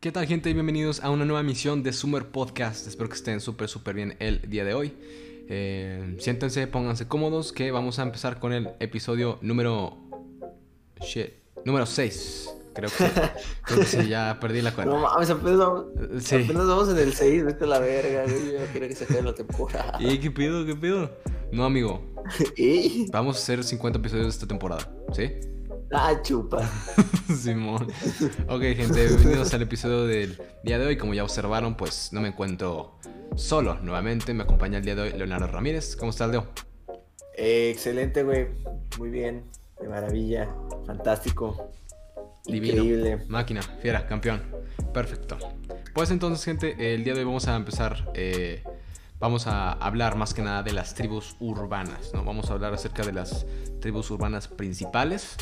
¿Qué 0.00 0.12
tal 0.12 0.26
gente? 0.26 0.52
Bienvenidos 0.52 1.02
a 1.02 1.10
una 1.10 1.24
nueva 1.24 1.40
emisión 1.40 1.82
de 1.82 1.92
Summer 1.92 2.26
Podcast. 2.26 2.86
Espero 2.86 3.08
que 3.08 3.16
estén 3.16 3.40
súper, 3.40 3.68
súper 3.68 3.96
bien 3.96 4.16
el 4.20 4.40
día 4.48 4.64
de 4.64 4.72
hoy. 4.72 4.94
Eh, 5.48 6.16
siéntense, 6.20 6.68
pónganse 6.68 7.08
cómodos 7.08 7.52
que 7.52 7.72
vamos 7.72 7.98
a 7.98 8.02
empezar 8.02 8.38
con 8.38 8.52
el 8.52 8.70
episodio 8.78 9.38
número... 9.42 9.96
Shit, 11.00 11.30
número 11.64 11.84
6. 11.84 12.48
Creo 12.74 12.90
que, 12.90 13.04
creo 13.64 13.78
que 13.80 13.84
sí, 13.86 14.08
ya 14.08 14.38
perdí 14.40 14.62
la 14.62 14.72
cuenta. 14.72 14.94
No 14.94 15.00
mames, 15.00 15.30
apenas 15.30 15.58
vamos, 15.58 15.86
Sí. 16.20 16.36
apenas 16.36 16.66
vamos 16.68 16.88
en 16.90 16.98
el 16.98 17.12
6, 17.12 17.44
vete 17.44 17.64
a 17.64 17.66
la 17.66 17.78
verga, 17.80 18.22
güey. 18.22 18.52
Yo 18.52 18.66
quiero 18.70 18.86
que 18.86 18.94
se 18.94 19.02
acabe 19.04 19.22
la 19.22 19.34
temporada. 19.34 19.96
¿Y 19.98 20.18
qué 20.18 20.30
pido? 20.30 20.64
¿Qué 20.64 20.76
pido? 20.76 21.10
No, 21.50 21.64
amigo. 21.64 22.14
¿Y? 22.56 23.10
Vamos 23.10 23.36
a 23.36 23.40
hacer 23.40 23.64
50 23.64 23.98
episodios 23.98 24.26
de 24.26 24.30
esta 24.30 24.46
temporada. 24.46 24.88
¿Sí? 25.12 25.32
Ah, 25.92 26.14
chupa. 26.22 26.68
Simón. 27.34 27.88
Ok, 28.48 28.60
gente, 28.76 29.06
bienvenidos 29.06 29.54
al 29.54 29.62
episodio 29.62 30.04
del 30.06 30.38
día 30.62 30.78
de 30.78 30.86
hoy. 30.86 30.96
Como 30.98 31.14
ya 31.14 31.24
observaron, 31.24 31.76
pues 31.76 32.12
no 32.12 32.20
me 32.20 32.28
encuentro 32.28 32.98
solo 33.36 33.76
nuevamente. 33.80 34.34
Me 34.34 34.42
acompaña 34.42 34.78
el 34.78 34.84
día 34.84 34.94
de 34.94 35.02
hoy 35.02 35.12
Leonardo 35.12 35.46
Ramírez. 35.46 35.96
¿Cómo 35.96 36.10
estás, 36.10 36.30
Leo? 36.30 36.46
Eh, 37.36 37.70
excelente, 37.72 38.22
güey. 38.22 38.48
Muy 38.98 39.08
bien. 39.10 39.44
De 39.80 39.88
maravilla. 39.88 40.48
Fantástico. 40.86 41.70
Divino. 42.44 42.82
Increíble. 42.82 43.24
Máquina, 43.28 43.62
fiera, 43.62 44.06
campeón. 44.06 44.42
Perfecto. 44.92 45.38
Pues 45.94 46.10
entonces, 46.10 46.44
gente, 46.44 46.94
el 46.94 47.04
día 47.04 47.14
de 47.14 47.20
hoy 47.20 47.24
vamos 47.26 47.48
a 47.48 47.56
empezar. 47.56 48.10
eh, 48.14 48.62
vamos 49.20 49.46
a 49.46 49.72
hablar 49.72 50.16
más 50.16 50.34
que 50.34 50.42
nada 50.42 50.62
de 50.62 50.72
las 50.72 50.94
tribus 50.94 51.36
urbanas, 51.40 52.12
¿no? 52.12 52.24
Vamos 52.24 52.50
a 52.50 52.52
hablar 52.52 52.74
acerca 52.74 53.04
de 53.04 53.12
las 53.12 53.46
tribus 53.80 54.10
urbanas 54.10 54.48
principales. 54.48 55.36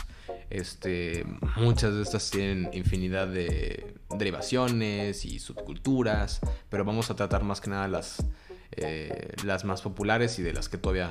Este, 0.51 1.25
muchas 1.57 1.95
de 1.95 2.03
estas 2.03 2.31
tienen 2.31 2.71
infinidad 2.73 3.27
de 3.27 3.95
derivaciones 4.11 5.25
y 5.25 5.39
subculturas, 5.39 6.41
pero 6.69 6.85
vamos 6.85 7.11
a 7.11 7.17
tratar 7.17 7.43
más 7.43 7.61
que 7.61 7.71
nada 7.71 7.89
las, 7.89 8.25
eh, 8.73 9.33
las 9.45 9.65
más 9.65 9.83
populares 9.83 10.39
y 10.39 10.43
de 10.43 10.53
las 10.53 10.69
que 10.69 10.79
todavía 10.79 11.11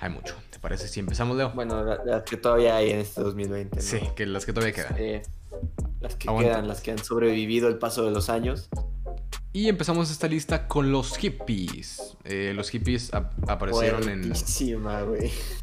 hay 0.00 0.10
mucho. 0.10 0.34
¿Te 0.50 0.58
parece 0.58 0.88
si 0.88 1.00
empezamos, 1.00 1.36
Leo? 1.36 1.50
Bueno, 1.54 1.84
la- 1.84 2.02
las 2.04 2.22
que 2.22 2.36
todavía 2.36 2.76
hay 2.76 2.90
en 2.90 3.00
este 3.00 3.20
2020. 3.20 3.76
¿no? 3.76 3.82
Sí, 3.82 3.98
que 4.16 4.26
las 4.26 4.46
que 4.46 4.52
todavía 4.52 4.74
quedan. 4.74 4.94
Eh, 4.98 5.22
las 6.00 6.16
que 6.16 6.28
Aguanta. 6.28 6.50
quedan, 6.52 6.68
las 6.68 6.80
que 6.80 6.90
han 6.90 6.98
sobrevivido 6.98 7.68
el 7.68 7.78
paso 7.78 8.04
de 8.04 8.10
los 8.10 8.28
años. 8.30 8.68
Y 9.54 9.68
empezamos 9.68 10.10
esta 10.10 10.26
lista 10.26 10.66
con 10.66 10.90
los 10.90 11.16
hippies. 11.16 12.16
Eh, 12.24 12.52
los 12.56 12.70
hippies 12.70 13.14
ap- 13.14 13.32
aparecieron 13.48 14.08
en, 14.08 14.32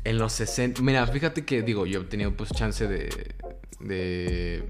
en 0.06 0.18
los 0.18 0.32
60. 0.34 0.82
Mira, 0.82 1.06
fíjate 1.08 1.44
que, 1.46 1.62
digo, 1.62 1.86
yo 1.86 2.00
he 2.02 2.04
tenido 2.06 2.34
pues 2.36 2.52
chance 2.52 2.88
de, 2.88 3.36
de, 3.82 4.64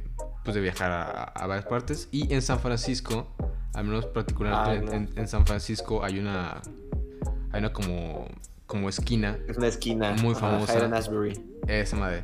pues, 0.44 0.56
de 0.56 0.62
viajar 0.62 0.92
a, 0.92 1.24
a 1.24 1.46
varias 1.48 1.68
partes. 1.68 2.10
Y 2.12 2.34
en 2.34 2.42
San 2.42 2.60
Francisco, 2.60 3.28
al 3.74 3.86
menos 3.86 4.08
particularmente 4.08 4.88
Ah, 4.96 5.00
no. 5.00 5.06
en, 5.12 5.14
en 5.16 5.28
San 5.28 5.46
Francisco, 5.46 6.04
hay 6.04 6.18
una, 6.18 6.60
hay 7.52 7.60
una 7.60 7.72
como, 7.72 8.28
como 8.66 8.90
esquina, 8.90 9.38
Es 9.48 9.56
una 9.58 9.68
esquina. 9.68 10.16
Muy 10.22 10.34
famosa. 10.34 10.74
Esa 11.68 11.96
madre, 11.96 12.24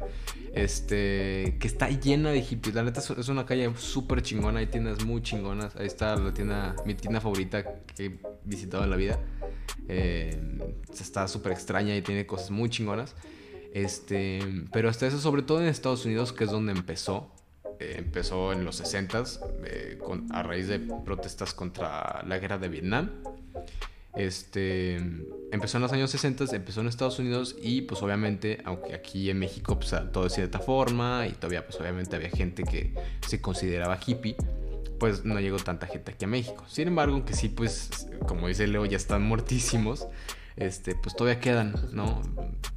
este, 0.57 1.57
que 1.59 1.67
está 1.67 1.89
llena 1.89 2.31
de 2.31 2.41
hippies. 2.41 2.75
La 2.75 2.83
neta 2.83 2.99
es- 2.99 3.29
una 3.29 3.45
calle 3.45 3.71
súper 3.77 4.21
chingona, 4.21 4.59
hay 4.59 4.67
tiendas 4.67 5.03
muy 5.05 5.21
chingonas. 5.21 5.75
Ahí 5.75 5.87
está 5.87 6.15
la 6.15 6.33
tienda, 6.33 6.75
mi 6.85 6.93
tienda 6.95 7.21
favorita 7.21 7.63
que 7.95 8.05
he 8.05 8.19
visitado 8.43 8.83
en 8.83 8.89
la 8.89 8.95
vida. 8.95 9.19
Eh, 9.87 10.39
está 10.99 11.27
súper 11.27 11.51
extraña 11.53 11.95
y 11.95 12.01
tiene 12.01 12.25
cosas 12.25 12.51
muy 12.51 12.69
chingonas. 12.69 13.15
Este, 13.73 14.39
pero 14.71 14.89
hasta 14.89 15.07
eso, 15.07 15.19
sobre 15.19 15.41
todo 15.43 15.61
en 15.61 15.67
Estados 15.67 16.05
Unidos, 16.05 16.33
que 16.33 16.45
es 16.45 16.51
donde 16.51 16.71
empezó. 16.71 17.31
Eh, 17.79 17.95
empezó 17.99 18.53
en 18.53 18.65
los 18.65 18.79
60s 18.81 19.39
eh, 19.63 19.99
con- 20.03 20.33
a 20.33 20.41
raíz 20.41 20.67
de 20.67 20.79
protestas 20.79 21.53
contra 21.53 22.23
la 22.27 22.39
guerra 22.39 22.57
de 22.57 22.69
Vietnam. 22.69 23.11
Este 24.17 24.95
empezó 25.51 25.77
en 25.77 25.83
los 25.83 25.93
años 25.93 26.09
60, 26.11 26.45
empezó 26.55 26.81
en 26.81 26.87
Estados 26.87 27.19
Unidos 27.19 27.55
y 27.61 27.81
pues 27.83 28.01
obviamente, 28.01 28.59
aunque 28.65 28.93
aquí 28.95 29.29
en 29.29 29.39
México 29.39 29.77
pues 29.79 29.93
todo 30.11 30.23
de 30.25 30.29
cierta 30.29 30.59
forma 30.59 31.27
y 31.27 31.31
todavía 31.33 31.65
pues 31.65 31.79
obviamente 31.79 32.15
había 32.15 32.29
gente 32.29 32.63
que 32.63 32.93
se 33.25 33.39
consideraba 33.41 33.97
hippie, 34.05 34.35
pues 34.99 35.23
no 35.23 35.39
llegó 35.39 35.57
tanta 35.57 35.85
gente 35.87 36.11
aquí 36.13 36.25
a 36.25 36.27
México. 36.27 36.63
Sin 36.67 36.87
embargo, 36.87 37.13
aunque 37.13 37.33
sí 37.33 37.49
pues 37.49 38.07
como 38.27 38.47
dice 38.47 38.67
Leo 38.67 38.85
ya 38.85 38.97
están 38.97 39.21
muertísimos, 39.23 40.07
este 40.55 40.95
pues 40.95 41.15
todavía 41.15 41.39
quedan, 41.39 41.75
¿no? 41.91 42.21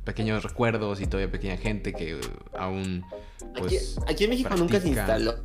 Pequeños 0.04 0.42
recuerdos 0.44 1.00
y 1.00 1.06
todavía 1.06 1.32
pequeña 1.32 1.56
gente 1.56 1.92
que 1.94 2.20
aún 2.58 3.04
pues 3.56 3.96
aquí, 3.98 4.12
aquí 4.12 4.24
en 4.24 4.30
México 4.30 4.50
nunca 4.56 4.74
se 4.80 4.90
practica. 4.92 5.00
instaló 5.18 5.42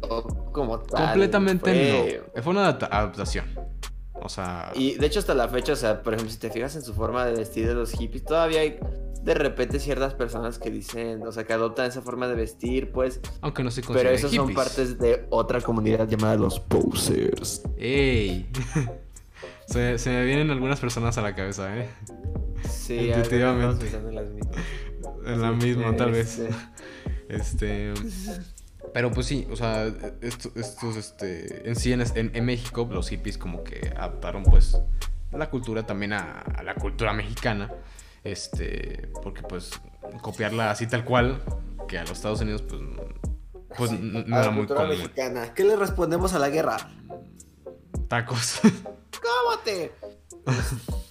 como 0.52 0.80
tal. 0.80 1.06
completamente 1.06 1.72
Fue- 1.72 2.24
no. 2.36 2.44
Fue 2.44 2.52
una 2.52 2.62
adapta- 2.68 2.88
adaptación. 2.92 3.46
O 4.26 4.30
sea, 4.30 4.72
Y 4.74 4.96
de 4.96 5.06
hecho 5.06 5.20
hasta 5.20 5.36
la 5.36 5.48
fecha, 5.48 5.74
o 5.74 5.76
sea, 5.76 6.02
por 6.02 6.14
ejemplo, 6.16 6.34
si 6.34 6.40
te 6.40 6.50
fijas 6.50 6.76
en 6.76 6.82
su 6.82 6.94
forma 6.96 7.26
de 7.26 7.34
vestir 7.34 7.68
de 7.68 7.76
los 7.76 7.92
hippies, 7.92 8.24
todavía 8.24 8.62
hay 8.62 8.80
de 9.22 9.34
repente 9.36 9.80
ciertas 9.80 10.14
personas 10.16 10.58
que 10.58 10.72
dicen, 10.72 11.22
o 11.26 11.32
sea, 11.32 11.46
que 11.46 11.54
adoptan 11.54 11.88
esa 11.88 12.02
forma 12.02 12.28
de 12.28 12.36
vestir, 12.36 12.92
pues, 12.92 13.22
aunque 13.42 13.64
no 13.64 13.70
se 13.72 13.82
pero 13.82 14.10
esos 14.10 14.32
son 14.32 14.54
partes 14.54 14.98
de 14.98 15.26
otra 15.30 15.62
comunidad 15.62 16.08
llamada 16.08 16.36
los 16.36 16.60
posers. 16.60 17.62
¡Ey! 17.78 18.50
se, 19.68 20.00
se 20.00 20.10
me 20.10 20.26
vienen 20.26 20.50
algunas 20.50 20.80
personas 20.80 21.18
a 21.18 21.22
la 21.22 21.36
cabeza, 21.36 21.76
¿eh? 21.78 21.88
Sí, 22.68 22.98
Intuitivamente. 23.16 23.88
en 23.96 24.16
las 24.16 24.30
mismas. 24.30 24.58
En 25.26 25.42
la 25.42 25.52
misma, 25.52 25.96
tal 25.96 26.12
vez. 26.12 26.40
este, 27.30 27.92
Este. 27.92 27.94
Pero 28.96 29.12
pues 29.12 29.28
sí, 29.28 29.46
o 29.52 29.58
sea, 29.58 29.92
esto- 30.22 30.54
estos, 30.56 30.96
este. 30.96 31.68
En 31.68 31.76
sí, 31.76 31.92
en, 31.92 32.02
en- 32.16 32.46
México, 32.46 32.88
los 32.90 33.10
hippies 33.10 33.38
como 33.38 33.62
que 33.62 33.92
adaptaron, 33.94 34.44
pues, 34.44 34.78
la 35.34 35.50
cultura 35.50 35.86
también 35.86 36.14
a, 36.14 36.40
a 36.40 36.64
la 36.64 36.76
cultura 36.76 37.12
mexicana. 37.12 37.74
Este. 38.24 39.10
Porque, 39.22 39.42
pues, 39.42 39.72
copiarla 40.22 40.72
así 40.72 40.88
tal 40.88 41.04
cual, 41.04 41.44
que 41.90 41.98
a 41.98 42.04
los 42.04 42.12
Estados 42.12 42.40
Unidos, 42.40 42.62
pues. 42.62 42.82
Pues 43.78 43.92
sí, 43.92 44.00
no 44.02 44.40
era 44.40 44.50
muy 44.52 44.66
común. 44.66 44.88
mexicana. 44.88 45.54
¿Qué 45.54 45.66
le 45.66 45.76
respondemos 45.76 46.34
a 46.34 46.40
la 46.40 46.48
guerra? 46.48 46.78
Tacos. 48.08 48.62
¡Cómate! 49.52 49.92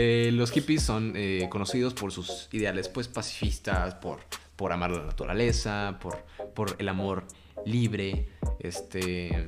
Eh, 0.00 0.30
los 0.32 0.52
hippies 0.52 0.82
son 0.82 1.14
eh, 1.16 1.48
conocidos 1.50 1.92
por 1.92 2.12
sus 2.12 2.48
ideales 2.52 2.88
pues 2.88 3.08
pacifistas, 3.08 3.94
por, 3.96 4.20
por 4.58 4.72
amar 4.72 4.90
la 4.90 5.04
naturaleza, 5.04 5.98
por, 6.02 6.18
por 6.54 6.74
el 6.78 6.88
amor 6.88 7.24
libre, 7.64 8.28
este... 8.58 9.46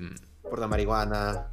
Por 0.48 0.60
la 0.60 0.68
marihuana. 0.68 1.48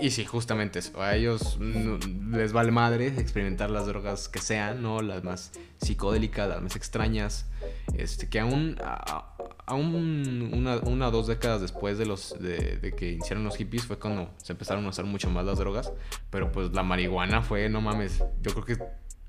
Y 0.00 0.10
sí, 0.10 0.24
justamente 0.24 0.78
eso. 0.78 1.02
A 1.02 1.16
ellos 1.16 1.58
no- 1.58 1.98
les 2.36 2.52
vale 2.52 2.70
madre 2.70 3.08
experimentar 3.08 3.70
las 3.70 3.86
drogas 3.86 4.28
que 4.28 4.40
sean, 4.40 4.82
¿no? 4.82 5.00
Las 5.02 5.24
más 5.24 5.52
psicodélicas, 5.82 6.48
las 6.48 6.62
más 6.62 6.76
extrañas. 6.76 7.46
Este, 7.94 8.28
que 8.28 8.38
aún, 8.40 8.76
a- 8.84 9.34
aún 9.66 10.50
una, 10.52 10.76
una 10.78 11.08
o 11.08 11.10
dos 11.10 11.26
décadas 11.26 11.60
después 11.60 11.98
de, 11.98 12.06
los, 12.06 12.36
de, 12.40 12.76
de 12.76 12.92
que 12.94 13.12
iniciaron 13.12 13.42
los 13.42 13.56
hippies 13.56 13.84
fue 13.86 13.98
cuando 13.98 14.30
se 14.36 14.52
empezaron 14.52 14.84
a 14.86 14.90
usar 14.90 15.06
mucho 15.06 15.28
más 15.30 15.44
las 15.44 15.58
drogas. 15.58 15.92
Pero 16.30 16.52
pues 16.52 16.72
la 16.72 16.82
marihuana 16.84 17.42
fue, 17.42 17.68
no 17.68 17.80
mames, 17.80 18.22
yo 18.42 18.52
creo 18.52 18.64
que 18.64 18.72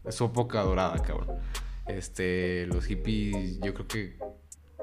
es 0.08 0.16
su 0.16 0.26
época 0.26 0.62
dorada, 0.62 1.02
cabrón. 1.02 1.38
Este, 1.88 2.66
los 2.68 2.86
hippies, 2.86 3.60
yo 3.62 3.74
creo 3.74 3.88
que 3.88 4.18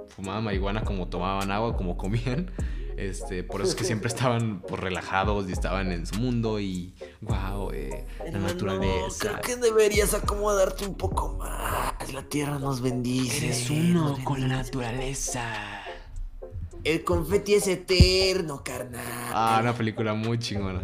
fumaban 0.09 0.45
marihuana 0.45 0.85
como 0.85 1.09
tomaban 1.09 1.51
agua, 1.51 1.77
como 1.77 1.97
comían. 1.97 2.51
Este, 2.97 3.43
por 3.43 3.61
eso 3.61 3.71
es 3.71 3.77
que 3.77 3.85
siempre 3.85 4.09
estaban 4.09 4.61
pues, 4.61 4.81
relajados 4.81 5.49
y 5.49 5.53
estaban 5.53 5.93
en 5.93 6.07
su 6.07 6.17
mundo 6.17 6.61
y 6.61 6.95
wow, 7.21 7.71
eh, 7.73 8.07
la 8.31 8.39
naturaleza. 8.39 9.19
Creo 9.19 9.41
que 9.41 9.57
deberías 9.57 10.15
acomodarte 10.15 10.87
un 10.87 10.95
poco 10.95 11.37
más. 11.37 12.13
La 12.13 12.23
tierra 12.23 12.59
nos 12.59 12.81
bendice. 12.81 13.47
Eres 13.47 13.71
uno 13.71 14.19
con 14.25 14.41
la 14.41 14.49
naturaleza. 14.49 15.83
El 16.85 17.03
confeti 17.03 17.55
es 17.55 17.67
eterno, 17.67 18.63
carnal. 18.63 19.03
Ah, 19.33 19.59
una 19.63 19.75
película 19.75 20.13
muy 20.13 20.39
chingona. 20.39 20.83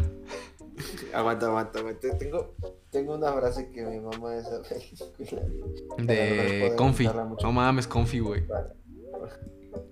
Aguanta, 1.13 1.45
aguanta, 1.47 1.79
aguanta. 1.79 2.17
Tengo, 2.17 2.55
tengo 2.91 3.15
una 3.15 3.31
frase 3.33 3.69
que 3.71 3.81
mi 3.83 3.99
mamá 3.99 4.31
de 4.31 4.41
esa 4.41 4.61
película. 4.63 5.41
De 5.97 6.69
no 6.71 6.75
Confi. 6.75 7.09
No 7.41 7.51
mames, 7.51 7.87
Confi, 7.87 8.19
güey. 8.19 8.45
Vale. 8.47 8.73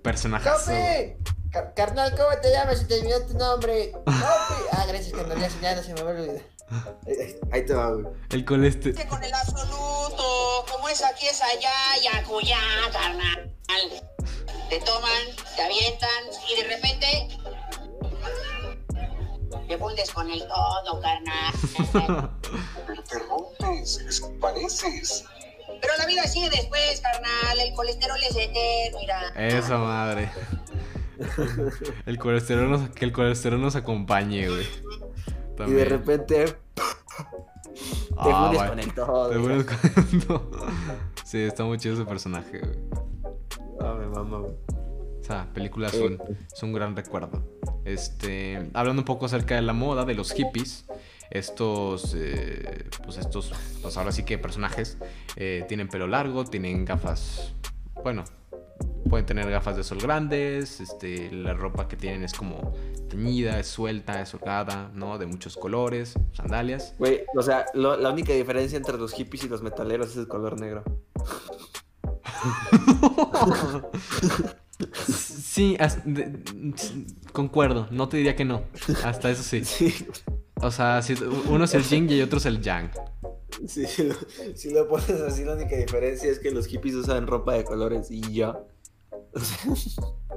Personajazo. 0.02 0.72
¡Copi! 0.72 1.16
Car- 1.52 1.74
carnal, 1.76 2.12
¿cómo 2.12 2.30
te 2.42 2.52
llamas? 2.52 2.80
Se 2.80 2.86
te 2.86 3.00
olvidó 3.00 3.26
tu 3.26 3.34
nombre. 3.38 3.92
¡Copi! 3.92 4.14
Ah, 4.72 4.86
gracias, 4.88 5.14
carnal. 5.14 5.40
Ya, 5.40 5.50
ya 5.62 5.76
no 5.76 5.84
se 5.84 5.94
me 5.94 6.02
va 6.04 6.12
a 6.12 6.14
olvidar. 6.14 6.42
Ahí, 7.52 7.66
te 7.66 7.74
va, 7.74 7.92
güey. 7.92 8.06
El 8.30 8.46
coleste. 8.46 8.94
que 8.94 9.08
con 9.08 9.24
el 9.24 9.34
absoluto, 9.34 10.66
como 10.72 10.88
es 10.90 11.04
aquí 11.04 11.26
es 11.28 11.42
allá, 11.42 11.72
ya 12.04 12.24
cuya, 12.24 12.58
carnal. 12.92 13.56
Te 14.70 14.80
toman, 14.82 15.24
te 15.56 15.62
avientan 15.64 16.26
y 16.48 16.62
de 16.62 16.68
repente 16.76 17.28
te 19.70 19.78
fundes 19.78 20.12
con 20.12 20.30
el 20.30 20.40
todo, 20.48 21.00
carnal. 21.00 21.54
Pero 22.88 23.04
te 23.10 23.20
rompes, 23.20 23.98
es 24.00 24.20
que 24.22 24.30
pareces. 24.40 25.26
Pero 25.82 25.94
la 25.98 26.06
vida 26.08 26.24
sigue 26.24 26.50
después, 26.50 27.00
carnal. 27.02 27.60
El 27.60 27.74
colesterol 27.74 28.18
es 28.22 28.36
eterno, 28.36 29.00
mira. 29.00 29.30
Esa 29.38 29.78
madre. 29.78 30.30
El 32.06 32.18
colesterol 32.18 32.70
nos, 32.70 32.90
que 32.90 33.06
el 33.06 33.12
colesterol 33.14 33.62
nos 33.62 33.76
acompañe, 33.76 34.50
güey. 34.50 34.66
Y 35.68 35.72
de 35.72 35.86
repente 35.86 36.46
te 36.76 36.82
Ah, 38.18 38.50
unes 38.50 38.70
con 38.70 38.80
el 38.80 38.94
todo. 38.94 39.30
Te 39.30 39.38
unes 39.38 39.66
con- 39.66 40.24
No. 40.28 40.52
Sí, 41.26 41.42
está 41.44 41.64
muy 41.64 41.78
chido 41.78 41.94
ese 41.94 42.06
personaje, 42.06 42.60
güey. 42.60 42.80
Ah, 43.82 43.94
me 43.94 44.08
mama, 44.08 44.40
güey. 44.40 44.56
O 45.30 45.32
sea, 45.32 45.46
películas 45.54 45.94
Eh. 45.94 46.00
son, 46.00 46.18
es 46.52 46.64
un 46.64 46.74
gran 46.74 46.96
recuerdo. 46.96 47.44
Este, 47.86 48.68
hablando 48.74 49.04
un 49.04 49.06
poco 49.06 49.28
acerca 49.28 49.54
de 49.54 49.62
la 49.62 49.74
moda, 49.74 50.04
de 50.04 50.16
los 50.16 50.32
hippies, 50.32 50.86
estos, 51.30 52.16
eh, 52.18 52.90
pues 53.04 53.18
estos, 53.18 53.54
pues 53.84 53.96
ahora 53.98 54.12
sí 54.12 54.24
que 54.24 54.40
personajes 54.40 54.98
eh, 55.36 55.66
tienen 55.68 55.88
pelo 55.88 56.08
largo, 56.08 56.46
tienen 56.46 56.84
gafas, 56.84 57.54
bueno, 58.04 58.24
pueden 59.08 59.28
tener 59.28 59.48
gafas 59.52 59.78
de 59.78 59.84
sol 59.84 60.00
grandes, 60.02 60.80
este, 60.82 61.32
la 61.32 61.54
ropa 61.54 61.88
que 61.88 61.96
tienen 61.96 62.24
es 62.24 62.34
como 62.34 62.74
teñida, 63.08 63.60
es 63.60 63.68
suelta, 63.68 64.20
es 64.24 64.34
holgada, 64.34 64.90
¿no? 64.96 65.20
De 65.20 65.28
muchos 65.28 65.58
colores, 65.58 66.16
sandalias. 66.34 66.96
Güey, 66.98 67.22
o 67.38 67.44
sea, 67.44 67.68
lo- 67.76 67.98
la 67.98 68.10
única 68.10 68.34
diferencia 68.34 68.78
entre 68.78 68.98
los 68.98 69.14
hippies 69.14 69.44
y 69.44 69.48
los 69.48 69.62
metaleros 69.62 70.10
es 70.10 70.18
el 70.18 70.28
color 70.28 70.60
negro. 70.60 70.84
Sí, 75.06 75.76
as- 75.80 76.02
de- 76.06 76.40
concuerdo, 77.34 77.88
no 77.92 78.08
te 78.10 78.18
diría 78.18 78.36
que 78.36 78.46
no, 78.46 78.64
hasta 79.04 79.30
eso 79.30 79.44
sí. 79.44 79.64
Sí, 79.66 79.94
O 80.62 80.72
sea, 80.72 81.02
si- 81.02 81.16
uno 81.50 81.66
es 81.66 81.74
el 81.74 81.84
yin 81.84 82.10
y 82.10 82.22
otro 82.22 82.38
es 82.38 82.46
el 82.46 82.62
yang. 82.62 82.90
sí, 83.68 83.86
si 83.86 84.04
lo, 84.04 84.16
si 84.56 84.70
lo 84.72 84.88
pones 84.88 85.10
así, 85.22 85.44
la 85.44 85.54
única 85.54 85.76
diferencia 85.76 86.30
es 86.32 86.40
que 86.40 86.52
los 86.52 86.68
hippies 86.68 86.96
usan 86.96 87.28
ropa 87.28 87.54
de 87.54 87.64
colores 87.64 88.10
y 88.12 88.22
ya. 88.34 88.58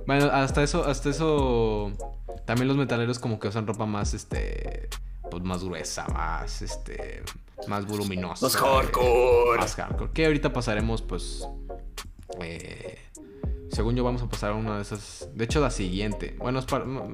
Bueno, 0.07 0.27
hasta 0.33 0.65
eso, 0.65 0.85
hasta 0.85 1.11
eso. 1.11 1.93
También 2.45 2.67
los 2.67 2.77
metaleros 2.77 3.21
como 3.21 3.39
que 3.39 3.47
usan 3.47 3.69
ropa 3.69 3.87
más, 3.87 4.15
este. 4.15 4.89
Pues 5.31 5.45
más 5.45 5.63
gruesa, 5.63 6.09
más, 6.09 6.61
este. 6.63 7.23
Más 7.69 7.87
voluminosa. 7.87 8.45
Más 8.47 8.55
eh, 8.57 8.59
hardcore. 8.59 9.59
Más 9.61 9.75
hardcore. 9.77 10.11
Que 10.13 10.27
ahorita 10.27 10.53
pasaremos, 10.53 11.03
pues. 11.03 11.47
eh, 12.41 12.99
según 13.73 13.97
yo, 13.97 14.05
vamos 14.05 14.23
a 14.23 14.29
pasar 14.29 14.53
a 14.53 14.55
una 14.55 14.77
de 14.77 14.83
esas. 14.83 15.29
De 15.35 15.45
hecho, 15.45 15.61
la 15.61 15.71
siguiente. 15.71 16.37
Bueno, 16.39 16.59
es 16.59 16.67
para. 16.67 16.85
No, 16.85 17.09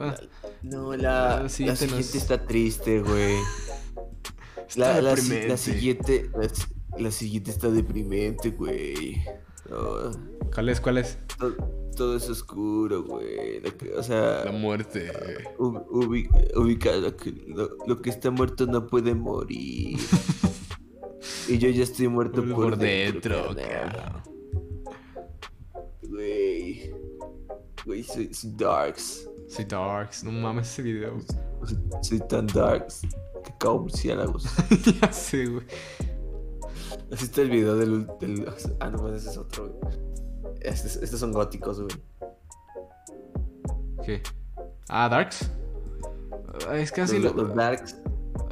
la, 0.96 1.37
La 1.37 1.43
la 1.44 1.49
siguiente 1.49 1.87
no 1.87 1.96
es- 1.96 2.14
está 2.14 2.44
triste, 2.46 3.00
güey. 3.00 3.37
La, 4.76 5.00
la 5.00 5.12
la 5.12 5.56
siguiente, 5.56 6.31
la, 6.37 6.46
si- 6.50 6.66
la 6.99 7.10
siguiente 7.10 7.50
está 7.50 7.70
deprimente, 7.70 8.50
güey. 8.50 9.25
No, 9.70 10.10
¿Cuál 10.52 10.69
es? 10.69 10.78
¿Cuál 10.82 10.99
es? 10.99 11.16
todo, 11.38 11.55
todo 11.96 12.16
es 12.16 12.28
oscuro, 12.28 13.02
güey. 13.02 13.62
O 13.96 14.02
sea, 14.02 14.44
La 14.44 14.52
muerte. 14.52 15.10
ubi- 15.58 16.28
ubica 16.55 16.94
lo 16.96 17.16
que, 17.16 17.32
lo, 17.46 17.70
lo 17.87 18.02
que 18.02 18.10
está 18.10 18.31
muerto 18.31 18.66
no 18.66 18.87
puede 18.87 19.14
morir. 19.14 19.99
y 21.49 21.56
yo 21.56 21.70
ya 21.70 21.82
estoy 21.84 22.08
muerto 22.08 22.43
Por, 22.44 22.55
por, 22.55 22.76
dentro, 22.76 23.55
cabrón. 23.56 24.22
Güey. 26.75 26.94
Güey, 27.87 28.03
soy, 28.03 28.32
soy 28.35 28.50
darks. 28.56 29.29
Sí, 29.49 29.65
Darks. 29.65 30.25
No 30.25 30.32
mames 30.32 30.69
ese 30.70 30.82
video. 30.82 31.17
Soy, 31.65 31.79
soy 32.03 32.20
tan 32.20 32.47
darks 32.49 33.00
que 33.44 33.53
cago 33.59 33.81
murciélagos. 33.81 34.44
ya 35.00 35.12
sé, 35.12 35.47
güey. 35.47 35.67
Así 37.12 37.25
está 37.25 37.41
el 37.43 37.50
video 37.50 37.76
del, 37.76 38.06
del- 38.20 38.47
Ah, 38.81 38.91
no, 38.91 39.09
ese 39.15 39.31
es 39.31 39.38
otro, 39.38 39.70
güey. 39.73 39.94
Estos, 40.61 40.97
estos 40.97 41.20
son 41.20 41.32
góticos, 41.32 41.81
güey. 41.81 41.94
¿Qué? 44.05 44.23
Ah, 44.88 45.09
Darks. 45.09 45.50
Es 46.75 46.93
que 46.93 47.03
así 47.03 47.19
los, 47.19 47.35
lo. 47.35 47.44
los 47.44 47.55
darks. 47.56 47.97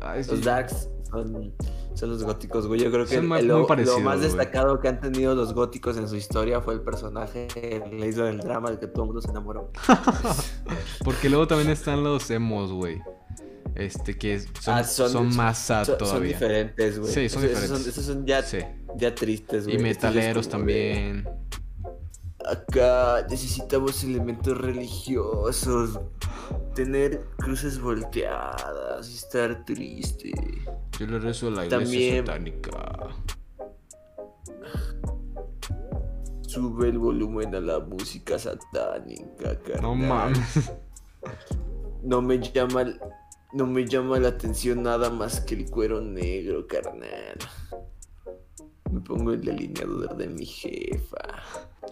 Ah, 0.01 0.17
es- 0.17 0.29
Los 0.29 0.43
darks 0.43 0.89
son, 1.11 1.53
son 1.97 2.11
los 2.11 2.23
góticos, 2.23 2.67
güey. 2.67 2.81
Yo 2.81 2.91
creo 2.91 3.07
que 3.07 3.21
más- 3.23 3.43
lo, 3.43 3.67
más 3.67 3.87
güey. 3.87 4.19
destacado 4.21 4.79
que 4.81 4.89
han 4.89 5.01
tenido 5.01 5.35
los 5.35 5.55
góticos 5.55 5.97
en 5.97 6.09
su 6.09 6.17
historia 6.17 6.61
fue 6.61 6.75
el 6.75 6.81
personaje 6.83 7.49
en 7.55 7.99
la 7.99 8.07
isla 8.07 8.27
del 8.27 8.39
drama 8.39 8.71
del 8.71 8.79
que 8.79 8.87
todo 8.87 9.03
el 9.05 9.07
mundo 9.09 9.23
se 9.23 9.31
enamoró. 9.31 9.71
Porque 11.05 11.29
luego 11.31 11.47
también 11.47 11.71
están 11.71 12.05
los 12.05 12.31
emos, 12.31 12.71
güey. 12.73 13.01
Este, 13.75 14.17
que 14.17 14.41
son, 14.41 14.75
Ah, 14.75 14.85
son, 14.85 15.11
son- 15.11 15.37
más 15.37 15.59
sad 15.59 15.99
Son, 15.99 16.23
diferentes, 16.23 16.99
güey. 16.99 17.13
Sí, 17.13 17.29
son 17.29 17.43
Esos- 17.45 17.51
diferentes. 17.51 17.71
Esos 17.71 17.79
son, 17.81 17.89
esos 17.91 18.05
son 18.05 18.27
ya, 18.27 18.43
Sí. 18.43 18.59
ya 18.97 19.15
tristes, 19.15 19.65
güey. 19.65 19.77
Y 19.77 19.83
metaleros 19.83 20.49
también. 20.49 21.29
Acá 22.47 23.27
necesitamos 23.29 24.05
elementos 24.05 24.57
religiosos. 24.57 25.99
Tener 26.75 27.25
cruces 27.39 27.81
volteadas 27.81 29.11
y 29.11 29.15
estar 29.15 29.65
triste. 29.65 30.31
Yo 30.99 31.07
le 31.07 31.19
rezo 31.19 31.49
a 31.49 31.51
la 31.51 31.67
iglesia 31.67 32.25
También- 32.25 32.27
satánica. 32.27 33.09
Sube 36.43 36.89
el 36.89 36.99
volumen 36.99 37.55
a 37.55 37.61
la 37.61 37.81
música 37.81 38.39
satánica, 38.39 39.59
carnal. 39.63 39.83
No 39.83 39.95
mames. 39.95 40.73
No 42.03 42.23
me 42.23 42.39
llama, 42.39 42.85
no 43.53 43.67
me 43.67 43.85
llama 43.87 44.19
la 44.21 44.29
atención 44.29 44.83
nada 44.85 45.11
más 45.11 45.41
que 45.41 45.55
el 45.57 45.69
cuero 45.69 46.01
negro, 46.01 46.67
carnal. 46.67 47.37
Me 48.91 49.01
pongo 49.01 49.33
el 49.33 49.41
delineador 49.43 50.17
de 50.17 50.29
mi 50.29 50.47
jefa. 50.47 51.19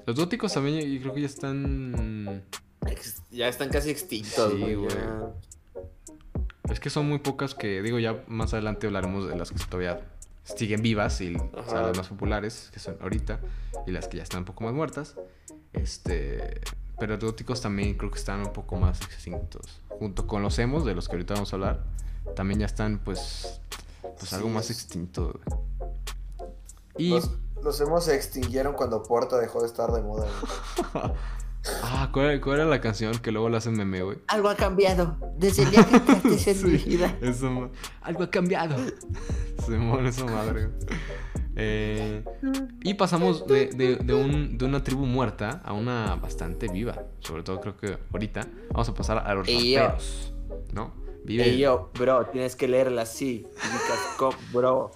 Los 0.07 0.17
góticos 0.17 0.53
también, 0.55 0.89
yo 0.91 1.01
creo 1.03 1.15
que 1.15 1.21
ya 1.23 1.27
están. 1.27 2.45
Ex- 2.87 3.23
Ya 3.31 3.49
están 3.49 3.71
casi 3.71 3.91
extintos, 3.91 4.53
Sí, 4.53 4.59
güey. 4.61 4.75
güey. 4.77 4.89
ya. 4.91 5.33
Es 6.71 6.81
que 6.81 6.91
son 6.91 7.09
muy 7.09 7.19
pocas 7.19 7.55
que, 7.55 7.83
digo, 7.83 7.99
ya 7.99 8.25
más 8.27 8.55
adelante 8.55 8.87
hablaremos 8.87 9.29
de 9.29 9.37
las 9.37 9.51
que 9.51 9.59
todavía 9.65 10.01
siguen 10.45 10.83
vivas 10.83 11.21
y 11.21 11.35
o 11.37 11.65
sea, 11.65 11.79
Ajá. 11.79 11.83
las 11.89 11.97
más 11.97 12.09
populares, 12.09 12.71
que 12.73 12.81
son 12.81 12.97
ahorita, 13.01 13.41
y 13.87 13.91
las 13.91 14.09
que 14.09 14.19
ya 14.19 14.23
están 14.23 14.41
un 14.41 14.45
poco 14.47 14.65
más 14.65 14.73
muertas. 14.73 15.17
Este. 15.73 16.61
Pero 16.99 17.15
los 17.15 17.25
góticos 17.25 17.61
también 17.61 17.95
creo 17.99 18.11
que 18.11 18.19
están 18.19 18.41
un 18.41 18.53
poco 18.53 18.77
más 18.77 19.01
extintos. 19.03 19.83
Junto 19.89 20.27
con 20.27 20.43
los 20.43 20.59
emos, 20.59 20.85
de 20.85 20.95
los 20.95 21.09
que 21.09 21.17
ahorita 21.17 21.35
vamos 21.35 21.53
a 21.53 21.57
hablar, 21.57 21.85
también 22.37 22.61
ya 22.61 22.67
están, 22.67 22.99
pues. 22.99 23.61
Pues 24.19 24.33
algo 24.33 24.49
más 24.49 24.71
extinto. 24.71 25.41
Y. 26.97 27.11
Los, 27.11 27.31
los 27.63 27.81
hemos 27.81 28.05
se 28.05 28.15
extinguieron 28.15 28.75
cuando 28.75 29.03
Porta 29.03 29.39
dejó 29.39 29.61
de 29.61 29.67
estar 29.67 29.91
de 29.91 30.03
moda. 30.03 30.27
Ah, 31.83 32.11
¿cuál 32.13 32.27
era, 32.27 32.41
cuál 32.41 32.61
era 32.61 32.69
la 32.69 32.81
canción 32.81 33.17
que 33.19 33.31
luego 33.33 33.49
la 33.49 33.59
hacen 33.59 33.75
meme, 33.75 34.03
güey? 34.03 34.19
Algo 34.29 34.49
ha 34.51 34.55
cambiado 34.55 35.17
desde 35.39 35.63
el 35.63 35.71
día 35.71 35.85
que 35.85 35.97
entraste 35.97 36.51
en 36.51 36.73
mi 36.73 36.79
Sí, 36.79 36.89
vida. 36.91 37.17
eso, 37.23 37.71
algo 38.03 38.23
ha 38.25 38.31
cambiado. 38.31 38.77
Se 39.65 39.71
muere 39.79 40.09
esa 40.11 40.27
madre. 40.27 40.69
Eh, 41.57 42.23
y 42.83 42.95
pasamos 42.95 43.47
de, 43.47 43.67
de- 43.69 43.97
de 43.97 44.13
un- 44.15 44.59
de 44.59 44.65
una 44.65 44.83
tribu 44.83 45.07
muerta 45.07 45.63
a 45.65 45.73
una 45.73 46.17
bastante 46.17 46.69
viva. 46.69 47.05
Sobre 47.21 47.43
todo 47.45 47.61
creo 47.61 47.77
que 47.77 47.97
ahorita 48.13 48.47
vamos 48.71 48.89
a 48.89 48.95
pasar 48.95 49.19
a 49.27 49.35
los 49.35 49.49
Ey, 49.49 49.73
yo. 49.73 49.81
raperos. 49.81 50.35
¿No? 50.73 50.93
Viven- 51.25 51.47
Ey, 51.47 51.59
yo, 51.59 51.91
bro, 51.99 52.27
tienes 52.27 52.57
que 52.57 52.69
leerla 52.69 53.03
así. 53.03 53.47
Bro. 54.53 54.91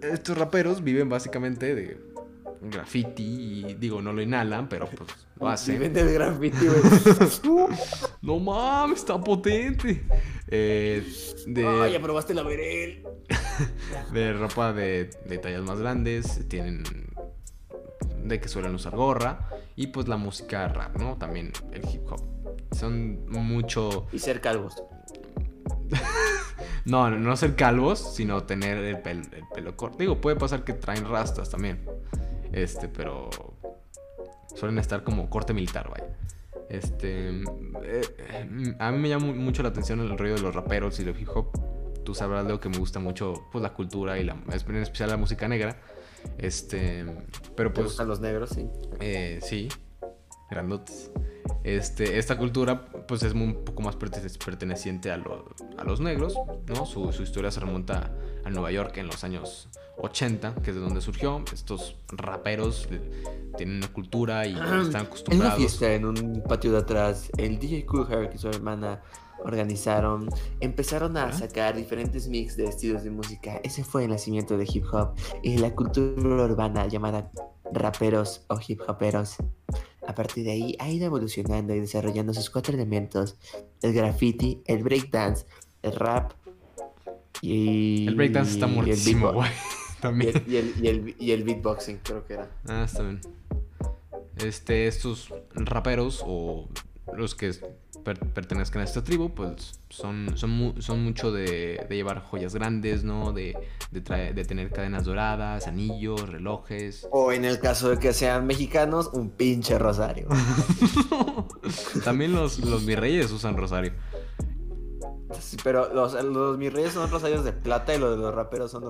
Estos 0.00 0.38
raperos 0.38 0.82
viven 0.84 1.08
básicamente 1.08 1.74
de 1.74 1.98
graffiti 2.60 3.22
y 3.68 3.74
digo, 3.74 4.00
no 4.02 4.12
lo 4.12 4.22
inhalan, 4.22 4.68
pero 4.68 4.86
pues 4.88 5.10
lo 5.38 5.48
hacen. 5.48 5.74
Viven 5.74 5.92
del 5.92 6.12
graffiti, 6.12 6.66
güey. 6.66 7.68
No 8.22 8.38
mames, 8.40 8.98
está 9.00 9.20
potente. 9.20 10.04
Eh, 10.48 11.06
de, 11.46 11.66
Ah, 11.66 11.88
ya 11.88 12.00
probaste 12.00 12.34
la 12.34 12.42
verel. 12.42 13.04
de 14.12 14.32
ropa 14.32 14.72
de, 14.72 15.10
de 15.26 15.38
tallas 15.38 15.62
más 15.62 15.78
grandes, 15.78 16.48
tienen 16.48 16.82
de 18.24 18.40
que 18.40 18.48
suelen 18.48 18.74
usar 18.74 18.96
gorra 18.96 19.48
y 19.76 19.88
pues 19.88 20.08
la 20.08 20.16
música 20.16 20.66
rap, 20.68 20.96
¿no? 20.96 21.16
También 21.16 21.52
el 21.72 21.82
hip 21.88 22.02
hop. 22.10 22.20
Son 22.72 23.24
mucho... 23.30 24.06
Y 24.12 24.18
ser 24.18 24.40
calvos. 24.40 24.82
No, 26.84 27.10
no, 27.10 27.18
no 27.18 27.36
ser 27.36 27.54
calvos, 27.56 28.14
sino 28.14 28.44
tener 28.44 28.78
el, 28.78 28.96
pel- 29.02 29.32
el 29.32 29.44
pelo 29.54 29.76
corto. 29.76 29.98
Digo, 29.98 30.20
puede 30.20 30.36
pasar 30.36 30.64
que 30.64 30.72
traen 30.72 31.08
rastas 31.08 31.50
también. 31.50 31.84
Este, 32.52 32.88
pero 32.88 33.28
suelen 34.54 34.78
estar 34.78 35.02
como 35.04 35.28
corte 35.30 35.52
militar, 35.52 35.88
vaya. 35.90 36.16
Este, 36.68 37.28
eh, 37.30 38.02
eh, 38.18 38.74
a 38.78 38.90
mí 38.90 38.98
me 38.98 39.08
llama 39.08 39.26
mu- 39.26 39.34
mucho 39.34 39.62
la 39.62 39.68
atención 39.68 40.00
el 40.00 40.16
rollo 40.18 40.34
de 40.34 40.40
los 40.42 40.54
raperos 40.54 40.98
y 41.00 41.04
del 41.04 41.18
hip 41.18 41.28
hop. 41.34 41.50
Tú 42.04 42.14
sabrás, 42.14 42.44
Leo, 42.46 42.60
que 42.60 42.68
me 42.68 42.78
gusta 42.78 42.98
mucho 43.00 43.34
pues, 43.52 43.62
la 43.62 43.72
cultura 43.72 44.18
y 44.18 44.24
la, 44.24 44.32
en 44.34 44.76
especial 44.76 45.10
la 45.10 45.16
música 45.16 45.48
negra. 45.48 45.76
Este, 46.38 47.04
pero 47.56 47.70
¿Te 47.70 47.74
pues 47.76 47.86
gustan 47.88 48.08
los 48.08 48.20
negros? 48.20 48.50
Sí. 48.50 48.68
eh, 49.00 49.38
sí, 49.42 49.68
grandotes. 50.50 51.10
Este, 51.62 52.18
esta 52.18 52.36
cultura 52.38 52.86
pues 53.06 53.22
es 53.22 53.32
un 53.32 53.64
poco 53.64 53.82
más 53.82 53.96
pertene- 53.96 54.44
perteneciente 54.44 55.10
a, 55.10 55.16
lo- 55.16 55.44
a 55.78 55.84
los 55.84 56.00
negros, 56.00 56.34
¿no? 56.66 56.86
Su, 56.86 57.12
su 57.12 57.22
historia 57.22 57.50
se 57.50 57.60
remonta 57.60 58.12
a 58.44 58.50
Nueva 58.50 58.70
York 58.72 58.96
en 58.98 59.06
los 59.06 59.22
años 59.24 59.68
80, 59.98 60.54
que 60.56 60.70
es 60.70 60.76
de 60.76 60.82
donde 60.82 61.00
surgió. 61.00 61.42
Estos 61.52 61.96
raperos 62.08 62.88
tienen 63.56 63.76
una 63.78 63.88
cultura 63.92 64.46
y 64.46 64.52
están 64.52 64.80
En 64.80 64.86
una 64.88 65.00
acostumbrados. 65.00 65.56
fiesta 65.56 65.92
en 65.94 66.04
un 66.04 66.42
patio 66.46 66.72
de 66.72 66.78
atrás, 66.78 67.30
el 67.36 67.58
DJ 67.58 67.86
Cool 67.86 68.06
Herc 68.10 68.34
y 68.34 68.38
su 68.38 68.48
hermana 68.48 69.00
organizaron, 69.44 70.28
empezaron 70.60 71.16
a 71.16 71.24
¿Ah? 71.28 71.32
sacar 71.32 71.76
diferentes 71.76 72.26
mix 72.28 72.56
de 72.56 72.64
estilos 72.64 73.04
de 73.04 73.10
música. 73.10 73.60
Ese 73.62 73.84
fue 73.84 74.04
el 74.04 74.10
nacimiento 74.10 74.56
de 74.56 74.66
hip 74.72 74.84
hop 74.92 75.14
y 75.42 75.58
la 75.58 75.74
cultura 75.74 76.44
urbana 76.44 76.86
llamada 76.88 77.30
raperos 77.72 78.42
o 78.48 78.58
hip 78.66 78.80
hoperos. 78.88 79.36
A 80.06 80.14
partir 80.14 80.44
de 80.44 80.52
ahí 80.52 80.76
ha 80.78 80.88
ido 80.88 81.06
evolucionando 81.06 81.74
y 81.74 81.80
desarrollando 81.80 82.32
sus 82.32 82.48
cuatro 82.50 82.74
elementos: 82.74 83.36
el 83.82 83.92
graffiti, 83.92 84.62
el 84.66 84.82
breakdance, 84.82 85.46
el 85.82 85.92
rap 85.92 86.32
y 87.42 88.06
El 88.06 88.14
breakdance 88.14 88.52
está 88.52 88.66
muertísimo, 88.66 89.32
beatbox- 89.32 89.46
Y 89.98 90.00
También. 90.02 90.36
el, 90.36 90.52
y, 90.52 90.56
el, 90.56 90.74
y, 90.84 90.88
el, 90.88 91.16
y 91.18 91.30
el 91.32 91.44
beatboxing, 91.44 91.98
creo 92.02 92.26
que 92.26 92.34
era. 92.34 92.48
Ah, 92.68 92.82
está 92.84 93.02
bien. 93.02 93.20
Este, 94.38 94.86
estos 94.86 95.32
raperos 95.54 96.22
o 96.26 96.68
los 97.16 97.34
que 97.34 97.52
per- 98.04 98.18
pertenezcan 98.18 98.82
a 98.82 98.84
esta 98.84 99.02
tribu, 99.02 99.30
pues 99.34 99.80
son, 99.88 100.32
son, 100.36 100.50
mu- 100.50 100.82
son 100.82 101.02
mucho 101.02 101.32
de, 101.32 101.86
de 101.88 101.96
llevar 101.96 102.20
joyas 102.22 102.54
grandes, 102.54 103.02
¿no? 103.02 103.32
De, 103.32 103.56
de, 103.90 104.04
traer- 104.04 104.34
de 104.34 104.44
tener 104.44 104.70
cadenas 104.70 105.04
doradas, 105.06 105.66
anillos, 105.66 106.28
relojes. 106.28 107.08
O 107.12 107.32
en 107.32 107.46
el 107.46 107.58
caso 107.60 107.88
de 107.88 107.98
que 107.98 108.12
sean 108.12 108.46
mexicanos, 108.46 109.08
un 109.14 109.30
pinche 109.30 109.78
rosario. 109.78 110.28
También 112.04 112.32
los, 112.34 112.58
los 112.58 112.84
virreyes 112.84 113.30
usan 113.32 113.56
rosario. 113.56 113.92
Sí, 115.40 115.56
pero 115.62 115.92
los, 115.94 116.14
los 116.24 116.58
mis 116.58 116.72
reyes 116.72 116.92
son 116.92 117.10
rosarios 117.10 117.44
de 117.44 117.52
plata 117.52 117.94
y 117.94 117.98
los 117.98 118.16
de 118.16 118.22
los 118.22 118.34
raperos 118.34 118.70
son 118.70 118.84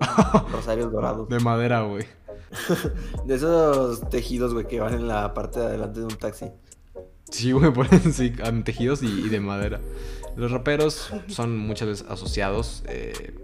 rosarios 0.50 0.90
dorados. 0.92 1.28
De 1.28 1.38
madera, 1.40 1.82
güey. 1.82 2.04
De 3.24 3.34
esos 3.34 4.08
tejidos, 4.08 4.54
güey, 4.54 4.66
que 4.66 4.80
van 4.80 4.94
en 4.94 5.08
la 5.08 5.34
parte 5.34 5.60
de 5.60 5.66
adelante 5.66 6.00
de 6.00 6.06
un 6.06 6.16
taxi. 6.16 6.46
Sí, 7.30 7.52
güey, 7.52 7.72
ponen 7.74 8.12
sí, 8.12 8.32
tejidos 8.64 9.02
y, 9.02 9.06
y 9.06 9.28
de 9.28 9.40
madera. 9.40 9.80
Los 10.36 10.50
raperos 10.52 11.10
son 11.28 11.56
muchas 11.58 11.88
veces 11.88 12.06
asociados 12.08 12.84
eh, 12.88 13.34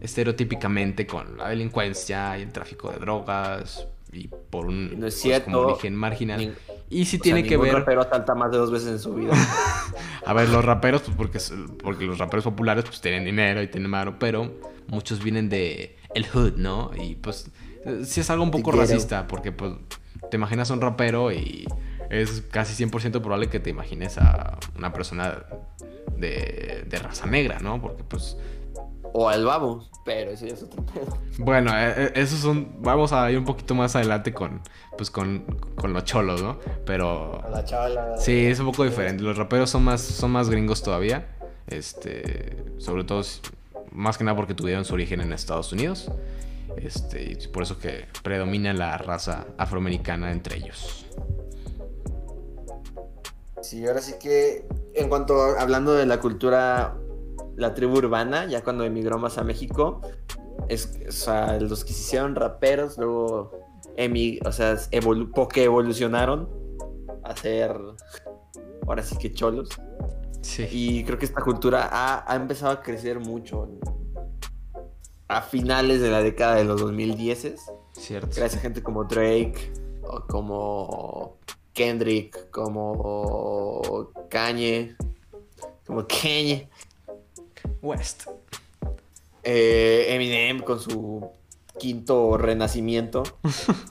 estereotípicamente 0.00 1.06
con 1.06 1.36
la 1.38 1.48
delincuencia 1.48 2.38
y 2.38 2.42
el 2.42 2.52
tráfico 2.52 2.90
de 2.90 2.98
drogas 2.98 3.86
y 4.12 4.28
por 4.28 4.66
un 4.66 4.90
Y 4.92 4.96
no 4.96 5.06
es 5.06 5.20
pues, 5.22 5.40
como 5.42 5.58
origen 5.58 5.94
marginal. 5.94 6.38
Ni- 6.38 6.52
y 6.94 7.04
si 7.06 7.16
o 7.16 7.18
sea, 7.18 7.22
tiene 7.24 7.42
que 7.42 7.56
ver, 7.56 7.74
rapero 7.74 8.02
asalta 8.02 8.34
más 8.34 8.52
de 8.52 8.58
dos 8.58 8.70
veces 8.70 8.88
en 8.88 8.98
su 8.98 9.14
vida. 9.14 9.32
a 10.26 10.32
ver, 10.32 10.48
los 10.48 10.64
raperos, 10.64 11.02
pues 11.02 11.16
porque, 11.16 11.38
porque 11.82 12.04
los 12.04 12.18
raperos 12.18 12.44
populares 12.44 12.84
pues 12.84 13.00
tienen 13.00 13.24
dinero 13.24 13.62
y 13.62 13.68
tienen 13.68 13.90
mano, 13.90 14.18
pero 14.18 14.52
muchos 14.86 15.22
vienen 15.22 15.48
de 15.48 15.96
el 16.14 16.26
hood, 16.28 16.54
¿no? 16.56 16.92
Y 16.96 17.16
pues 17.16 17.50
sí 18.04 18.20
es 18.20 18.30
algo 18.30 18.44
un 18.44 18.50
poco 18.50 18.70
racista, 18.70 19.26
porque 19.26 19.50
pues 19.50 19.72
te 20.30 20.36
imaginas 20.36 20.70
a 20.70 20.74
un 20.74 20.80
rapero 20.80 21.32
y 21.32 21.66
es 22.10 22.42
casi 22.50 22.84
100% 22.84 23.20
probable 23.20 23.48
que 23.48 23.60
te 23.60 23.70
imagines 23.70 24.18
a 24.18 24.58
una 24.76 24.92
persona 24.92 25.44
de, 26.16 26.84
de 26.86 26.98
raza 26.98 27.26
negra, 27.26 27.58
¿no? 27.60 27.80
Porque 27.80 28.04
pues, 28.04 28.36
o 29.16 29.28
al 29.28 29.44
babo, 29.44 29.88
pero 30.04 30.32
eso 30.32 30.44
ya 30.44 30.54
es 30.54 30.62
otro 30.64 30.84
pedo. 30.86 31.16
bueno, 31.38 31.70
eh, 31.72 31.94
eh, 31.96 32.12
esos 32.16 32.40
son, 32.40 32.82
vamos 32.82 33.12
a 33.12 33.30
ir 33.30 33.38
un 33.38 33.44
poquito 33.44 33.72
más 33.76 33.94
adelante 33.94 34.34
con, 34.34 34.60
pues 34.98 35.08
con, 35.08 35.44
con 35.76 35.92
los 35.92 36.02
cholos, 36.02 36.42
¿no? 36.42 36.58
Pero... 36.84 37.40
A 37.44 37.48
la 37.48 37.64
chavala. 37.64 38.16
Sí, 38.18 38.46
es 38.46 38.58
un 38.58 38.66
poco 38.66 38.82
diferente. 38.82 39.22
Los 39.22 39.38
raperos 39.38 39.70
son 39.70 39.84
más, 39.84 40.00
son 40.00 40.32
más 40.32 40.50
gringos 40.50 40.82
todavía. 40.82 41.28
Este, 41.68 42.64
sobre 42.78 43.04
todo, 43.04 43.22
más 43.92 44.18
que 44.18 44.24
nada 44.24 44.36
porque 44.36 44.52
tuvieron 44.52 44.84
su 44.84 44.94
origen 44.94 45.20
en 45.20 45.32
Estados 45.32 45.72
Unidos. 45.72 46.10
Este, 46.76 47.22
y 47.22 47.46
por 47.46 47.62
eso 47.62 47.78
que 47.78 48.06
predomina 48.24 48.72
la 48.72 48.98
raza 48.98 49.46
afroamericana 49.58 50.32
entre 50.32 50.56
ellos. 50.56 51.06
Sí, 53.62 53.86
ahora 53.86 54.00
sí 54.00 54.14
que 54.20 54.66
en 54.94 55.08
cuanto 55.08 55.40
a... 55.40 55.60
Hablando 55.60 55.94
de 55.94 56.04
la 56.04 56.18
cultura, 56.18 56.96
la 57.56 57.74
tribu 57.74 57.98
urbana, 57.98 58.46
ya 58.46 58.62
cuando 58.62 58.84
emigró 58.84 59.18
más 59.18 59.38
a 59.38 59.44
México, 59.44 60.00
es, 60.68 60.98
o 61.08 61.12
sea, 61.12 61.58
los 61.60 61.84
que 61.84 61.92
se 61.92 62.00
hicieron 62.00 62.34
raperos, 62.34 62.98
luego, 62.98 63.52
emi, 63.96 64.38
o 64.44 64.52
sea, 64.52 64.76
evolu 64.90 65.30
porque 65.30 65.64
evolucionaron 65.64 66.48
a 67.22 67.36
ser, 67.36 67.76
ahora 68.86 69.02
sí 69.02 69.16
que 69.16 69.32
cholos. 69.32 69.68
Sí. 70.42 70.66
Y 70.70 71.04
creo 71.04 71.18
que 71.18 71.24
esta 71.24 71.40
cultura 71.42 71.88
ha, 71.90 72.30
ha 72.30 72.36
empezado 72.36 72.72
a 72.72 72.82
crecer 72.82 73.18
mucho 73.18 73.68
a 75.28 75.40
finales 75.40 76.00
de 76.00 76.10
la 76.10 76.20
década 76.22 76.56
de 76.56 76.64
los 76.64 76.80
2010 76.80 77.56
Cierto. 77.92 78.28
gracias 78.36 78.56
a 78.56 78.60
gente 78.60 78.82
como 78.82 79.04
Drake 79.04 79.72
o 80.02 80.20
como 80.26 81.38
Kendrick, 81.72 82.50
como 82.50 84.10
Kanye, 84.28 84.96
como 85.86 86.06
Kanye, 86.06 86.68
West. 87.84 88.24
eh, 89.42 90.06
Eminem 90.08 90.62
con 90.62 90.80
su 90.80 91.28
quinto 91.78 92.38
renacimiento. 92.38 93.22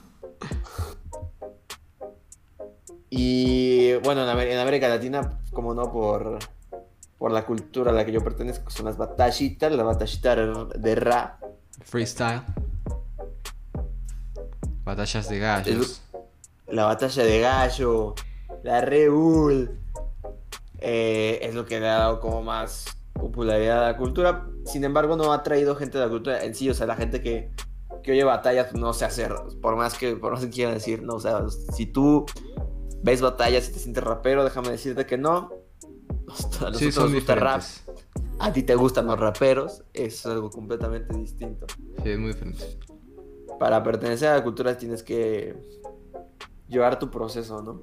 y 3.10 3.94
bueno, 3.98 4.24
en, 4.24 4.28
Amer- 4.36 4.50
en 4.50 4.58
América 4.58 4.88
Latina, 4.88 5.38
como 5.52 5.74
no, 5.74 5.92
por, 5.92 6.38
por 7.18 7.30
la 7.30 7.44
cultura 7.46 7.92
a 7.92 7.94
la 7.94 8.04
que 8.04 8.12
yo 8.12 8.22
pertenezco, 8.22 8.70
son 8.70 8.86
las 8.86 8.96
batashitas, 8.96 9.72
la 9.72 9.84
batashita 9.84 10.34
de 10.36 10.94
rap. 10.96 11.42
Freestyle. 11.84 12.42
Batallas 14.84 15.28
de 15.28 15.38
gallos. 15.38 16.02
la 16.66 16.84
batalla 16.84 17.22
de 17.24 17.40
gallo, 17.40 18.14
la 18.62 18.80
Reul, 18.82 19.78
eh, 20.80 21.38
es 21.42 21.54
lo 21.54 21.64
que 21.64 21.80
le 21.80 21.88
ha 21.88 21.94
dado 21.98 22.20
como 22.20 22.42
más 22.42 22.84
popularidad 23.14 23.84
a 23.84 23.92
la 23.92 23.96
cultura. 23.96 24.46
Sin 24.64 24.84
embargo, 24.84 25.16
no 25.16 25.32
ha 25.32 25.42
traído 25.42 25.74
gente 25.76 25.98
de 25.98 26.04
la 26.04 26.10
cultura 26.10 26.44
en 26.44 26.54
sí, 26.54 26.68
o 26.70 26.74
sea, 26.74 26.86
la 26.86 26.96
gente 26.96 27.20
que, 27.22 27.50
que 28.02 28.12
oye 28.12 28.24
batallas 28.24 28.74
no 28.74 28.92
sé 28.92 29.04
hacer, 29.04 29.34
por 29.62 29.76
más 29.76 29.96
que 29.98 30.16
por 30.16 30.32
más 30.32 30.44
que 30.44 30.50
quieran 30.50 30.74
decir, 30.74 31.02
no, 31.02 31.14
o 31.14 31.20
sea, 31.20 31.44
si 31.48 31.86
tú 31.86 32.26
ves 33.02 33.20
batallas 33.20 33.68
y 33.68 33.72
te 33.72 33.78
sientes 33.78 34.02
rapero, 34.04 34.44
déjame 34.44 34.70
decirte 34.70 35.06
que 35.06 35.18
no. 35.18 35.50
A 36.26 36.70
nosotros 36.70 36.78
Sí, 36.78 36.90
son 36.92 37.04
nos 37.04 37.14
gusta 37.14 37.34
rap, 37.34 37.60
diferentes. 37.60 37.84
a 38.38 38.52
ti 38.52 38.62
te 38.62 38.74
gustan 38.74 39.06
los 39.06 39.18
raperos, 39.20 39.84
es 39.92 40.24
algo 40.26 40.50
completamente 40.50 41.14
distinto. 41.16 41.66
Sí, 42.02 42.10
es 42.10 42.18
muy 42.18 42.32
diferente. 42.32 42.64
Para 43.58 43.82
pertenecer 43.82 44.28
a 44.30 44.36
la 44.36 44.42
cultura 44.42 44.76
tienes 44.76 45.02
que 45.02 45.54
llevar 46.68 46.98
tu 46.98 47.10
proceso, 47.10 47.62
¿no? 47.62 47.82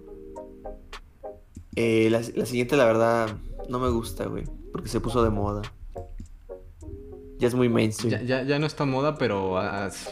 Eh, 1.75 2.09
la, 2.09 2.21
la 2.35 2.45
siguiente, 2.45 2.75
la 2.75 2.85
verdad, 2.85 3.29
no 3.69 3.79
me 3.79 3.89
gusta, 3.89 4.25
güey. 4.25 4.43
Porque 4.71 4.89
se 4.89 4.99
puso 4.99 5.23
de 5.23 5.29
moda. 5.29 5.61
Ya 7.37 7.47
es 7.47 7.55
muy 7.55 7.69
mainstream. 7.69 8.11
Ya, 8.21 8.21
ya, 8.41 8.43
ya 8.43 8.59
no 8.59 8.67
está 8.67 8.85
moda, 8.85 9.15
pero 9.17 9.57
ah, 9.57 9.87
es- 9.87 10.09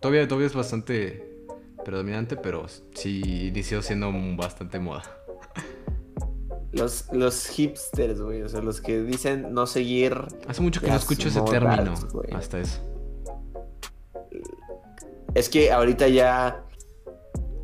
todavía, 0.00 0.26
todavía 0.28 0.46
es 0.46 0.54
bastante 0.54 1.44
predominante, 1.84 2.36
pero 2.36 2.66
sí 2.94 3.48
inició 3.48 3.82
siendo 3.82 4.10
bastante 4.36 4.78
moda. 4.78 5.02
Los, 6.72 7.06
los 7.12 7.46
hipsters, 7.48 8.20
güey. 8.20 8.42
O 8.42 8.48
sea, 8.48 8.60
los 8.60 8.80
que 8.80 9.02
dicen 9.02 9.52
no 9.54 9.66
seguir. 9.66 10.16
Hace 10.46 10.60
mucho 10.62 10.80
que 10.80 10.88
no 10.88 10.96
escucho 10.96 11.28
ese 11.28 11.40
término. 11.42 11.94
güey. 12.12 12.32
Hasta 12.32 12.60
eso. 12.60 12.80
Es 15.34 15.48
que 15.48 15.72
ahorita 15.72 16.08
ya 16.08 16.64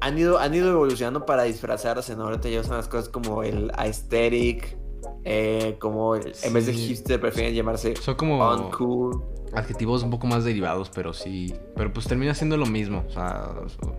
han 0.01 0.19
ido, 0.19 0.39
han 0.39 0.55
ido 0.55 0.71
evolucionando 0.71 1.25
para 1.27 1.45
disfrazarse, 1.45 2.17
¿no? 2.17 2.25
Ahorita 2.25 2.49
ya 2.49 2.61
usan 2.61 2.77
las 2.77 2.89
cosas 2.89 3.09
como 3.09 3.43
el 3.43 3.71
aesthetic. 3.77 4.77
Eh, 5.25 5.77
como 5.81 6.15
el- 6.15 6.33
en 6.43 6.53
vez 6.53 6.67
de 6.67 6.73
hipster 6.73 7.21
prefieren 7.21 7.55
llamarse 7.55 7.95
Son 7.97 8.15
como 8.15 8.39
uncool. 8.53 9.23
adjetivos 9.53 10.03
un 10.03 10.11
poco 10.11 10.27
más 10.27 10.45
derivados, 10.45 10.91
pero 10.95 11.13
sí. 11.13 11.55
Pero 11.77 11.93
pues 11.93 12.07
termina 12.07 12.35
siendo 12.35 12.57
lo 12.57 12.67
mismo. 12.67 13.05
O 13.07 13.11
sea, 13.11 13.51
son- 13.81 13.95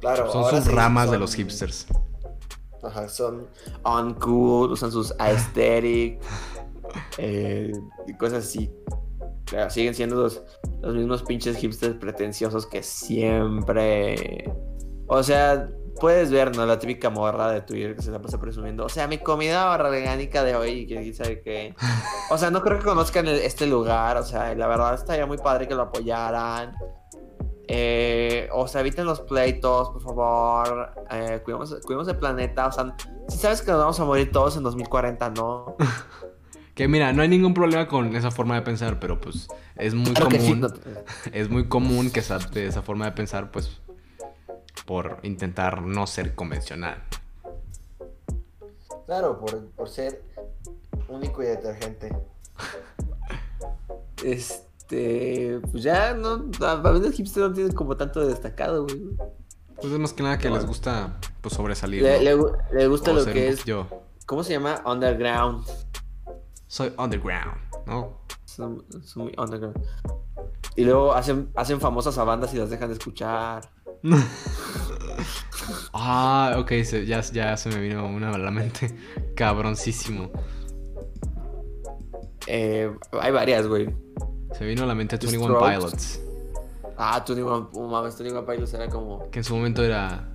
Claro, 0.00 0.30
son 0.30 0.44
ahora 0.44 0.56
sus 0.58 0.66
sí 0.68 0.74
ramas 0.74 1.10
de 1.10 1.18
los 1.18 1.34
hipsters. 1.34 1.86
Ajá, 2.82 3.08
son... 3.08 3.48
uncool, 3.84 4.70
usan 4.70 4.92
sus 4.92 5.12
aesthetic 5.18 6.20
eh, 7.18 7.72
y 8.06 8.14
cosas 8.14 8.44
así. 8.44 8.70
Claro, 9.46 9.70
siguen 9.70 9.94
siendo 9.94 10.14
los, 10.16 10.42
los 10.82 10.94
mismos 10.94 11.22
pinches 11.24 11.56
hipsters 11.56 11.96
pretenciosos 11.96 12.66
que 12.66 12.82
siempre. 12.82 14.52
O 15.06 15.22
sea, 15.22 15.68
puedes 16.00 16.30
ver, 16.30 16.56
¿no? 16.56 16.64
La 16.66 16.78
típica 16.78 17.10
morra 17.10 17.50
de 17.50 17.60
Twitter 17.62 17.94
que 17.96 18.02
se 18.02 18.10
la 18.10 18.20
pasa 18.20 18.38
presumiendo. 18.40 18.84
O 18.84 18.88
sea, 18.88 19.06
mi 19.06 19.18
comida 19.18 19.70
orgánica 19.72 20.42
de 20.44 20.56
hoy, 20.56 20.86
quién 20.86 21.14
sabe 21.14 21.40
qué. 21.42 21.74
O 22.30 22.38
sea, 22.38 22.50
no 22.50 22.62
creo 22.62 22.78
que 22.78 22.84
conozcan 22.84 23.26
el- 23.28 23.40
este 23.40 23.66
lugar. 23.66 24.16
O 24.16 24.22
sea, 24.24 24.54
la 24.54 24.66
verdad 24.66 24.94
estaría 24.94 25.26
muy 25.26 25.38
padre 25.38 25.66
que 25.68 25.74
lo 25.74 25.82
apoyaran. 25.82 26.74
Eh, 27.70 28.48
o 28.52 28.66
sea, 28.66 28.80
eviten 28.80 29.04
los 29.04 29.20
pleitos, 29.20 29.90
por 29.90 30.02
favor. 30.02 30.90
Eh, 31.10 31.40
cuidemos, 31.44 31.74
cuidemos 31.84 32.08
el 32.08 32.16
planeta. 32.16 32.66
O 32.68 32.72
sea, 32.72 32.94
si 33.28 33.36
sabes 33.38 33.60
que 33.62 33.70
nos 33.70 33.80
vamos 33.80 34.00
a 34.00 34.04
morir 34.04 34.32
todos 34.32 34.56
en 34.56 34.62
2040, 34.62 35.30
¿no? 35.30 35.76
Que 36.74 36.86
mira, 36.86 37.12
no 37.12 37.22
hay 37.22 37.28
ningún 37.28 37.54
problema 37.54 37.88
con 37.88 38.14
esa 38.14 38.30
forma 38.30 38.54
de 38.54 38.62
pensar, 38.62 39.00
pero 39.00 39.20
pues 39.20 39.48
es 39.74 39.94
muy 39.94 40.12
Claro 40.14 40.30
sí, 40.30 40.38
común. 40.38 40.72
Es 41.32 41.50
muy 41.50 41.66
común 41.68 42.08
que 42.12 42.20
adopte 42.20 42.64
esa 42.68 42.82
forma 42.82 43.04
de 43.06 43.10
pensar, 43.10 43.50
pues, 43.50 43.80
por 44.88 45.18
intentar 45.22 45.82
no 45.82 46.06
ser 46.06 46.34
convencional. 46.34 47.02
Claro, 49.04 49.38
por, 49.38 49.66
por 49.72 49.86
ser 49.90 50.22
único 51.08 51.42
y 51.42 51.46
detergente. 51.46 52.10
Este, 54.24 55.60
pues 55.70 55.82
ya 55.82 56.14
no, 56.14 56.50
a 56.66 56.74
los 56.92 57.12
hipsters 57.14 57.48
no 57.48 57.52
tienen 57.52 57.74
como 57.74 57.98
tanto 57.98 58.20
de 58.20 58.28
destacado, 58.28 58.84
güey. 58.84 59.10
Pues 59.76 59.92
es 59.92 59.98
más 59.98 60.14
que 60.14 60.22
nada 60.22 60.38
que 60.38 60.48
les 60.48 60.66
gusta 60.66 61.18
pues, 61.42 61.54
sobresalir. 61.54 62.02
Le, 62.02 62.16
¿no? 62.16 62.24
le 62.24 62.36
gu- 62.36 62.56
le 62.72 62.88
gusta 62.88 63.10
O 63.10 63.14
lo 63.14 63.24
ser 63.24 63.32
que 63.34 63.48
es, 63.48 63.64
Yo 63.64 63.86
¿cómo 64.24 64.42
se 64.42 64.54
llama? 64.54 64.82
Underground. 64.86 65.66
soy 66.66 66.92
underground, 66.96 67.58
¿no? 67.86 68.18
Son, 68.46 68.84
son 69.04 69.24
muy 69.24 69.34
underground. 69.36 69.76
Y 70.76 70.84
luego 70.84 71.12
hacen, 71.12 71.50
hacen 71.56 71.78
famosas 71.78 72.16
a 72.16 72.24
bandas 72.24 72.54
y 72.54 72.56
las 72.56 72.70
dejan 72.70 72.88
de 72.88 72.94
escuchar. 72.94 73.68
Ah, 75.92 76.54
ok, 76.58 76.72
ya, 77.06 77.20
ya 77.20 77.56
se 77.56 77.68
me 77.68 77.80
vino 77.80 78.06
una 78.06 78.30
a 78.30 78.38
la 78.38 78.50
mente. 78.50 78.94
Cabroncísimo. 79.34 80.30
Eh, 82.46 82.90
hay 83.20 83.32
varias, 83.32 83.66
güey. 83.66 83.88
Se 84.56 84.64
vino 84.64 84.84
a 84.84 84.86
la 84.86 84.94
mente 84.94 85.18
The 85.18 85.26
21 85.26 85.54
Strokes. 85.54 85.76
Pilots. 85.76 86.20
Ah, 86.96 87.22
Tony 87.24 87.42
One, 87.42 87.66
oh, 87.74 87.88
mames, 87.88 88.16
Tony 88.16 88.30
One 88.30 88.42
Pilots 88.42 88.74
era 88.74 88.88
como... 88.88 89.30
Que 89.30 89.40
en 89.40 89.44
su 89.44 89.54
momento 89.54 89.84
era. 89.84 90.28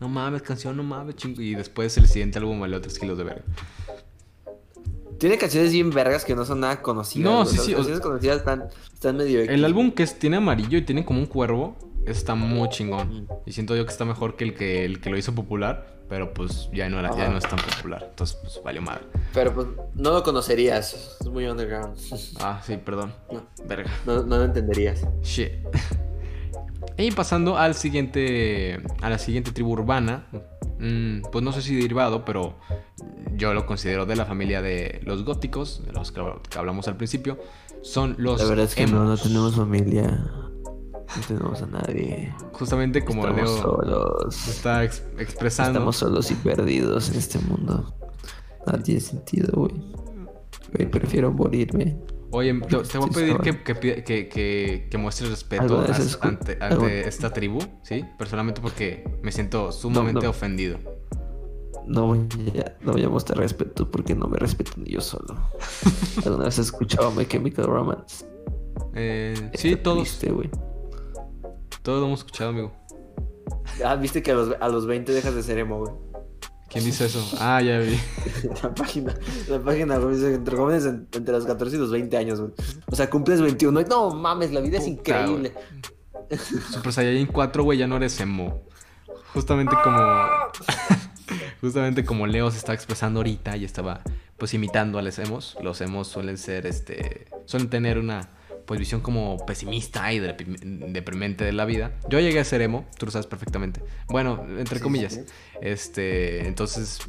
no 0.00 0.08
mames, 0.08 0.42
canción, 0.42 0.76
no 0.76 0.82
mames, 0.82 1.16
chingo. 1.16 1.40
Y 1.42 1.54
después 1.54 1.96
el 1.98 2.08
siguiente 2.08 2.38
álbum 2.38 2.60
valió 2.60 2.80
3 2.80 2.98
kilos 2.98 3.18
de 3.18 3.24
verga. 3.24 3.44
Tiene 5.22 5.38
canciones 5.38 5.70
bien 5.70 5.90
vergas 5.90 6.24
que 6.24 6.34
no 6.34 6.44
son 6.44 6.58
nada 6.58 6.82
conocidas. 6.82 7.32
No, 7.32 7.46
sí, 7.46 7.56
Las 7.56 7.64
sí, 7.66 7.72
o 7.74 7.76
canciones 7.76 8.00
conocidas 8.02 8.38
están, 8.38 8.64
están 8.92 9.16
medio... 9.16 9.40
El 9.40 9.64
álbum 9.64 9.92
que 9.92 10.02
es- 10.02 10.18
tiene 10.18 10.38
amarillo 10.38 10.78
y 10.78 10.82
tiene 10.82 11.04
como 11.04 11.20
un 11.20 11.26
cuervo 11.26 11.76
está 12.08 12.34
muy 12.34 12.68
chingón. 12.70 13.28
Y 13.46 13.52
siento 13.52 13.76
yo 13.76 13.84
que 13.86 13.92
está 13.92 14.04
mejor 14.04 14.34
que 14.34 14.42
el 14.42 14.54
que, 14.54 14.84
el 14.84 15.00
que 15.00 15.10
lo 15.10 15.16
hizo 15.16 15.32
popular. 15.32 16.02
Pero 16.08 16.34
pues 16.34 16.68
ya 16.72 16.88
no, 16.88 16.98
era, 16.98 17.16
ya 17.16 17.28
no 17.28 17.38
es 17.38 17.44
tan 17.44 17.60
popular. 17.60 18.04
Entonces, 18.10 18.36
pues 18.42 18.60
valió 18.64 18.82
madre. 18.82 19.04
Pero 19.32 19.54
pues 19.54 19.68
no 19.94 20.10
lo 20.10 20.24
conocerías. 20.24 21.16
Es 21.20 21.26
muy 21.28 21.46
underground. 21.46 21.96
Ah, 22.40 22.60
sí, 22.66 22.76
perdón. 22.76 23.14
No. 23.30 23.46
Verga. 23.64 23.92
No, 24.04 24.24
no 24.24 24.38
lo 24.38 24.42
entenderías. 24.42 25.06
Shit. 25.22 25.52
Y 26.98 27.10
pasando 27.12 27.56
al 27.56 27.74
siguiente. 27.74 28.82
A 29.00 29.10
la 29.10 29.18
siguiente 29.18 29.52
tribu 29.52 29.72
urbana. 29.72 30.26
mm, 30.78 31.22
pues 31.30 31.44
no 31.44 31.52
sé 31.52 31.62
si 31.62 31.74
derivado, 31.76 32.24
pero 32.24 32.54
yo 33.36 33.54
lo 33.54 33.66
considero 33.66 34.04
de 34.06 34.16
la 34.16 34.24
familia 34.26 34.60
de 34.62 35.00
los 35.04 35.24
góticos, 35.24 35.82
de 35.86 35.92
los 35.92 36.12
que, 36.12 36.20
hablamos 36.58 36.88
al 36.88 36.96
principio. 36.96 37.38
Son 37.82 38.14
los. 38.18 38.40
La 38.40 38.46
verdad 38.48 38.66
es 38.66 38.74
que 38.74 38.86
no, 38.86 38.98
no 38.98 39.04
emos. 39.04 39.22
tenemos 39.22 39.56
familia. 39.56 40.08
No 41.14 41.22
tenemos 41.28 41.62
a 41.62 41.66
nadie. 41.66 42.34
Justamente 42.52 43.04
como 43.04 43.26
Estamos 43.26 43.50
Leo 43.50 43.62
solos. 43.62 44.48
está 44.48 44.82
ex- 44.84 45.02
expresando. 45.18 45.72
Estamos 45.78 45.96
solos 45.96 46.30
y 46.30 46.34
perdidos 46.34 47.10
en 47.10 47.16
este 47.18 47.38
mundo. 47.40 47.94
No 48.66 48.78
tiene 48.82 49.00
sentido, 49.00 49.48
güey. 49.54 49.74
Güey, 50.74 50.90
prefiero 50.90 51.30
morirme. 51.32 51.98
Oye, 52.32 52.54
te, 52.60 52.78
te 52.78 52.98
voy 52.98 53.08
a 53.08 53.12
pedir 53.12 53.36
que, 53.38 53.62
que, 53.62 54.02
que, 54.04 54.28
que, 54.28 54.88
que 54.90 54.98
muestres 54.98 55.30
respeto 55.30 55.62
¿Alguna 55.62 55.82
vez 55.82 55.90
as- 55.90 56.00
has 56.00 56.18
escu- 56.18 56.28
ante, 56.28 57.06
esta 57.08 57.30
tribu, 57.30 57.58
¿sí? 57.82 58.04
Personalmente 58.18 58.60
porque 58.60 59.04
me 59.22 59.30
siento 59.30 59.70
sumamente 59.70 60.22
no. 60.24 60.30
ofendido. 60.30 60.78
No 61.86 62.06
voy, 62.06 62.20
a, 62.64 62.76
no 62.80 62.92
voy 62.92 63.04
a 63.04 63.08
mostrar 63.08 63.38
respeto 63.38 63.90
porque 63.90 64.14
no 64.14 64.28
me 64.28 64.38
respeto 64.38 64.72
ni 64.76 64.92
yo 64.92 65.00
solo. 65.00 65.36
¿Alguna 66.24 66.44
vez 66.44 66.58
has 66.58 66.66
escuchado 66.66 67.10
My 67.10 67.26
Chemical 67.26 67.66
Romance? 67.66 68.24
Eh, 68.94 69.50
sí, 69.54 69.76
todos, 69.76 69.98
triste, 70.02 70.32
todos 71.82 72.00
lo 72.00 72.06
hemos 72.06 72.20
escuchado, 72.20 72.50
amigo. 72.50 72.72
Ah, 73.84 73.96
viste 73.96 74.22
que 74.22 74.30
a 74.30 74.34
los, 74.34 74.54
a 74.60 74.68
los 74.68 74.86
20 74.86 75.12
dejas 75.12 75.34
de 75.34 75.42
ser 75.42 75.58
emo, 75.58 75.80
güey. 75.80 75.92
¿Quién 76.72 76.84
dice 76.84 77.04
eso? 77.04 77.22
Ah, 77.38 77.60
ya 77.60 77.78
vi. 77.80 77.98
La 78.62 78.74
página, 78.74 79.14
la 79.48 79.60
página, 79.60 79.96
entre 79.96 80.56
jóvenes 80.56 80.84
en- 80.86 81.06
entre 81.12 81.34
los 81.34 81.44
14 81.44 81.76
y 81.76 81.78
los 81.78 81.90
20 81.90 82.16
años, 82.16 82.40
güey. 82.40 82.52
O 82.86 82.96
sea, 82.96 83.10
cumples 83.10 83.40
21. 83.42 83.80
y 83.82 83.84
No 83.84 84.10
mames, 84.10 84.52
la 84.52 84.60
vida 84.60 84.78
es 84.78 84.86
increíble. 84.86 85.52
Super 86.70 86.92
Saiyajin 86.92 87.26
4, 87.26 87.62
güey, 87.62 87.78
ya 87.78 87.86
no 87.86 87.96
eres 87.96 88.18
emo. 88.20 88.62
Justamente 89.34 89.76
como. 89.84 90.00
justamente 91.60 92.04
como 92.04 92.26
Leo 92.26 92.50
se 92.50 92.58
está 92.58 92.72
expresando 92.74 93.20
ahorita 93.20 93.56
y 93.56 93.64
estaba 93.64 94.00
pues 94.38 94.54
imitando 94.54 94.98
a 94.98 95.02
los 95.02 95.18
emos. 95.18 95.56
Los 95.62 95.80
emos 95.82 96.08
suelen 96.08 96.38
ser 96.38 96.66
este. 96.66 97.26
suelen 97.44 97.68
tener 97.68 97.98
una 97.98 98.30
pues 98.72 98.80
visión 98.80 99.02
como 99.02 99.36
pesimista 99.44 100.10
y 100.14 100.18
deprime- 100.18 100.58
deprimente 100.92 101.44
de 101.44 101.52
la 101.52 101.66
vida. 101.66 101.90
Yo 102.08 102.20
llegué 102.20 102.40
a 102.40 102.44
ser 102.44 102.62
emo, 102.62 102.86
tú 102.96 103.04
lo 103.04 103.12
sabes 103.12 103.26
perfectamente. 103.26 103.82
Bueno, 104.08 104.46
entre 104.58 104.78
Sí, 104.78 104.82
comillas. 104.82 105.12
sí. 105.12 105.20
Este. 105.60 106.46
Entonces. 106.46 107.00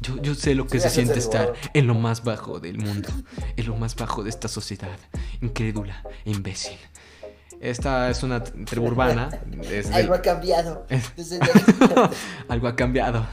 Yo, 0.00 0.20
yo 0.20 0.34
sé 0.34 0.56
lo 0.56 0.66
que 0.66 0.80
Sí, 0.80 0.88
se 0.88 0.90
siente 0.94 1.20
estar 1.20 1.52
en 1.72 1.86
lo 1.86 1.94
más 1.94 2.24
bajo 2.24 2.58
del 2.58 2.78
mundo, 2.78 3.08
en 3.56 3.66
lo 3.66 3.76
más 3.76 3.94
bajo 3.94 4.24
de 4.24 4.30
esta 4.30 4.48
sociedad, 4.48 4.96
incrédula 5.40 6.02
e 6.24 6.30
imbécil. 6.32 6.76
Esta 7.60 8.10
es 8.10 8.22
una 8.24 8.42
tribu 8.42 8.86
urbana. 8.86 9.28
Algo 9.92 10.14
ha 10.14 10.22
cambiado. 10.22 10.84
Desde 11.16 11.38
algo 12.48 12.66
ha 12.68 12.74
cambiado. 12.76 13.24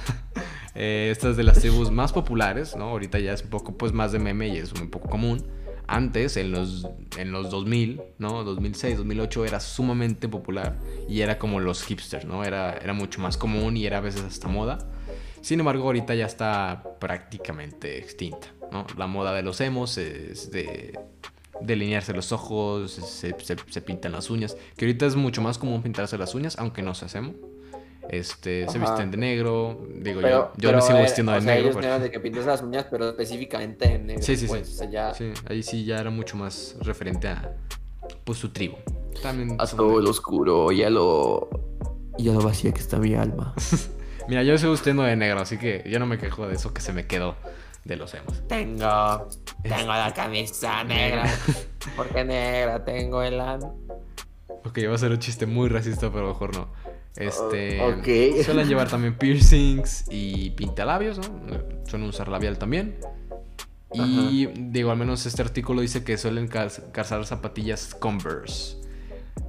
Eh, 0.75 1.09
esta 1.11 1.29
es 1.29 1.37
de 1.37 1.43
las 1.43 1.59
tribus 1.59 1.89
más 1.89 2.13
populares, 2.13 2.75
¿no? 2.75 2.85
Ahorita 2.89 3.17
ya 3.19 3.33
es 3.33 3.41
un 3.43 3.49
poco 3.49 3.75
pues 3.75 3.91
más 3.91 4.11
de 4.11 4.19
meme 4.19 4.47
y 4.49 4.57
es 4.57 4.73
muy 4.77 4.87
poco 4.87 5.09
común. 5.09 5.45
Antes, 5.87 6.37
en 6.37 6.51
los, 6.51 6.87
en 7.17 7.31
los 7.31 7.49
2000, 7.51 8.01
¿no? 8.17 8.43
2006, 8.43 8.97
2008 8.97 9.45
era 9.45 9.59
sumamente 9.59 10.27
popular 10.27 10.79
y 11.07 11.21
era 11.21 11.37
como 11.37 11.59
los 11.59 11.83
hipsters, 11.83 12.25
¿no? 12.25 12.43
Era, 12.43 12.77
era 12.77 12.93
mucho 12.93 13.21
más 13.21 13.37
común 13.37 13.77
y 13.77 13.85
era 13.85 13.97
a 13.99 14.01
veces 14.01 14.21
hasta 14.23 14.47
moda. 14.47 14.79
Sin 15.41 15.59
embargo, 15.59 15.83
ahorita 15.83 16.15
ya 16.15 16.25
está 16.25 16.83
prácticamente 16.99 17.99
extinta, 17.99 18.47
¿no? 18.71 18.87
La 18.97 19.05
moda 19.07 19.33
de 19.33 19.43
los 19.43 19.61
emos 19.61 19.97
es 19.99 20.49
de 20.51 20.97
delinearse 21.61 22.13
los 22.13 22.31
ojos, 22.31 22.91
se, 22.91 23.33
se- 23.39 23.55
se 23.69 23.81
pintan 23.81 24.11
las 24.11 24.29
uñas. 24.29 24.57
Que 24.75 24.85
ahorita 24.85 25.05
es 25.05 25.15
mucho 25.15 25.41
más 25.41 25.57
común 25.57 25.83
pintarse 25.83 26.17
las 26.17 26.33
uñas, 26.35 26.57
aunque 26.57 26.81
no 26.81 26.95
se 26.95 27.15
emo. 27.17 27.33
Este, 28.09 28.67
se 28.69 28.77
Ajá. 28.77 28.91
visten 28.91 29.11
de 29.11 29.17
negro. 29.17 29.79
Digo, 29.95 30.21
Pero, 30.21 30.29
yo, 30.29 30.51
yo 30.57 30.69
pero, 30.69 30.77
me 30.77 30.81
sigo 30.83 30.97
eh, 30.99 31.01
vistiendo 31.03 31.31
o 31.31 31.35
de 31.35 31.41
sea, 31.41 31.53
negro. 31.53 31.63
Ellos 31.69 31.75
pero- 31.75 31.87
no 31.87 31.93
eran 31.95 32.01
de 32.03 32.11
que 32.11 32.19
pintas 32.19 32.45
las 32.45 32.61
uñas, 32.61 32.85
pero 32.89 33.09
específicamente 33.09 33.85
en 33.95 34.07
negro. 34.07 34.21
Sí, 34.23 34.35
sí, 34.35 34.41
sí. 34.43 34.47
pues, 34.47 34.69
o 34.69 34.73
sea, 34.77 34.89
ya 34.89 35.13
Sí, 35.13 35.31
ahí 35.49 35.63
sí 35.63 35.85
ya 35.85 35.99
era 35.99 36.09
mucho 36.09 36.37
más 36.37 36.75
referente 36.81 37.27
a 37.27 37.55
pues 38.23 38.37
su 38.37 38.49
tribu. 38.49 38.75
También 39.21 39.55
a 39.59 39.65
todo 39.65 39.97
de- 39.97 40.03
lo 40.03 40.09
oscuro 40.09 40.71
y 40.71 40.83
a 40.83 40.89
lo. 40.89 41.49
y 42.17 42.29
a 42.29 42.33
lo 42.33 42.41
vacía 42.41 42.71
que 42.73 42.79
está 42.79 42.97
mi 42.97 43.15
alma. 43.15 43.53
Mira, 44.27 44.41
yo 44.43 44.57
sigo 44.57 44.71
vistiendo 44.71 45.03
de 45.03 45.15
negro, 45.15 45.39
así 45.41 45.57
que 45.57 45.83
yo 45.87 45.99
no 45.99 46.05
me 46.07 46.17
quejo 46.17 46.47
de 46.47 46.55
eso 46.55 46.73
que 46.73 46.81
se 46.81 46.93
me 46.93 47.05
quedó 47.05 47.35
de 47.83 47.95
los 47.95 48.13
emos. 48.15 48.41
Tengo. 48.47 49.27
Tengo 49.61 49.87
la 49.93 50.11
camisa 50.15 50.83
negra. 50.83 51.25
Porque 51.95 52.23
negra 52.23 52.83
tengo 52.83 53.21
el 53.23 53.39
alma. 53.39 53.71
Ok, 54.67 54.79
va 54.89 54.95
a 54.95 54.97
ser 54.97 55.11
un 55.11 55.19
chiste 55.19 55.45
muy 55.45 55.69
racista, 55.69 56.11
pero 56.11 56.27
mejor 56.29 56.55
no. 56.55 56.67
Este. 57.17 57.81
Oh, 57.81 57.89
ok. 57.89 58.43
Suelen 58.43 58.67
llevar 58.67 58.89
también 58.89 59.15
piercings 59.19 60.05
y 60.09 60.49
pintalabios, 60.51 61.17
¿no? 61.17 61.23
Suelen 61.87 62.09
usar 62.09 62.27
labial 62.27 62.57
también. 62.57 62.97
Y 63.93 64.47
digo, 64.47 64.91
al 64.91 64.97
menos 64.97 65.25
este 65.25 65.41
artículo 65.41 65.79
dice 65.81 66.03
que 66.03 66.17
suelen 66.17 66.47
cal- 66.49 66.71
calzar 66.91 67.25
zapatillas 67.25 67.95
Converse. 67.95 68.75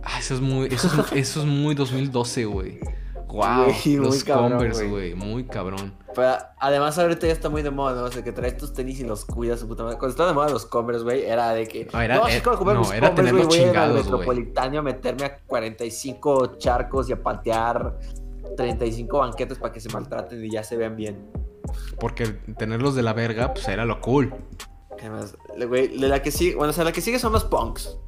Ah, 0.04 0.18
eso 0.20 0.34
es 0.34 0.40
muy. 0.40 0.68
Eso 0.70 0.86
es, 0.86 1.12
eso 1.12 1.40
es 1.40 1.46
muy 1.46 1.74
2012, 1.74 2.44
güey. 2.44 2.78
Wow. 3.36 3.64
Güey, 3.66 3.96
muy 3.98 4.06
los 4.06 4.24
cabrón, 4.24 4.50
Converse, 4.52 4.88
güey. 4.88 5.14
Muy 5.14 5.44
cabrón. 5.44 5.94
Pero 6.14 6.36
además 6.58 6.98
ahorita 6.98 7.26
ya 7.26 7.32
está 7.34 7.50
muy 7.50 7.60
de 7.62 7.70
moda, 7.70 7.94
¿no? 8.00 8.04
O 8.04 8.10
sea, 8.10 8.24
que 8.24 8.32
traes 8.32 8.56
tus 8.56 8.72
tenis 8.72 8.98
y 9.00 9.04
los 9.04 9.26
cuidas 9.26 9.60
su 9.60 9.68
puta 9.68 9.82
madre. 9.82 9.98
Cuando 9.98 10.10
estaban 10.12 10.32
de 10.32 10.34
moda 10.34 10.48
los 10.48 10.64
Converse, 10.64 11.04
güey, 11.04 11.24
era 11.24 11.50
de 11.50 11.66
que... 11.68 11.86
No, 11.92 12.00
era- 12.00 12.16
no, 12.16 12.28
eh, 12.28 12.40
no, 12.42 12.80
mis 12.80 12.90
era 12.92 13.08
Converse, 13.08 13.14
tenerlos 13.14 13.48
chingados, 13.54 13.90
güey. 13.92 14.04
Metropolitano 14.04 14.78
a 14.78 14.82
meterme 14.82 15.24
a 15.26 15.38
45 15.46 16.56
charcos 16.58 17.10
y 17.10 17.12
a 17.12 17.22
patear 17.22 17.98
35 18.56 19.18
banquetes 19.18 19.58
para 19.58 19.72
que 19.72 19.80
se 19.80 19.90
maltraten 19.90 20.42
y 20.42 20.50
ya 20.50 20.62
se 20.64 20.76
vean 20.78 20.96
bien. 20.96 21.30
Porque 22.00 22.26
tenerlos 22.56 22.94
de 22.94 23.02
la 23.02 23.12
verga, 23.12 23.52
pues 23.52 23.68
era 23.68 23.84
lo 23.84 24.00
cool. 24.00 24.32
Además, 24.98 25.36
güey, 25.68 25.88
la 25.98 26.22
que 26.22 26.30
sigue, 26.30 26.54
bueno, 26.54 26.70
o 26.70 26.72
sea, 26.72 26.84
la 26.84 26.92
que 26.92 27.02
sigue 27.02 27.18
son 27.18 27.32
los 27.34 27.44
punks. 27.44 27.98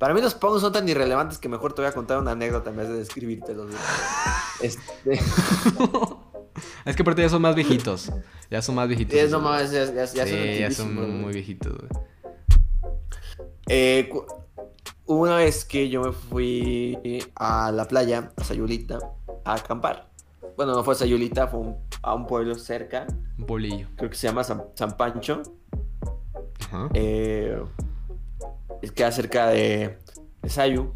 Para 0.00 0.14
mí 0.14 0.20
los 0.20 0.34
punks 0.34 0.62
son 0.62 0.72
tan 0.72 0.88
irrelevantes 0.88 1.38
que 1.38 1.48
mejor 1.48 1.74
te 1.74 1.82
voy 1.82 1.90
a 1.90 1.92
contar 1.94 2.18
una 2.18 2.32
anécdota 2.32 2.70
en 2.70 2.76
vez 2.78 2.88
de 2.88 2.94
describírtelos. 2.94 3.70
Este, 4.62 5.12
Es 6.84 6.94
que 6.96 7.02
aparte 7.02 7.22
ya 7.22 7.28
son 7.30 7.40
más 7.42 7.54
viejitos. 7.54 8.10
Ya 8.50 8.60
son 8.60 8.74
más 8.74 8.88
viejitos. 8.88 9.14
es, 9.18 9.30
ya, 9.30 9.84
ya- 9.84 10.04
ya 10.04 10.06
son 10.06 10.06
sí, 10.06 10.14
ya 10.16 10.26
son 10.26 10.38
antiquísimos, 10.88 11.06
güey. 11.06 11.10
muy 11.18 11.32
viejitos, 11.32 11.72
güey. 11.78 11.90
Eh, 13.68 14.10
una 15.06 15.36
vez 15.36 15.64
que 15.64 15.88
yo 15.88 16.02
me 16.02 16.12
fui 16.12 17.22
a 17.36 17.70
la 17.72 17.86
playa, 17.86 18.32
a 18.36 18.44
Sayulita, 18.44 18.98
a 19.44 19.54
acampar. 19.54 20.10
Bueno, 20.56 20.72
no 20.74 20.82
fue 20.84 20.94
a 20.94 20.96
Sayulita, 20.96 21.46
fue 21.48 21.60
un 21.60 21.76
a 22.02 22.14
un 22.14 22.26
pueblo 22.26 22.54
cerca, 22.56 23.06
Un 23.38 23.46
bolillo. 23.46 23.88
creo 23.96 24.08
que 24.10 24.16
se 24.16 24.26
llama 24.26 24.42
San, 24.44 24.62
San 24.74 24.96
Pancho. 24.96 25.42
Ajá. 26.66 26.88
Eh, 26.94 27.62
queda 28.94 29.12
cerca 29.12 29.48
de, 29.48 29.98
de 30.42 30.48
Sayu. 30.48 30.92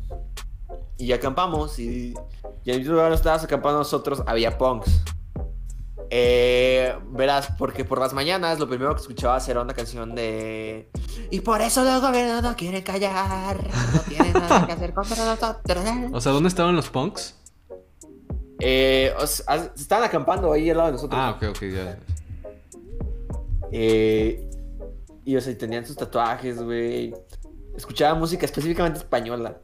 Y 0.96 1.12
acampamos. 1.12 1.78
Y, 1.78 2.14
y 2.64 2.70
en 2.70 2.74
el 2.74 2.78
mismo 2.78 2.92
lugar 2.94 3.06
donde 3.06 3.16
estábamos 3.16 3.44
acampando 3.44 3.78
nosotros 3.78 4.22
había 4.26 4.56
punks. 4.56 5.02
Eh, 6.10 6.94
verás, 7.10 7.48
porque 7.58 7.84
por 7.84 7.98
las 7.98 8.12
mañanas 8.12 8.58
lo 8.60 8.68
primero 8.68 8.94
que 8.94 9.00
escuchaba 9.00 9.38
era 9.48 9.62
una 9.62 9.74
canción 9.74 10.14
de. 10.14 10.88
Y 11.30 11.40
por 11.40 11.60
eso 11.60 11.82
los 11.82 12.00
gobiernos 12.00 12.42
no 12.42 12.54
quieren 12.54 12.82
callar. 12.82 13.58
No 13.92 14.00
tienen 14.00 14.32
nada 14.32 14.66
que 14.66 14.72
hacer 14.72 14.94
contra 14.94 15.24
nosotros. 15.24 15.84
O 16.12 16.20
sea, 16.20 16.32
¿dónde 16.32 16.48
estaban 16.48 16.76
los 16.76 16.88
punks? 16.88 17.34
Eh, 18.60 19.12
o 19.18 19.26
sea, 19.26 19.72
estaban 19.76 20.04
acampando 20.04 20.52
ahí 20.52 20.70
al 20.70 20.76
lado 20.76 20.88
de 20.88 20.92
nosotros. 20.92 21.20
Ah, 21.20 21.36
ok, 21.36 21.48
ok, 21.50 21.62
ya. 21.64 21.98
Eh, 23.72 24.48
y 25.24 25.36
o 25.36 25.40
sea, 25.40 25.58
tenían 25.58 25.84
sus 25.84 25.96
tatuajes, 25.96 26.62
güey. 26.62 27.12
Escuchaba 27.76 28.14
música 28.18 28.44
específicamente 28.46 28.98
española. 29.00 29.58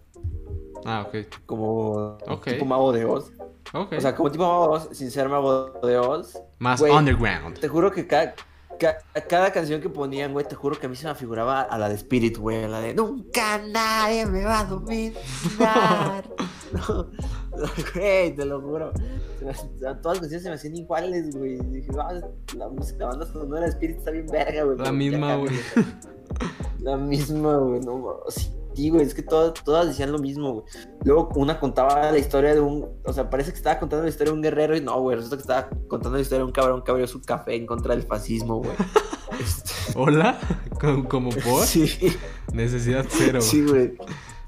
Ah, 0.85 1.07
ok. 1.07 1.27
Como 1.47 2.19
tipo 2.45 2.65
Mago 2.65 2.93
de 2.93 3.05
Oz. 3.05 3.31
Ok. 3.73 3.93
O 3.97 4.01
sea, 4.01 4.15
como 4.17 4.31
tipo 4.31 4.45
Mago 4.45 4.69
de 4.69 4.77
Oz, 4.77 4.89
sin 4.97 5.11
ser 5.11 5.29
Mago 5.29 5.71
de 5.83 5.99
Oz. 5.99 6.39
Más 6.59 6.81
güey, 6.81 6.93
underground. 6.93 7.59
Te 7.59 7.69
juro 7.69 7.91
que 7.93 8.07
cada, 8.07 8.35
ca- 8.79 8.99
cada 9.29 9.53
canción 9.53 9.81
que 9.81 9.89
ponían, 9.91 10.33
güey, 10.33 10.47
te 10.49 10.55
juro 10.55 10.79
que 10.79 10.87
a 10.87 10.89
mí 10.89 10.97
se 10.97 11.07
me 11.07 11.15
figuraba 11.15 11.61
a 11.63 11.79
la 11.79 11.89
de 11.89 11.95
Spirit, 11.97 12.39
güey. 12.39 12.67
La 12.67 12.81
de 12.81 12.95
Nunca 12.95 13.59
nadie 13.59 14.27
me 14.27 14.45
va 14.45 14.61
a 14.61 14.65
dominar. 14.65 15.15
no, 16.73 17.07
güey, 17.95 18.35
te 18.35 18.45
lo 18.45 18.61
juro. 18.61 18.93
Todas 19.41 20.05
las 20.05 20.21
canciones 20.21 20.43
se 20.43 20.49
me 20.49 20.55
hacían 20.55 20.77
iguales, 20.77 21.35
güey. 21.37 21.59
Dije, 21.59 21.91
"Ah, 21.99 22.15
la 22.57 22.69
música, 22.69 23.01
la 23.05 23.07
banda 23.11 23.27
sonora 23.27 23.63
de 23.63 23.69
Spirit 23.69 23.99
está 23.99 24.11
bien 24.11 24.27
verga, 24.27 24.65
güey. 24.65 24.79
La 24.79 24.93
misma, 24.93 25.29
cambia". 25.29 25.61
La 26.81 26.97
misma, 26.97 27.57
güey, 27.57 27.81
no. 27.81 28.21
Sí, 28.75 28.89
güey, 28.89 29.03
es 29.03 29.15
que 29.15 29.23
todas, 29.23 29.53
todas 29.65 29.89
decían 29.89 30.13
lo 30.13 30.19
mismo, 30.19 30.53
güey. 30.53 30.65
Luego 31.05 31.29
una 31.35 31.61
contaba 31.61 32.11
la 32.11 32.19
historia 32.19 32.55
de 32.55 32.61
un. 32.61 32.89
O 33.05 33.13
sea, 33.13 33.29
parece 33.29 33.51
que 33.51 33.59
estaba 33.59 33.79
contando 33.79 34.05
la 34.05 34.11
historia 34.11 34.33
de 34.33 34.37
un 34.37 34.43
guerrero 34.43 34.77
y 34.77 34.81
no, 34.81 34.99
güey. 35.01 35.17
Resulta 35.17 35.37
que 35.37 35.43
estaba 35.43 35.69
contando 35.89 36.17
la 36.17 36.23
historia 36.23 36.39
de 36.41 36.47
un 36.47 36.53
cabrón 36.53 36.83
que 36.83 36.91
abrió 36.91 37.07
su 37.07 37.21
café 37.21 37.55
en 37.57 37.67
contra 37.67 37.95
del 37.95 38.05
fascismo, 38.05 38.57
güey. 38.59 38.73
Este, 39.41 39.71
¿Hola? 39.95 40.39
¿Como, 41.09 41.31
por? 41.31 41.65
Sí, 41.65 41.89
Necesidad 42.53 43.07
cero. 43.09 43.41
sí, 43.41 43.65
güey. 43.65 43.97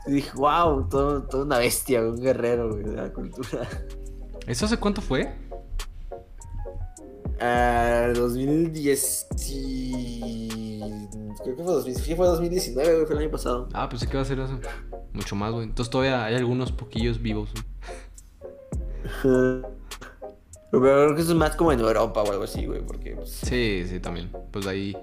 Dije, 0.06 0.30
wow, 0.34 0.88
todo, 0.88 1.22
toda 1.22 1.44
una 1.44 1.58
bestia, 1.58 2.00
güey, 2.00 2.12
un 2.12 2.20
guerrero, 2.20 2.70
güey, 2.72 2.82
de 2.82 2.96
la 2.96 3.12
cultura. 3.12 3.66
¿Eso 4.46 4.66
hace 4.66 4.76
cuánto 4.78 5.00
fue? 5.00 5.32
Ah, 7.40 8.08
2010. 8.14 9.26
y- 9.48 10.78
Creo 11.42 11.56
que 11.56 11.62
fue, 11.64 11.72
2000, 11.72 11.96
sí, 11.96 12.14
fue 12.14 12.26
2019, 12.26 12.94
güey. 12.94 13.06
Fue 13.06 13.16
el 13.16 13.22
año 13.22 13.30
pasado. 13.30 13.68
Ah, 13.72 13.88
pensé 13.88 14.06
que 14.06 14.12
iba 14.12 14.22
a 14.22 14.24
ser 14.24 14.38
eso. 14.38 14.58
Mucho 15.12 15.34
más, 15.36 15.50
güey. 15.52 15.64
Entonces 15.64 15.90
todavía 15.90 16.24
hay 16.24 16.34
algunos 16.36 16.70
poquillos 16.72 17.20
vivos. 17.20 17.50
güey. 17.52 17.64
Pero 20.70 20.80
creo 20.82 21.14
que 21.14 21.22
eso 21.22 21.32
es 21.32 21.36
más 21.36 21.54
como 21.56 21.72
en 21.72 21.80
Europa 21.80 22.22
o 22.22 22.30
algo 22.30 22.44
así, 22.44 22.64
güey, 22.66 22.80
porque. 22.80 23.16
pues, 23.16 23.30
Sí, 23.30 23.84
sí, 23.88 24.00
también. 24.00 24.30
Pues 24.50 24.64
de 24.64 24.70
ahí, 24.70 24.96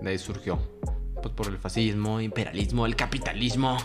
de 0.00 0.10
ahí 0.10 0.18
surgió. 0.18 0.58
Pues 1.22 1.34
por 1.34 1.46
el 1.48 1.58
fascismo, 1.58 2.20
imperialismo, 2.20 2.86
el 2.86 2.94
capitalismo. 2.96 3.76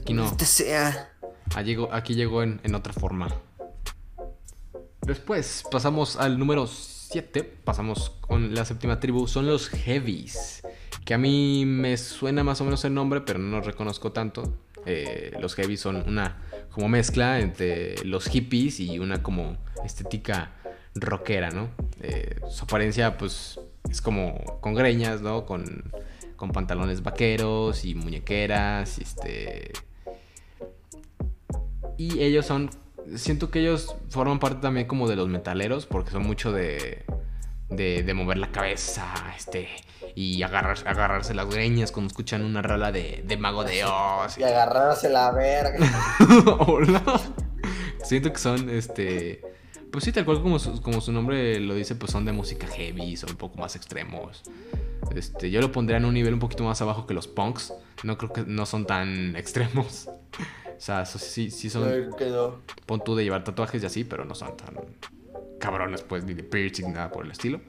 Aquí 0.00 0.12
no. 0.14 0.24
Este 0.24 0.44
sea. 0.44 1.10
Ah, 1.54 1.62
llegó- 1.62 1.92
aquí 1.92 2.14
llegó 2.14 2.42
en, 2.42 2.60
en 2.64 2.74
otra 2.74 2.92
forma. 2.92 3.28
Después 5.10 5.64
pasamos 5.68 6.14
al 6.14 6.38
número 6.38 6.68
7. 6.68 7.42
Pasamos 7.64 8.10
con 8.20 8.54
la 8.54 8.64
séptima 8.64 9.00
tribu. 9.00 9.26
Son 9.26 9.44
los 9.44 9.68
Heavies. 9.68 10.62
Que 11.04 11.14
a 11.14 11.18
mí 11.18 11.64
me 11.66 11.96
suena 11.96 12.44
más 12.44 12.60
o 12.60 12.64
menos 12.64 12.84
el 12.84 12.94
nombre, 12.94 13.22
pero 13.22 13.40
no 13.40 13.60
reconozco 13.60 14.12
tanto. 14.12 14.56
Eh, 14.86 15.32
los 15.40 15.56
Heavies 15.56 15.80
son 15.80 16.04
una 16.06 16.38
como 16.70 16.88
mezcla 16.88 17.40
entre 17.40 17.96
los 18.04 18.28
hippies 18.28 18.78
y 18.78 19.00
una 19.00 19.20
como 19.20 19.56
estética 19.84 20.52
rockera, 20.94 21.50
¿no? 21.50 21.70
Eh, 22.02 22.36
su 22.48 22.62
apariencia 22.62 23.18
pues 23.18 23.58
es 23.90 24.00
como 24.00 24.60
con 24.60 24.74
greñas, 24.76 25.22
¿no? 25.22 25.44
Con, 25.44 25.90
con 26.36 26.52
pantalones 26.52 27.02
vaqueros 27.02 27.84
y 27.84 27.96
muñequeras, 27.96 28.98
este... 28.98 29.72
Y 31.96 32.22
ellos 32.22 32.46
son. 32.46 32.70
Siento 33.16 33.50
que 33.50 33.60
ellos 33.60 33.94
forman 34.08 34.38
parte 34.38 34.60
también 34.60 34.86
como 34.86 35.08
de 35.08 35.16
los 35.16 35.28
metaleros, 35.28 35.86
porque 35.86 36.10
son 36.10 36.22
mucho 36.22 36.52
de. 36.52 37.04
de, 37.68 38.02
de 38.02 38.14
mover 38.14 38.38
la 38.38 38.50
cabeza, 38.52 39.12
este. 39.36 39.68
Y 40.14 40.42
agarrar, 40.42 40.76
agarrarse 40.86 41.34
las 41.34 41.48
greñas 41.48 41.92
cuando 41.92 42.08
escuchan 42.08 42.42
una 42.42 42.62
rola 42.62 42.92
de, 42.92 43.22
de 43.26 43.36
Mago 43.36 43.64
de 43.64 43.84
Oz. 43.84 44.38
Y 44.38 44.42
agarrarse 44.42 45.08
la 45.08 45.30
verga. 45.30 45.86
Hola. 46.66 47.02
Siento 48.02 48.32
que 48.32 48.38
son, 48.38 48.70
este. 48.70 49.42
Pues 49.90 50.04
sí, 50.04 50.12
tal 50.12 50.24
cual 50.24 50.40
como 50.40 50.58
su, 50.58 50.80
como 50.82 51.00
su 51.00 51.12
nombre 51.12 51.58
lo 51.58 51.74
dice, 51.74 51.96
pues 51.96 52.12
son 52.12 52.24
de 52.24 52.32
música 52.32 52.66
heavy, 52.68 53.16
son 53.16 53.30
un 53.30 53.36
poco 53.36 53.58
más 53.58 53.74
extremos. 53.74 54.42
Este, 55.14 55.50
yo 55.50 55.60
lo 55.60 55.72
pondría 55.72 55.96
en 55.96 56.04
un 56.04 56.14
nivel 56.14 56.34
un 56.34 56.40
poquito 56.40 56.62
más 56.62 56.80
abajo 56.80 57.06
que 57.06 57.14
los 57.14 57.26
punks. 57.26 57.72
No 58.04 58.16
creo 58.16 58.32
que 58.32 58.44
no 58.46 58.66
son 58.66 58.86
tan 58.86 59.34
extremos. 59.34 60.08
O 60.80 60.82
sea, 60.82 61.04
sí, 61.04 61.50
sí 61.50 61.68
son. 61.68 62.10
Pon 62.86 63.04
tú 63.04 63.14
de 63.14 63.22
llevar 63.22 63.44
tatuajes 63.44 63.82
y 63.82 63.86
así, 63.86 64.02
pero 64.02 64.24
no 64.24 64.34
son 64.34 64.56
tan 64.56 64.76
cabrones, 65.58 66.00
pues, 66.00 66.24
ni 66.24 66.32
de 66.32 66.42
piercing, 66.42 66.94
nada 66.94 67.12
por 67.12 67.26
el 67.26 67.32
estilo. 67.32 67.60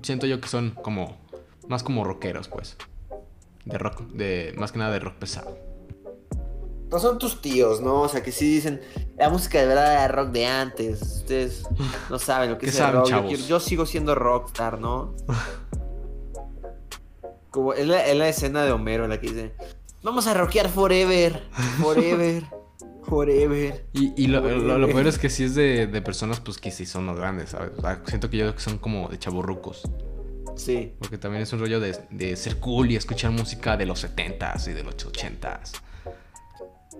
Siento 0.00 0.28
yo 0.28 0.40
que 0.40 0.46
son 0.46 0.70
como. 0.70 1.18
Más 1.66 1.82
como 1.82 2.04
rockeros, 2.04 2.46
pues. 2.46 2.76
De 3.64 3.78
rock, 3.78 4.02
de. 4.12 4.54
Más 4.58 4.70
que 4.70 4.78
nada 4.78 4.92
de 4.92 5.00
rock 5.00 5.16
pesado. 5.16 5.58
No 6.88 7.00
son 7.00 7.18
tus 7.18 7.40
tíos, 7.40 7.80
¿no? 7.80 8.02
O 8.02 8.08
sea, 8.08 8.22
que 8.22 8.30
sí 8.30 8.54
dicen, 8.54 8.80
la 9.18 9.28
música 9.28 9.60
de 9.60 9.66
verdad 9.66 9.92
era 9.92 10.06
rock 10.06 10.30
de 10.30 10.46
antes. 10.46 11.02
Ustedes 11.02 11.64
no 12.08 12.20
saben 12.20 12.50
lo 12.50 12.58
que 12.58 12.66
¿Qué 12.66 12.70
es 12.70 12.78
el 12.78 12.92
rock. 12.92 13.08
Yo, 13.08 13.24
yo 13.24 13.58
sigo 13.58 13.86
siendo 13.86 14.14
rockstar, 14.14 14.78
¿no? 14.78 15.16
Como 17.50 17.74
es 17.74 17.88
la, 17.88 18.06
es 18.06 18.16
la 18.16 18.28
escena 18.28 18.62
de 18.62 18.70
Homero 18.70 19.02
en 19.02 19.10
la 19.10 19.20
que 19.20 19.26
dice, 19.26 19.52
vamos 20.02 20.26
a 20.26 20.34
rockear 20.34 20.68
forever, 20.68 21.42
forever, 21.80 22.44
forever. 23.04 23.86
Y, 23.92 24.12
y 24.22 24.26
lo, 24.28 24.40
lo- 24.40 24.78
lo 24.78 24.86
peor 24.88 25.06
es 25.06 25.18
que 25.18 25.30
sí 25.30 25.44
es 25.44 25.54
de, 25.54 25.86
de 25.86 26.02
personas, 26.02 26.40
pues, 26.40 26.58
que 26.58 26.70
sí 26.70 26.86
son 26.86 27.06
los 27.06 27.16
grandes, 27.16 27.50
¿sabes? 27.50 27.72
O 27.76 27.80
sea, 27.80 28.02
siento 28.06 28.30
que 28.30 28.36
yo 28.38 28.54
que 28.54 28.60
son 28.60 28.78
como 28.78 29.08
de 29.08 29.18
chaburrucos. 29.18 29.82
Sí. 30.56 30.94
Porque 30.98 31.16
también 31.16 31.42
es 31.42 31.52
un 31.52 31.60
rollo 31.60 31.80
de, 31.80 31.96
de 32.10 32.36
ser 32.36 32.58
cool 32.58 32.90
y 32.90 32.96
escuchar 32.96 33.30
música 33.30 33.76
de 33.76 33.86
los 33.86 34.04
70s 34.04 34.68
y 34.68 34.72
de 34.72 34.82
los 34.82 34.94
80s. 34.96 35.72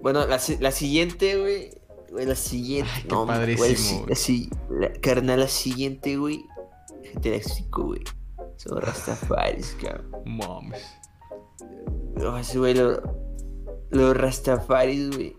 Bueno, 0.03 0.27
la, 0.27 0.41
la 0.61 0.71
siguiente, 0.71 1.37
güey. 1.39 1.71
güey, 2.11 2.27
La 2.27 2.35
siguiente. 2.35 2.91
Ay, 2.95 3.03
qué 3.03 3.09
no, 3.09 3.27
padrísimo, 3.27 4.07
la, 4.09 4.15
güey. 4.17 4.51
la- 4.81 4.93
carnal, 5.01 5.41
la 5.41 5.49
siguiente, 5.49 6.17
güey. 6.17 6.45
Gente 7.13 7.29
eléctrico, 7.35 7.85
güey. 7.85 8.01
Son 8.57 8.81
Rastafaris, 8.81 9.77
cabrón. 9.81 10.11
Mames. 10.25 10.83
Oh, 12.25 12.37
ese 12.37 12.59
güey, 12.59 12.75
lo- 12.75 13.01
los 13.91 14.17
Rastafaris, 14.17 15.11
güey. 15.15 15.37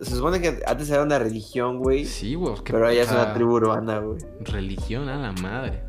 Se 0.00 0.14
supone 0.16 0.40
que 0.40 0.62
antes 0.66 0.88
era 0.90 1.02
una 1.02 1.18
religión, 1.18 1.78
güey. 1.78 2.04
Sí, 2.06 2.34
güey. 2.34 2.54
pero 2.64 2.88
ella 2.88 3.02
o 3.02 3.04
es 3.04 3.10
una 3.10 3.34
tribu 3.34 3.54
urbana, 3.56 3.98
güey. 3.98 4.18
Religión 4.40 5.08
a 5.08 5.16
la 5.18 5.32
madre. 5.42 5.82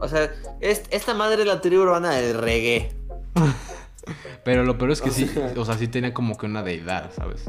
O 0.00 0.08
sea, 0.08 0.30
es- 0.60 0.84
esta 0.90 1.12
madre 1.14 1.42
es 1.42 1.48
la 1.48 1.60
tribu 1.60 1.82
urbana 1.82 2.10
del 2.12 2.38
reggae. 2.38 2.92
Pero 4.44 4.64
lo 4.64 4.78
peor 4.78 4.92
es 4.92 5.02
que 5.02 5.10
O 5.10 5.12
sí, 5.12 5.26
sea- 5.26 5.52
o 5.56 5.64
sea, 5.66 5.76
sí 5.76 5.88
tenía 5.88 6.14
como 6.14 6.36
que 6.38 6.46
una 6.46 6.62
deidad, 6.62 7.10
¿sabes? 7.14 7.44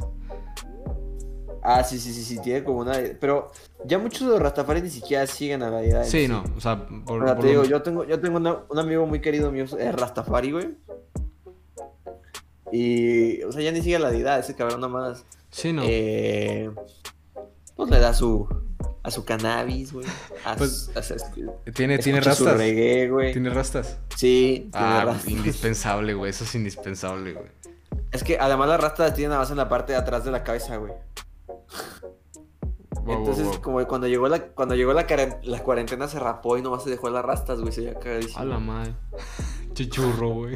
Ah, 1.61 1.83
sí, 1.83 1.99
sí, 1.99 2.13
sí, 2.13 2.23
sí, 2.23 2.39
tiene 2.41 2.63
como 2.63 2.79
una. 2.79 2.93
Pero 3.19 3.51
ya 3.85 3.99
muchos 3.99 4.21
de 4.21 4.27
los 4.27 4.39
Rastafaris 4.41 4.83
ni 4.83 4.89
siquiera 4.89 5.27
siguen 5.27 5.61
a 5.63 5.69
la 5.69 5.79
deidad. 5.81 6.03
en 6.03 6.09
Sí, 6.09 6.27
no, 6.27 6.43
o 6.55 6.61
sea, 6.61 6.85
por, 7.05 7.21
O 7.21 7.25
sea, 7.25 7.35
por 7.35 7.43
te 7.43 7.49
digo, 7.51 7.63
yo 7.65 7.81
tengo, 7.81 8.03
yo 8.05 8.19
tengo 8.19 8.37
una- 8.37 8.59
un 8.69 8.79
amigo 8.79 9.05
muy 9.05 9.19
querido 9.21 9.51
mío, 9.51 9.65
es 9.65 9.95
Rastafari, 9.95 10.51
güey. 10.51 10.69
Y, 12.71 13.41
o 13.43 13.51
sea, 13.51 13.61
ya 13.61 13.71
ni 13.71 13.81
sigue 13.81 13.95
a 13.95 13.99
la 13.99 14.11
deidad, 14.11 14.39
ese 14.39 14.55
cabrón 14.55 14.81
nomás. 14.81 15.25
Sí, 15.49 15.73
no. 15.73 15.81
Eh, 15.85 16.69
pues 17.75 17.89
le 17.89 17.99
da 17.99 18.13
su, 18.13 18.47
a 19.01 19.09
su 19.09 19.25
cannabis, 19.25 19.91
güey. 19.91 20.05
Pues, 20.57 20.91
tiene, 21.75 21.97
tiene 21.97 22.21
su 22.21 22.29
rastas. 22.29 22.57
reggae, 22.57 23.09
güey. 23.09 23.31
Tiene 23.33 23.49
rastas. 23.49 23.97
Sí, 24.15 24.69
tiene 24.71 24.87
Ah, 24.87 25.03
rastas. 25.05 25.27
indispensable, 25.29 26.13
güey. 26.13 26.29
Eso 26.29 26.43
es 26.43 26.53
indispensable, 26.53 27.33
güey. 27.33 27.47
Es 28.11 28.23
que 28.23 28.37
además 28.39 28.69
las 28.69 28.79
rastas 28.81 29.07
las 29.07 29.15
tienen 29.15 29.29
nada 29.31 29.41
más 29.41 29.51
en 29.51 29.57
la 29.57 29.67
parte 29.69 29.93
de 29.93 29.97
atrás 29.99 30.23
de 30.25 30.31
la 30.31 30.43
cabeza, 30.43 30.77
güey. 30.77 30.93
Wow, 32.99 33.05
wow, 33.05 33.17
Entonces, 33.17 33.45
wow. 33.47 33.61
como 33.61 33.87
cuando 33.87 34.07
llegó 34.07 34.27
la, 34.27 34.39
cuando 34.47 34.75
llegó 34.75 34.93
la, 34.93 35.07
cuaren- 35.07 35.39
la 35.43 35.63
cuarentena 35.63 36.07
se 36.07 36.19
rapó 36.19 36.57
y 36.57 36.61
nomás 36.61 36.83
se 36.83 36.89
dejó 36.89 37.09
las 37.09 37.23
rastas, 37.25 37.59
güey. 37.61 37.71
Se 37.71 37.81
veía 37.81 37.99
cagadísimo. 37.99 38.39
A 38.39 38.45
la 38.45 38.59
madre. 38.59 38.93
Chichurro, 39.73 40.29
güey. 40.29 40.55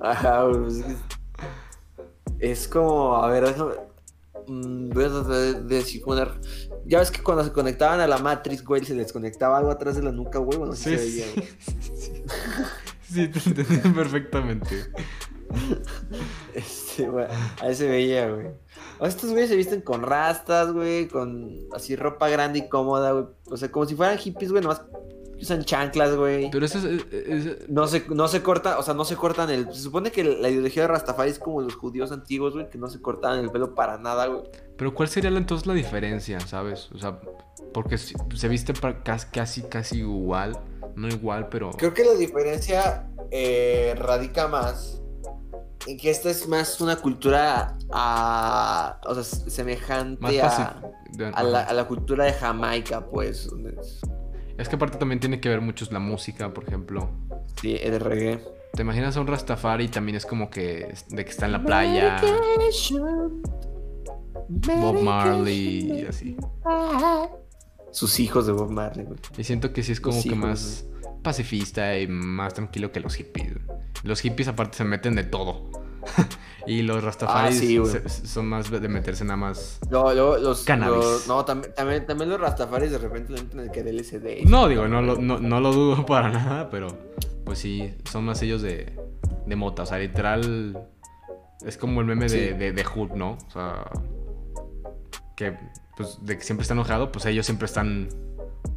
Ajá, 0.00 0.46
pues 0.50 0.84
es, 2.38 2.68
como, 2.68 3.16
a 3.16 3.28
ver, 3.30 3.46
déjame. 3.46 3.72
mm, 4.46 4.90
voy 4.90 5.04
a 5.04 5.08
tratar 5.08 5.32
de, 5.32 5.54
de 5.62 5.84
una- 6.04 6.38
Ya 6.84 6.98
ves 6.98 7.10
que 7.10 7.22
cuando 7.22 7.42
se 7.44 7.52
conectaban 7.52 8.00
a 8.00 8.06
la 8.06 8.18
Matrix, 8.18 8.62
güey, 8.64 8.84
se 8.84 8.94
les 8.94 9.12
conectaba 9.12 9.58
algo 9.58 9.70
atrás 9.70 9.96
de 9.96 10.02
la 10.02 10.12
nuca, 10.12 10.38
güey. 10.38 10.58
Bueno, 10.58 10.74
sí, 10.74 10.84
se 10.84 10.96
veía, 10.96 11.26
güey. 11.34 11.48
sí, 11.80 12.22
sí, 13.10 13.28
te 13.28 13.38
entendí 13.62 13.88
perfectamente. 13.90 14.86
Este, 16.54 17.08
güey, 17.08 17.26
ahí 17.60 17.74
se 17.74 17.88
veía, 17.88 18.30
güey. 18.30 18.46
O 18.98 19.06
estos 19.06 19.30
güeyes 19.30 19.50
se 19.50 19.56
visten 19.56 19.80
con 19.82 20.02
rastas, 20.02 20.72
güey, 20.72 21.08
con 21.08 21.50
así 21.74 21.96
ropa 21.96 22.28
grande 22.28 22.60
y 22.60 22.68
cómoda, 22.68 23.12
güey. 23.12 23.26
O 23.50 23.56
sea, 23.56 23.70
como 23.70 23.84
si 23.86 23.94
fueran 23.94 24.16
hippies, 24.18 24.50
güey, 24.50 24.62
nomás 24.62 24.82
usan 25.38 25.64
chanclas, 25.64 26.16
güey. 26.16 26.50
Pero 26.50 26.64
eso 26.64 26.78
es, 26.78 27.04
es- 27.12 27.68
No 27.68 27.86
se, 27.86 28.04
no 28.08 28.26
se 28.28 28.42
corta, 28.42 28.78
o 28.78 28.82
sea, 28.82 28.94
no 28.94 29.04
se 29.04 29.16
cortan 29.16 29.50
el. 29.50 29.72
Se 29.72 29.80
supone 29.82 30.10
que 30.10 30.24
la 30.24 30.48
ideología 30.48 30.82
de 30.82 30.88
Rastafari 30.88 31.30
es 31.30 31.38
como 31.38 31.60
los 31.60 31.74
judíos 31.74 32.10
antiguos, 32.12 32.54
güey, 32.54 32.70
que 32.70 32.78
no 32.78 32.88
se 32.88 33.02
cortaban 33.02 33.40
el 33.40 33.50
pelo 33.50 33.74
para 33.74 33.98
nada, 33.98 34.26
güey. 34.26 34.42
Pero 34.76 34.94
¿cuál 34.94 35.08
sería 35.08 35.30
entonces 35.30 35.66
la 35.66 35.74
diferencia, 35.74 36.40
sabes? 36.40 36.90
O 36.92 36.98
sea, 36.98 37.20
porque 37.74 37.98
se 37.98 38.48
viste 38.48 38.72
casi, 39.04 39.62
casi 39.62 39.98
igual. 39.98 40.58
No 40.94 41.08
igual, 41.08 41.50
pero... 41.50 41.72
Creo 41.72 41.92
que 41.92 42.04
la 42.06 42.14
diferencia 42.14 43.06
eh, 43.30 43.94
radica 43.98 44.48
más 44.48 45.02
que 45.96 46.10
esta 46.10 46.30
es 46.30 46.48
más 46.48 46.80
una 46.80 46.96
cultura 46.96 47.78
a, 47.92 49.00
o 49.06 49.14
sea, 49.14 49.22
semejante 49.22 50.42
a, 50.42 50.80
a, 51.32 51.42
la, 51.44 51.60
a 51.62 51.72
la 51.72 51.84
cultura 51.86 52.24
de 52.24 52.32
Jamaica, 52.32 53.06
pues. 53.06 53.48
es- 54.58 54.68
que 54.68 54.74
aparte 54.76 54.98
también 54.98 55.20
tiene 55.20 55.38
que 55.40 55.48
ver 55.48 55.60
mucho 55.60 55.86
la 55.90 56.00
música, 56.00 56.52
por 56.52 56.64
ejemplo. 56.64 57.10
Sí, 57.60 57.76
el 57.80 58.00
reggae. 58.00 58.42
¿Te 58.72 58.82
imaginas 58.82 59.16
a 59.16 59.20
un 59.20 59.26
Rastafari 59.26 59.88
también 59.88 60.16
es 60.16 60.26
como 60.26 60.50
que 60.50 60.92
de 61.08 61.24
que 61.24 61.30
está 61.30 61.46
en 61.46 61.52
la 61.52 61.62
playa, 61.64 62.20
Bob 64.48 65.02
Marley 65.02 66.00
y 66.02 66.06
así? 66.06 66.36
Sus 67.90 68.20
hijos 68.20 68.46
de 68.46 68.52
Bob 68.52 68.70
Marley. 68.70 69.06
Y 69.38 69.44
siento 69.44 69.72
que 69.72 69.82
sí 69.82 69.92
es 69.92 70.00
como 70.00 70.16
Los 70.16 70.24
que 70.24 70.30
hijos, 70.30 70.38
más 70.40 70.84
pacifista 71.26 71.98
y 71.98 72.06
más 72.08 72.54
tranquilo 72.54 72.92
que 72.92 73.00
los 73.00 73.14
hippies. 73.16 73.52
Los 74.04 74.20
hippies 74.20 74.48
aparte 74.48 74.78
se 74.78 74.84
meten 74.84 75.14
de 75.16 75.24
todo. 75.24 75.68
y 76.68 76.82
los 76.82 77.02
Rastafaris 77.02 77.56
Ah, 77.58 78.08
sí, 78.08 78.26
son 78.26 78.46
más 78.46 78.70
de 78.70 78.88
meterse 78.88 79.24
nada 79.24 79.36
más... 79.36 79.80
Luego 79.90 80.36
los, 80.38 80.62
Cannabis. 80.64 80.96
los- 81.04 81.26
no, 81.28 81.44
también, 81.44 81.74
también, 81.74 82.06
también 82.06 82.30
los 82.30 82.40
Rastafaris 82.40 82.92
de 82.92 82.98
repente 82.98 83.32
le 83.32 83.40
entran 83.40 83.64
el 83.64 83.70
que 83.72 83.80
el 83.80 83.96
LSD. 83.96 84.44
No, 84.48 84.68
digo, 84.68 84.86
no 84.86 85.02
lo, 85.02 85.16
no, 85.16 85.38
no 85.40 85.60
lo 85.60 85.72
dudo 85.72 86.06
para 86.06 86.28
nada, 86.30 86.70
pero 86.70 86.88
pues 87.44 87.58
sí, 87.58 87.92
son 88.10 88.24
más 88.24 88.40
ellos 88.42 88.62
de, 88.62 88.92
de 89.46 89.56
mota. 89.56 89.82
O 89.82 89.86
sea, 89.86 89.98
literal, 89.98 90.86
es 91.66 91.76
como 91.76 92.00
el 92.02 92.06
meme 92.06 92.28
de, 92.28 92.50
Sí. 92.50 92.54
de, 92.56 92.72
de 92.72 92.84
Hulk, 92.94 93.12
¿no? 93.14 93.38
O 93.46 93.50
sea, 93.50 93.90
que 95.36 95.56
pues 95.96 96.18
de 96.22 96.36
que 96.38 96.44
siempre 96.44 96.62
está 96.62 96.74
enojado, 96.74 97.10
pues 97.10 97.24
ellos 97.26 97.46
siempre 97.46 97.66
están 97.66 98.08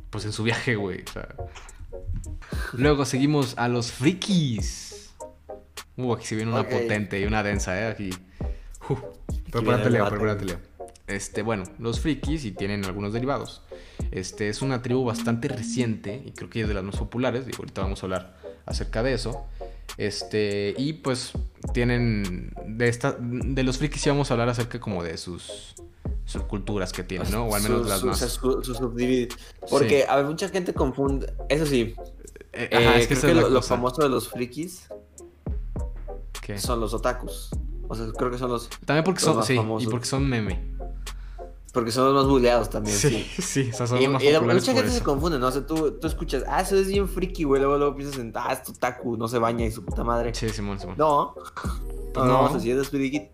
pues 0.10 0.26
en 0.26 0.32
su 0.32 0.44
viaje, 0.44 0.76
güey. 0.76 1.04
O 1.08 1.12
sea. 1.12 1.28
Luego 2.74 3.06
seguimos 3.06 3.58
a 3.58 3.68
los 3.68 3.92
frikis. 3.92 5.12
Uh, 5.98 6.14
aquí 6.14 6.26
se 6.26 6.36
viene 6.36 6.52
una 6.52 6.68
potente 6.68 7.20
y 7.20 7.26
una 7.26 7.44
densa, 7.44 7.80
¿eh? 7.80 7.88
Aquí. 7.88 8.10
Uh, 8.90 8.96
prepárate, 9.52 9.90
Leo, 9.90 10.10
prepárate. 10.10 10.46
Leo. 10.46 10.58
Este, 11.08 11.42
bueno, 11.42 11.64
los 11.80 12.00
frikis 12.00 12.46
y 12.46 12.52
tienen 12.52 12.86
algunos 12.86 13.14
derivados. 13.14 13.64
Este 14.12 14.50
es 14.50 14.62
una 14.62 14.82
tribu 14.82 15.04
bastante 15.04 15.48
reciente 15.48 16.22
y 16.26 16.32
creo 16.32 16.50
que 16.50 16.62
es 16.62 16.68
de 16.68 16.74
las 16.74 16.84
más 16.84 16.98
populares. 16.98 17.46
Y 17.48 17.56
ahorita 17.56 17.82
vamos 17.82 18.02
a 18.02 18.06
hablar 18.06 18.38
acerca 18.66 19.04
de 19.04 19.14
eso. 19.14 19.46
Este, 19.98 20.74
y 20.78 20.94
pues 20.94 21.34
tienen 21.74 22.54
de 22.66 22.88
esta 22.88 23.18
de 23.20 23.64
los 23.64 23.80
frikis 23.80 24.02
sí 24.02 24.10
vamos 24.10 24.32
a 24.32 24.36
hablar 24.36 24.48
acerca 24.48 24.80
como 24.80 25.04
de 25.04 25.18
sus 25.18 25.76
subculturas 26.30 26.94
que 26.94 27.04
tienen, 27.04 27.32
¿no? 27.32 27.46
O 27.46 27.56
al 27.56 27.62
menos 27.64 27.82
Su- 27.84 27.88
las 27.90 28.00
su- 28.00 28.06
más. 28.08 28.20
su-. 28.20 28.94
Porque, 29.70 30.02
Sí. 30.02 30.06
a 30.08 30.16
ver, 30.18 30.26
mucha 30.26 30.48
gente 30.50 30.74
confunde. 30.74 31.34
Eso 31.50 31.66
sí, 31.66 31.96
Eh, 32.54 32.68
eh, 32.72 32.88
ajá, 32.88 32.98
es 32.98 33.08
que 33.08 33.16
creo 33.16 33.36
que 33.36 33.42
lo, 33.42 33.50
lo 33.50 33.62
famoso 33.62 34.02
de 34.02 34.10
los 34.10 34.30
frikis 34.30 34.88
¿Qué? 36.42 36.58
son 36.58 36.80
los 36.80 36.94
otakus. 36.94 37.50
O 37.88 37.96
sea, 37.96 38.08
creo 38.16 38.32
que 38.32 38.38
son 38.38 38.50
los. 38.52 38.70
También 38.86 39.04
porque 39.04 39.20
los 39.20 39.26
son, 39.26 39.38
más 39.38 39.46
sí, 39.48 39.54
y 39.54 39.58
famosos. 39.58 39.90
porque 39.92 40.06
son 40.06 40.28
meme. 40.28 40.60
Porque 41.74 41.92
son 41.92 42.06
los 42.06 42.16
más 42.24 42.26
buleados 42.32 42.70
también, 42.70 42.96
sí. 42.98 43.28
Sí, 43.36 43.42
sí, 43.66 43.70
o 43.72 43.74
sea, 43.78 43.86
son 43.88 44.02
Y, 44.02 44.08
más 44.08 44.24
y 44.24 44.32
la- 44.32 44.42
mucha 44.42 44.74
gente 44.74 44.90
se 44.90 45.02
confunde, 45.04 45.38
¿no? 45.38 45.48
O 45.48 45.52
sea, 45.52 45.66
tú, 45.66 45.92
tú 46.00 46.08
escuchas, 46.08 46.44
ah, 46.48 46.62
eso 46.62 46.76
es 46.76 46.88
bien 46.88 47.08
friki, 47.08 47.44
güey. 47.44 47.62
Luego, 47.62 47.78
luego 47.78 47.96
piensas 47.96 48.20
en, 48.20 48.32
ah, 48.36 48.54
es 48.54 48.68
otaku, 48.70 49.18
no 49.18 49.28
se 49.28 49.38
baña 49.38 49.66
y 49.66 49.72
su 49.72 49.84
puta 49.86 50.04
madre. 50.04 50.34
Sí, 50.34 50.50
Simón, 50.50 50.80
Simón. 50.80 50.96
No. 50.98 51.36
No, 52.16 52.26
no. 52.26 52.26
no, 52.26 52.44
o 52.46 52.50
sea, 52.50 52.60
si 52.60 52.72
eres 52.72 52.90
friki, 52.90 53.30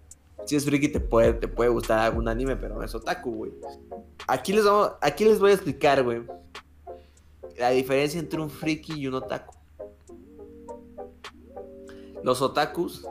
si 0.46 0.56
es 0.56 0.66
friki 0.66 0.90
te 0.90 1.00
puede, 1.00 1.34
te 1.34 1.48
puede 1.48 1.70
gustar 1.70 2.00
algún 2.00 2.28
anime, 2.28 2.56
pero 2.56 2.76
no 2.76 2.84
es 2.84 2.94
otaku, 2.94 3.32
güey. 3.32 3.52
Aquí 4.28 4.54
les 4.54 4.66
vamos, 4.66 4.92
aquí 5.02 5.26
les 5.26 5.40
voy 5.40 5.52
a 5.52 5.54
explicar, 5.56 6.04
güey. 6.04 6.24
La 7.58 7.72
diferencia 7.72 8.20
entre 8.20 8.40
un 8.40 8.50
friki 8.50 8.94
y 8.94 9.08
un 9.08 9.16
otaku. 9.16 9.56
Los 12.24 12.42
otakus 12.42 13.08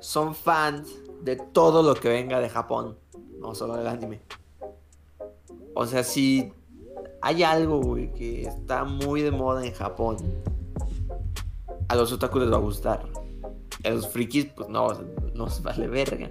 son 0.00 0.34
fans 0.34 0.88
de 1.22 1.36
todo 1.36 1.82
lo 1.82 1.94
que 1.94 2.08
venga 2.08 2.40
de 2.40 2.48
Japón, 2.48 2.98
no 3.38 3.54
solo 3.54 3.76
del 3.76 3.86
anime. 3.86 4.20
O 5.74 5.86
sea, 5.86 6.04
si 6.04 6.52
hay 7.22 7.42
algo, 7.42 7.80
güey, 7.80 8.12
que 8.12 8.42
está 8.42 8.84
muy 8.84 9.22
de 9.22 9.30
moda 9.30 9.64
en 9.64 9.72
Japón, 9.72 10.16
a 11.88 11.96
los 11.96 12.12
otakus 12.12 12.42
les 12.42 12.52
va 12.52 12.56
a 12.56 12.60
gustar. 12.60 13.23
A 13.84 13.90
los 13.90 14.08
frikis, 14.08 14.46
pues 14.56 14.68
no, 14.68 14.88
nos 15.34 15.62
vale 15.62 15.86
verga. 15.88 16.30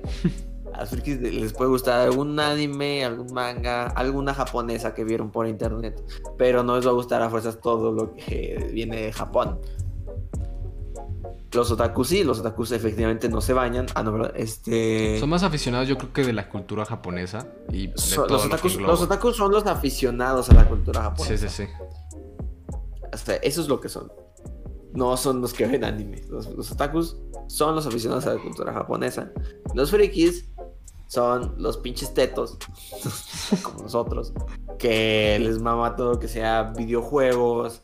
A 0.74 0.82
los 0.82 0.90
frikis 0.90 1.20
les 1.22 1.54
puede 1.54 1.70
gustar 1.70 2.00
algún 2.02 2.40
anime, 2.40 3.06
algún 3.06 3.32
manga, 3.34 3.88
alguna 3.88 4.34
japonesa 4.34 4.94
que 4.94 5.04
vieron 5.04 5.30
por 5.32 5.48
internet. 5.48 6.02
Pero 6.38 6.64
no 6.64 6.76
les 6.78 6.86
va 6.86 6.90
a 6.90 6.94
gustar 6.94 7.22
a 7.22 7.30
fuerzas 7.30 7.60
todo 7.62 7.92
lo 7.92 8.16
que 8.16 8.70
viene 8.74 9.02
de 9.02 9.14
Japón. 9.14 9.60
Los 11.52 11.70
otakus 11.70 12.08
sí, 12.08 12.24
los 12.24 12.40
otakus 12.40 12.72
efectivamente 12.72 13.30
no 13.30 13.40
se 13.40 13.54
bañan. 13.54 13.86
Ah, 13.94 14.02
no, 14.02 14.14
¿verdad? 14.14 14.34
Este. 14.36 15.20
Son 15.20 15.30
más 15.30 15.44
aficionados, 15.44 15.88
yo 15.88 16.00
creo 16.00 16.12
que 16.12 16.24
de 16.24 16.34
la 16.34 16.50
cultura 16.50 16.84
japonesa 16.84 17.46
y 17.72 17.88
de 17.88 17.94
so- 17.98 18.24
todo 18.24 18.38
los, 18.38 18.46
otakus, 18.48 18.76
los 18.78 19.02
otakus 19.04 19.36
son 19.38 19.52
los 19.52 19.68
aficionados 19.68 20.50
a 20.50 20.56
la 20.56 20.66
cultura 20.68 21.02
Sí, 21.02 21.04
japonesa. 21.10 21.50
sí, 21.50 21.66
sí. 21.66 21.70
O 23.14 23.18
sea, 23.18 23.36
eso 23.36 23.62
es 23.62 23.68
lo 23.68 23.80
que 23.80 23.90
son. 23.90 24.12
No 24.94 25.18
son 25.18 25.42
los 25.42 25.54
que 25.54 25.66
ven 25.66 25.84
anime. 25.84 26.24
Los, 26.30 26.48
los 26.56 26.72
otakus 26.72 27.18
son 27.48 27.76
los 27.76 27.86
aficionados 27.86 28.26
a 28.28 28.36
la 28.36 28.42
cultura 28.42 28.74
japonesa. 28.74 29.32
Los 29.74 29.92
frikis 29.92 30.46
son 31.08 31.56
los 31.58 31.78
pinches 31.78 32.14
tetos, 32.14 32.58
como 33.64 33.84
nosotros, 33.84 34.34
que 34.80 35.38
les 35.40 35.60
mama 35.60 35.96
todo 35.96 36.18
que 36.18 36.28
sea 36.28 36.74
videojuegos, 36.76 37.84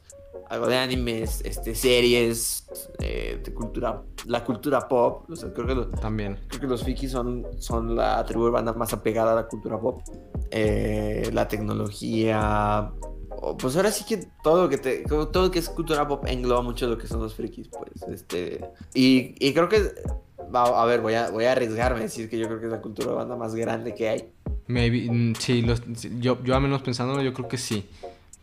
algo 0.49 0.65
de 0.65 0.77
animes, 0.77 1.41
este, 1.45 1.75
series, 1.75 2.65
eh, 2.97 3.39
de 3.43 3.53
cultura, 3.53 4.01
la 4.25 4.43
cultura 4.43 4.87
pop. 4.87 5.29
O 5.29 5.35
sea, 5.35 5.53
creo 5.53 5.67
que 5.67 5.75
los, 5.75 5.91
También. 5.91 6.39
creo 6.47 6.61
que 6.61 6.67
los 6.67 6.83
frikis 6.83 7.11
son, 7.11 7.45
son 7.59 7.95
la 7.95 8.25
tribu 8.25 8.45
urbana 8.45 8.73
más 8.73 8.91
apegada 8.93 9.33
a 9.33 9.35
la 9.35 9.47
cultura 9.47 9.79
pop. 9.79 10.01
Eh, 10.49 11.29
la 11.31 11.47
tecnología. 11.47 12.91
Pues 13.57 13.75
ahora 13.75 13.91
sí 13.91 14.03
que 14.05 14.17
todo 14.43 14.63
lo 14.63 14.69
que 14.69 14.77
te, 14.77 15.03
todo 15.05 15.43
lo 15.45 15.51
que 15.51 15.59
es 15.59 15.69
cultura 15.69 16.07
pop 16.07 16.25
engloba 16.27 16.61
mucho 16.61 16.87
lo 16.87 16.97
que 16.97 17.07
son 17.07 17.19
los 17.21 17.35
frikis, 17.35 17.69
pues. 17.69 18.03
Este. 18.13 18.61
Y, 18.93 19.35
y 19.39 19.53
creo 19.53 19.69
que. 19.69 19.93
va, 20.53 20.81
A 20.81 20.85
ver, 20.85 21.01
voy 21.01 21.13
a, 21.13 21.29
voy 21.29 21.45
a 21.45 21.51
arriesgarme 21.53 21.99
a 21.99 22.03
decir 22.03 22.29
que 22.29 22.37
yo 22.37 22.47
creo 22.47 22.59
que 22.59 22.65
es 22.65 22.71
la 22.71 22.81
cultura 22.81 23.11
urbana 23.11 23.35
más 23.35 23.55
grande 23.55 23.93
que 23.95 24.09
hay. 24.09 24.31
Maybe, 24.67 25.09
mm, 25.09 25.35
sí, 25.35 25.61
los, 25.61 25.81
yo, 26.19 26.43
yo 26.43 26.55
a 26.55 26.59
menos 26.59 26.81
pensándolo, 26.81 27.21
yo 27.21 27.33
creo 27.33 27.47
que 27.47 27.57
sí. 27.57 27.87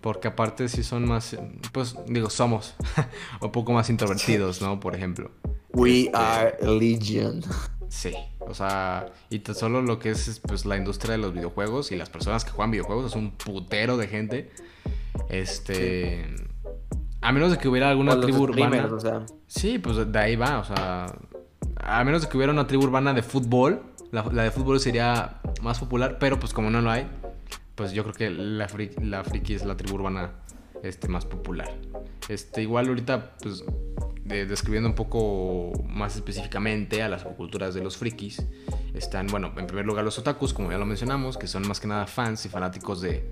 Porque 0.01 0.29
aparte 0.29 0.69
sí 0.69 0.83
son 0.85 1.05
más, 1.07 1.37
pues 1.73 1.97
digo, 2.07 2.31
somos 2.31 2.75
un 3.41 3.51
poco 3.51 3.73
más 3.73 3.91
introvertidos, 3.91 4.63
¿no? 4.63 4.79
Por 4.79 4.95
ejemplo. 4.95 5.31
We 5.73 6.03
Este, 6.05 6.17
are 6.17 6.57
legion. 6.63 7.43
Sí, 7.89 8.15
o 8.49 8.55
sea, 8.55 9.07
y 9.31 9.41
tan 9.41 9.55
solo 9.55 9.83
lo 9.83 9.99
que 9.99 10.11
es 10.11 10.41
pues 10.41 10.65
la 10.67 10.77
industria 10.77 11.13
de 11.13 11.19
los 11.19 11.33
videojuegos 11.33 11.93
y 11.93 11.97
las 11.97 12.11
personas 12.11 12.45
que 12.45 12.51
juegan 12.51 12.71
videojuegos 12.71 13.07
es 13.07 13.17
un 13.17 13.33
putero 13.33 13.97
de 13.97 14.09
gente. 14.09 14.51
Este, 15.29 16.27
a 17.21 17.33
menos 17.33 17.51
de 17.51 17.59
que 17.59 17.69
hubiera 17.69 17.91
alguna 17.91 18.15
O 18.15 18.21
tribu 18.21 18.43
urbana. 18.45 18.67
streamers, 18.77 18.93
o 18.93 19.01
sea. 19.01 19.27
Sí, 19.47 19.79
pues 19.79 20.11
de 20.13 20.19
ahí 20.19 20.37
va, 20.37 20.59
o 20.59 20.65
sea, 20.65 21.07
a 21.77 22.05
menos 22.05 22.23
de 22.23 22.29
que 22.29 22.37
hubiera 22.37 22.53
una 22.53 22.67
tribu 22.67 22.85
urbana 22.85 23.13
de 23.15 23.23
fútbol, 23.23 23.83
la, 24.13 24.25
la 24.33 24.43
de 24.45 24.51
fútbol 24.51 24.81
sería 24.81 25.41
más 25.63 25.79
popular, 25.79 26.19
pero 26.21 26.39
pues 26.39 26.53
como 26.53 26.71
no 26.71 26.81
lo 26.81 26.91
hay, 26.91 27.07
pues 27.75 27.93
yo 27.93 28.03
creo 28.05 28.15
que 28.15 28.31
la 28.31 28.69
friki 29.25 29.55
es 29.55 29.65
la 29.65 29.77
tribu 29.77 29.97
urbana 29.97 30.33
este, 30.89 31.09
más 31.09 31.25
popular. 31.25 31.71
Este, 32.29 32.63
igual 32.63 32.89
ahorita, 32.89 33.37
pues, 33.43 33.65
de- 34.25 34.47
describiendo 34.47 34.89
un 34.89 34.95
poco 34.95 35.73
más 35.89 36.17
específicamente 36.17 37.03
a 37.03 37.09
las 37.09 37.23
subculturas 37.23 37.75
de 37.75 37.83
los 37.83 37.97
frikis, 37.97 38.43
están, 38.95 39.27
bueno, 39.29 39.53
en 39.57 39.67
primer 39.67 39.87
lugar 39.87 40.05
los 40.05 40.19
otakus, 40.19 40.53
como 40.53 40.71
ya 40.71 40.79
lo 40.79 40.87
mencionamos, 40.87 41.37
que 41.39 41.47
son 41.47 41.67
más 41.69 41.81
que 41.81 41.87
nada 41.87 42.07
fans 42.07 42.45
y 42.47 42.49
fanáticos 42.49 43.01
de, 43.01 43.31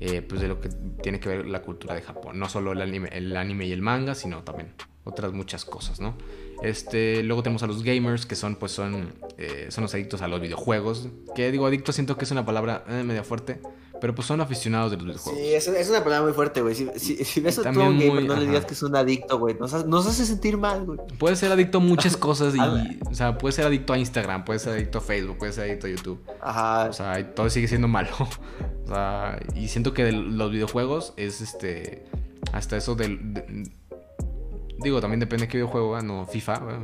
eh, 0.00 0.20
pues, 0.22 0.40
de 0.40 0.48
lo 0.48 0.60
que 0.60 0.68
tiene 1.02 1.20
que 1.20 1.28
ver 1.28 1.46
la 1.46 1.62
cultura 1.62 1.94
de 1.94 2.02
Japón. 2.02 2.38
No 2.38 2.48
solo 2.48 2.72
el 2.72 2.82
anime, 2.82 3.08
el 3.12 3.36
anime 3.36 3.66
y 3.66 3.72
el 3.72 3.82
manga, 3.82 4.14
sino 4.14 4.42
también 4.42 4.72
otras 5.04 5.32
muchas 5.32 5.64
cosas, 5.64 6.00
¿no? 6.00 6.16
Este, 6.62 7.22
luego 7.22 7.42
tenemos 7.42 7.62
a 7.62 7.66
los 7.68 7.82
gamers, 7.84 8.26
que 8.26 8.34
son, 8.34 8.56
pues, 8.56 8.72
son, 8.72 9.14
eh, 9.38 9.66
son 9.70 9.82
los 9.82 9.94
adictos 9.94 10.20
a 10.22 10.28
los 10.28 10.40
videojuegos. 10.40 11.08
Que 11.34 11.50
digo, 11.52 11.66
adicto 11.66 11.92
siento 11.92 12.18
que 12.18 12.24
es 12.24 12.30
una 12.32 12.44
palabra 12.44 12.84
eh, 12.88 13.02
media 13.04 13.22
fuerte, 13.22 13.60
pero 14.00 14.14
pues 14.14 14.26
son 14.26 14.40
aficionados 14.40 14.90
de 14.90 14.96
los 14.98 15.06
videojuegos. 15.06 15.40
Sí, 15.40 15.54
es, 15.54 15.66
es 15.68 15.88
una 15.90 16.02
palabra 16.04 16.24
muy 16.26 16.32
fuerte, 16.34 16.60
güey. 16.62 16.74
Si, 16.74 16.88
si, 16.96 17.24
si 17.24 17.40
ves 17.40 17.58
a 17.58 17.68
un 17.70 17.74
gamer, 17.76 18.12
muy- 18.12 18.24
no 18.24 18.36
le 18.36 18.46
digas 18.46 18.64
que 18.64 18.74
es 18.74 18.82
un 18.82 18.94
adicto, 18.96 19.38
güey. 19.38 19.54
Nos, 19.58 19.72
ha- 19.74 19.84
nos 19.84 20.06
hace 20.06 20.24
sentir 20.26 20.56
mal, 20.58 20.84
güey. 20.84 20.98
Puedes 21.18 21.38
ser 21.38 21.50
adicto 21.52 21.78
a 21.78 21.80
muchas 21.80 22.16
cosas 22.18 22.54
y, 22.54 22.58
o 23.10 23.14
sea, 23.14 23.38
puedes 23.38 23.54
ser 23.56 23.66
adicto 23.66 23.92
a 23.92 23.98
Instagram, 23.98 24.44
puedes 24.44 24.62
ser 24.62 24.74
adicto 24.74 24.98
a 24.98 25.00
Facebook, 25.00 25.38
puedes 25.38 25.54
ser 25.54 25.64
adicto 25.70 25.86
a 25.86 25.90
YouTube. 25.90 26.20
Ajá. 26.40 26.88
O 26.88 26.92
sea, 26.92 27.34
todo 27.34 27.48
sigue 27.50 27.68
siendo 27.68 27.88
malo. 27.88 28.10
O 28.84 28.88
sea, 28.88 29.40
y 29.56 29.66
siento 29.66 29.92
que 29.92 30.04
de 30.04 30.12
los 30.12 30.52
videojuegos 30.52 31.12
es 31.16 31.40
este. 31.40 32.04
Hasta 32.52 32.76
eso 32.76 32.94
del. 32.94 33.34
de- 33.34 33.64
digo, 34.78 35.00
también 35.00 35.20
depende 35.20 35.46
de 35.46 35.48
qué 35.48 35.58
videojuego, 35.58 35.90
¿va? 35.90 36.02
no 36.02 36.26
FIFA, 36.26 36.58
¿va? 36.60 36.80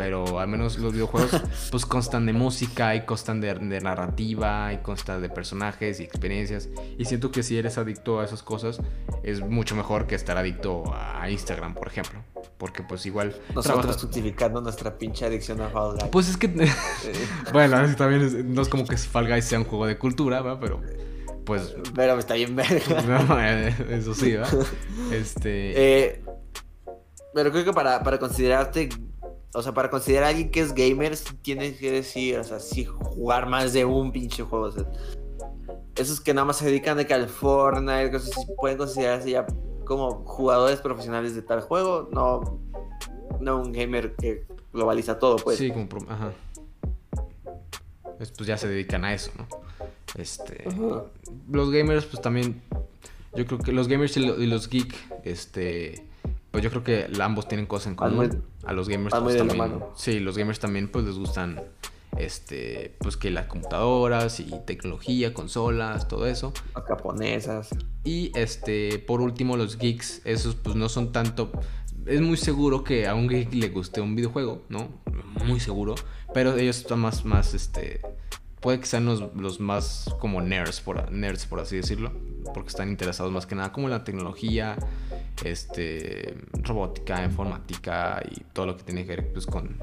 pero 0.00 0.38
al 0.38 0.48
menos 0.48 0.78
los 0.78 0.94
videojuegos 0.94 1.42
pues 1.70 1.84
constan 1.84 2.24
de 2.24 2.32
música 2.32 2.94
y 2.94 3.04
constan 3.04 3.42
de, 3.42 3.52
de 3.54 3.80
narrativa 3.82 4.72
y 4.72 4.78
constan 4.78 5.20
de 5.20 5.28
personajes 5.28 6.00
y 6.00 6.04
experiencias. 6.04 6.70
Y 6.96 7.04
siento 7.04 7.30
que 7.30 7.42
si 7.42 7.58
eres 7.58 7.76
adicto 7.76 8.18
a 8.20 8.24
esas 8.24 8.42
cosas 8.42 8.80
es 9.22 9.40
mucho 9.40 9.76
mejor 9.76 10.06
que 10.06 10.14
estar 10.14 10.38
adicto 10.38 10.84
a 10.94 11.28
Instagram, 11.28 11.74
por 11.74 11.88
ejemplo. 11.88 12.18
Porque 12.56 12.82
pues 12.82 13.04
igual... 13.04 13.36
Nosotros 13.54 13.98
justificando 13.98 14.62
nuestra 14.62 14.96
pinche 14.96 15.26
adicción 15.26 15.60
a 15.60 15.68
Fall 15.68 15.96
Guys. 15.98 16.10
Pues 16.10 16.30
es 16.30 16.38
que... 16.38 16.46
Eh, 16.46 16.72
bueno, 17.52 17.76
así 17.76 17.94
también 17.94 18.22
es- 18.22 18.42
no 18.44 18.62
es 18.62 18.68
como 18.70 18.86
que 18.86 18.96
Fall 18.96 19.28
Guys 19.28 19.44
sea 19.44 19.58
un 19.58 19.66
juego 19.66 19.86
de 19.86 19.98
cultura, 19.98 20.40
¿va? 20.40 20.58
Pero 20.58 20.80
pues 21.44 21.74
Pero 21.94 22.18
está 22.18 22.34
bien 22.34 22.54
verga. 22.56 23.02
no, 23.28 23.38
eh, 23.38 23.74
eso 23.90 24.14
sí, 24.14 24.34
¿va? 24.36 24.46
Este. 25.12 25.72
Eh, 25.74 26.22
pero 27.34 27.50
creo 27.50 27.64
que 27.64 27.72
para, 27.72 28.02
para 28.02 28.18
considerarte, 28.18 28.88
o 29.54 29.62
sea, 29.62 29.72
para 29.72 29.90
considerar 29.90 30.24
a 30.24 30.28
alguien 30.28 30.50
que 30.50 30.60
es 30.60 30.74
gamer, 30.74 31.16
tienes 31.42 31.78
que 31.78 31.90
decir, 31.92 32.38
o 32.38 32.44
sea, 32.44 32.60
sí 32.60 32.84
jugar 32.84 33.48
más 33.48 33.72
de 33.72 33.84
un 33.84 34.12
pinche 34.12 34.42
juego. 34.42 34.66
O 34.66 34.72
sea, 34.72 34.84
esos 35.96 36.20
que 36.20 36.32
nada 36.34 36.44
más 36.46 36.56
se 36.58 36.66
dedican 36.66 36.96
de 36.96 37.06
que 37.06 37.14
al 37.14 37.28
Fortnite, 37.28 38.10
cosas 38.10 38.36
así, 38.36 38.46
pueden 38.56 38.78
considerarse 38.78 39.30
ya 39.30 39.46
como 39.84 40.24
jugadores 40.24 40.80
profesionales 40.80 41.34
de 41.34 41.42
tal 41.42 41.60
juego, 41.62 42.08
no, 42.12 42.60
no 43.40 43.60
un 43.60 43.72
gamer 43.72 44.14
que 44.16 44.46
globaliza 44.72 45.18
todo, 45.18 45.36
pues. 45.36 45.58
sí, 45.58 45.70
como. 45.70 45.88
Ajá. 46.08 46.32
Es, 48.20 48.30
Pues 48.32 48.46
ya 48.46 48.56
se 48.56 48.68
dedican 48.68 49.04
a 49.04 49.14
eso, 49.14 49.30
¿no? 49.36 49.46
Este. 50.16 50.64
Los 51.50 51.70
gamers, 51.70 52.04
pues 52.06 52.20
también. 52.22 52.62
Yo 53.34 53.46
creo 53.46 53.58
que 53.60 53.72
los 53.72 53.88
gamers 53.88 54.16
y, 54.16 54.26
lo- 54.26 54.40
y 54.42 54.46
los 54.46 54.68
geek, 54.68 54.94
este. 55.24 56.06
Pues 56.50 56.64
yo 56.64 56.70
creo 56.70 56.82
que 56.82 57.08
ambos 57.20 57.46
tienen 57.48 57.66
cosas 57.66 57.88
en 57.88 57.94
común. 57.94 58.42
a 58.64 58.72
los 58.72 58.88
gamers 58.88 59.14
pues, 59.20 59.36
también. 59.36 59.58
mano. 59.58 59.92
Sí, 59.96 60.18
los 60.18 60.36
gamers 60.36 60.58
también 60.58 60.88
pues 60.88 61.04
les 61.04 61.16
gustan. 61.16 61.62
Este. 62.18 62.96
Pues 62.98 63.16
que 63.16 63.30
las 63.30 63.46
computadoras 63.46 64.40
y 64.40 64.50
tecnología, 64.66 65.32
consolas, 65.32 66.08
todo 66.08 66.26
eso. 66.26 66.52
Las 66.74 66.84
japonesas. 66.84 67.70
Y 68.04 68.32
este, 68.36 68.98
por 68.98 69.20
último, 69.20 69.56
los 69.56 69.78
geeks, 69.78 70.22
esos 70.24 70.56
pues 70.56 70.74
no 70.74 70.88
son 70.88 71.12
tanto. 71.12 71.52
Es 72.06 72.20
muy 72.20 72.36
seguro 72.36 72.82
que 72.82 73.06
a 73.06 73.14
un 73.14 73.28
geek 73.28 73.54
le 73.54 73.68
guste 73.68 74.00
un 74.00 74.16
videojuego, 74.16 74.64
¿no? 74.68 74.88
Muy 75.44 75.60
seguro. 75.60 75.94
Pero 76.34 76.56
ellos 76.56 76.78
están 76.78 76.98
más, 76.98 77.24
más, 77.24 77.54
este. 77.54 78.00
Puede 78.60 78.80
que 78.80 78.86
sean 78.86 79.06
los, 79.06 79.34
los 79.34 79.58
más 79.60 80.14
como 80.18 80.40
nerds 80.42 80.80
por, 80.80 81.10
nerds, 81.10 81.46
por 81.46 81.60
así 81.60 81.76
decirlo. 81.76 82.12
Porque 82.52 82.68
están 82.68 82.88
interesados 82.88 83.32
más 83.32 83.46
que 83.46 83.54
nada 83.54 83.72
como 83.72 83.86
en 83.86 83.92
la 83.92 84.04
tecnología, 84.04 84.76
este, 85.44 86.36
robótica, 86.52 87.24
informática 87.24 88.22
y 88.30 88.40
todo 88.52 88.66
lo 88.66 88.76
que 88.76 88.82
tiene 88.82 89.04
que 89.04 89.16
ver 89.16 89.32
pues, 89.32 89.46
con, 89.46 89.78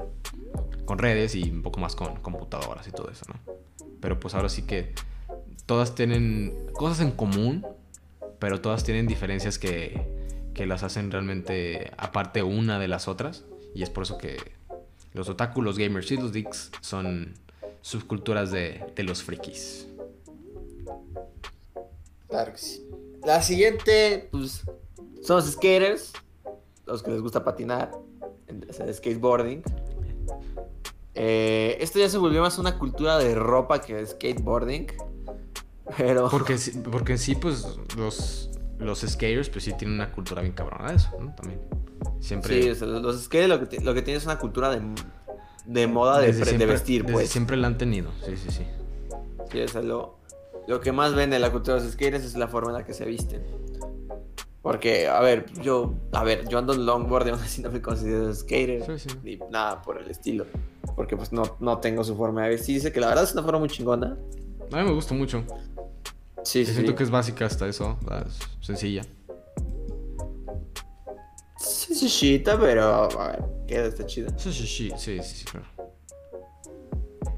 con 0.84 0.98
redes 0.98 1.34
y 1.34 1.50
un 1.50 1.62
poco 1.62 1.80
más 1.80 1.96
con 1.96 2.16
computadoras 2.16 2.86
y 2.86 2.90
todo 2.90 3.10
eso, 3.10 3.24
¿no? 3.28 3.54
Pero 4.00 4.20
pues 4.20 4.34
ahora 4.34 4.48
sí 4.48 4.62
que 4.62 4.94
todas 5.66 5.94
tienen 5.94 6.54
cosas 6.72 7.00
en 7.00 7.10
común, 7.10 7.66
pero 8.38 8.60
todas 8.60 8.84
tienen 8.84 9.06
diferencias 9.06 9.58
que, 9.58 10.06
que 10.54 10.66
las 10.66 10.82
hacen 10.82 11.10
realmente 11.10 11.92
aparte 11.96 12.42
una 12.42 12.78
de 12.78 12.88
las 12.88 13.08
otras. 13.08 13.44
Y 13.74 13.82
es 13.82 13.90
por 13.90 14.04
eso 14.04 14.18
que 14.18 14.38
los 15.12 15.28
otaku, 15.28 15.62
los 15.62 15.78
gamers 15.78 16.10
y 16.12 16.16
los 16.16 16.32
geeks 16.32 16.70
son 16.80 17.34
subculturas 17.80 18.50
de, 18.50 18.84
de 18.94 19.02
los 19.02 19.22
frikis. 19.22 19.86
Claro 22.28 22.52
que 22.52 22.58
sí. 22.58 22.88
La 23.24 23.42
siguiente, 23.42 24.28
pues, 24.30 24.62
son 25.22 25.36
los 25.36 25.46
skaters, 25.46 26.12
los 26.86 27.02
que 27.02 27.10
les 27.10 27.20
gusta 27.20 27.44
patinar, 27.44 27.90
sea, 28.70 28.92
skateboarding. 28.92 29.62
Eh, 31.14 31.76
esto 31.80 31.98
ya 31.98 32.08
se 32.08 32.18
volvió 32.18 32.40
más 32.42 32.58
una 32.58 32.78
cultura 32.78 33.18
de 33.18 33.34
ropa 33.34 33.80
que 33.80 33.94
de 33.96 34.06
skateboarding. 34.06 34.86
Pero. 35.96 36.28
Porque, 36.30 36.56
porque 36.90 37.12
en 37.12 37.18
sí, 37.18 37.34
pues, 37.34 37.78
los, 37.96 38.50
los 38.78 39.00
skaters, 39.00 39.48
pues 39.48 39.64
sí 39.64 39.72
tienen 39.72 39.96
una 39.96 40.12
cultura 40.12 40.42
bien 40.42 40.54
cabrona 40.54 40.90
de 40.90 40.96
eso, 40.96 41.10
¿no? 41.18 41.34
También. 41.34 41.60
Siempre. 42.20 42.62
Sí, 42.62 42.70
o 42.70 42.74
sea, 42.74 42.86
los 42.86 43.24
skaters 43.24 43.48
lo 43.48 43.68
que, 43.68 43.80
lo 43.80 43.94
que 43.94 44.02
tienen 44.02 44.18
es 44.18 44.24
una 44.26 44.38
cultura 44.38 44.70
de, 44.70 44.80
de 45.68 45.86
moda 45.86 46.18
de, 46.18 46.32
vestir, 46.66 47.02
desde 47.02 47.12
pues. 47.12 47.28
siempre 47.28 47.56
la 47.58 47.66
han 47.66 47.76
tenido, 47.76 48.10
sí, 48.24 48.36
sí, 48.36 48.50
sí. 48.50 48.64
Sí, 49.52 49.60
o 49.60 49.68
sea, 49.68 49.82
lo, 49.82 50.16
lo 50.66 50.80
que 50.80 50.92
más 50.92 51.14
ven 51.14 51.28
de 51.28 51.38
la 51.38 51.52
cultura 51.52 51.76
de 51.76 51.84
los 51.84 51.92
skaters 51.92 52.24
es 52.24 52.36
la 52.36 52.48
forma 52.48 52.70
en 52.70 52.78
la 52.78 52.84
que 52.86 52.94
se 52.94 53.04
visten. 53.04 53.42
Porque, 54.62 55.08
a 55.08 55.20
ver, 55.20 55.46
yo, 55.62 55.94
a 56.12 56.24
ver, 56.24 56.48
yo 56.48 56.58
ando 56.58 56.72
en 56.72 56.86
longboard 56.86 57.26
y 57.26 57.30
aún 57.30 57.40
así 57.40 57.62
no 57.62 57.70
me 57.70 57.80
considero 57.82 58.34
skater. 58.34 58.84
Sí, 58.84 59.08
sí. 59.08 59.18
Ni 59.22 59.36
nada 59.50 59.82
por 59.82 60.00
el 60.00 60.10
estilo. 60.10 60.46
Porque 60.96 61.16
pues 61.16 61.32
no, 61.32 61.56
no 61.60 61.78
tengo 61.78 62.02
su 62.02 62.16
forma 62.16 62.44
de 62.44 62.50
vestir. 62.50 62.74
Dice 62.74 62.92
que 62.92 63.00
la 63.00 63.08
verdad 63.08 63.24
es 63.24 63.32
una 63.32 63.42
forma 63.42 63.60
muy 63.60 63.68
chingona. 63.68 64.16
A 64.72 64.76
mí 64.76 64.84
me 64.84 64.92
gusta 64.92 65.14
mucho. 65.14 65.44
Sí, 66.42 66.64
Yo 66.64 66.72
siento 66.72 66.94
que 66.94 67.02
es 67.02 67.10
básica 67.10 67.46
hasta 67.46 67.68
eso, 67.68 67.98
es 68.26 68.38
sencilla. 68.60 69.02
Sí, 71.58 72.08
sí, 72.08 72.42
pero 72.44 73.08
a 73.20 73.28
ver, 73.28 73.44
queda, 73.68 73.86
está 73.86 74.04
chida. 74.04 74.36
Sí, 74.36 74.52
sí, 74.52 74.66
sí, 74.66 74.90
sí, 74.96 75.22
sí, 75.22 75.22
sí, 75.22 75.44
claro. 75.44 75.66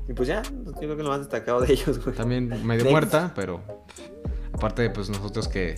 Y 0.08 0.12
pues 0.14 0.28
ya, 0.28 0.42
yo 0.42 0.72
creo 0.72 0.96
que 0.96 1.02
lo 1.02 1.10
más 1.10 1.20
destacado 1.20 1.60
de 1.60 1.72
ellos, 1.72 2.02
güey. 2.02 2.16
También 2.16 2.48
medio 2.48 2.84
Next. 2.84 2.90
muerta, 2.90 3.32
pero 3.34 3.60
aparte 4.52 4.82
de 4.82 4.90
pues 4.90 5.08
nosotros 5.10 5.46
que 5.46 5.76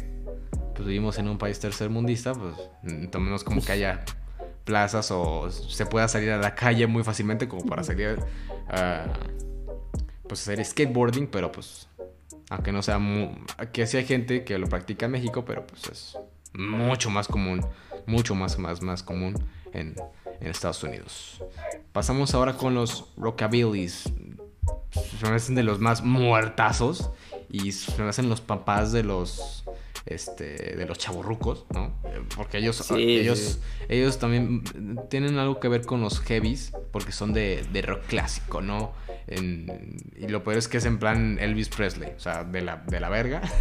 pues, 0.74 0.86
vivimos 0.86 1.18
en 1.18 1.28
un 1.28 1.36
país 1.38 1.58
tercermundista, 1.60 2.32
pues 2.32 2.54
tomemos 3.10 3.44
como 3.44 3.60
que 3.62 3.72
haya 3.72 4.04
plazas 4.64 5.10
o 5.10 5.50
se 5.50 5.84
pueda 5.86 6.06
salir 6.08 6.30
a 6.30 6.38
la 6.38 6.54
calle 6.54 6.86
muy 6.86 7.02
fácilmente 7.02 7.48
como 7.48 7.66
para 7.66 7.82
salir 7.82 8.18
a 8.68 9.06
pues 10.28 10.40
hacer 10.42 10.64
skateboarding, 10.64 11.26
pero 11.26 11.50
pues 11.52 11.88
aunque 12.48 12.72
no 12.72 12.80
sea 12.82 12.98
mu- 12.98 13.34
que 13.72 13.86
sí 13.86 13.96
hay 13.98 14.04
gente 14.06 14.44
que 14.44 14.56
lo 14.58 14.66
practica 14.68 15.06
en 15.06 15.12
México, 15.12 15.44
pero 15.44 15.66
pues 15.66 15.88
es 15.90 16.18
mucho 16.54 17.10
más 17.10 17.28
común, 17.28 17.60
mucho 18.06 18.34
más 18.34 18.58
más 18.58 18.80
más 18.82 19.02
común 19.02 19.34
en, 19.72 19.94
en 20.42 20.50
Estados 20.50 20.82
Unidos. 20.82 21.42
Pasamos 21.92 22.34
ahora 22.34 22.56
con 22.56 22.74
los 22.74 23.06
rockabillys. 23.16 24.12
Se 24.90 25.28
me 25.28 25.36
hacen 25.36 25.54
de 25.54 25.62
los 25.62 25.78
más 25.78 26.02
muertazos 26.02 27.10
y 27.48 27.72
se 27.72 28.02
me 28.02 28.08
hacen 28.08 28.28
los 28.28 28.40
papás 28.40 28.92
de 28.92 29.04
los 29.04 29.61
este 30.06 30.76
de 30.76 30.86
los 30.86 30.98
chavorrucos, 30.98 31.66
¿no? 31.72 31.94
Porque 32.36 32.58
ellos 32.58 32.76
Sí, 32.76 32.94
ellos 33.18 33.38
sí. 33.38 33.58
ellos 33.88 34.18
también 34.18 34.62
tienen 35.10 35.38
algo 35.38 35.60
que 35.60 35.68
ver 35.68 35.84
con 35.86 36.00
los 36.00 36.20
heavies 36.20 36.72
porque 36.90 37.12
son 37.12 37.32
de, 37.32 37.64
de 37.72 37.82
rock 37.82 38.02
clásico, 38.06 38.60
¿no? 38.60 38.92
En- 39.28 39.96
y 40.16 40.26
lo 40.28 40.42
peor 40.42 40.56
es 40.58 40.66
que 40.68 40.78
es 40.78 40.84
en 40.84 40.98
plan 40.98 41.38
Elvis 41.40 41.68
Presley, 41.68 42.10
o 42.16 42.20
sea, 42.20 42.42
de 42.44 42.60
la, 42.62 42.76
de 42.88 43.00
la 43.00 43.08
verga. 43.08 43.42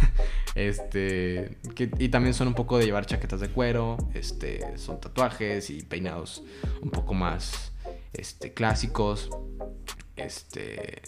Este, 0.54 1.56
que- 1.74 1.90
y 1.98 2.10
también 2.10 2.34
son 2.34 2.46
un 2.48 2.52
poco 2.54 2.76
de 2.76 2.84
llevar 2.84 3.06
chaquetas 3.06 3.40
de 3.40 3.48
cuero, 3.48 3.96
este, 4.12 4.76
son 4.76 5.00
tatuajes 5.00 5.70
y 5.70 5.82
peinados 5.82 6.42
un 6.82 6.90
poco 6.90 7.14
más 7.14 7.72
este, 8.12 8.52
clásicos. 8.52 9.30
Este, 10.16 11.02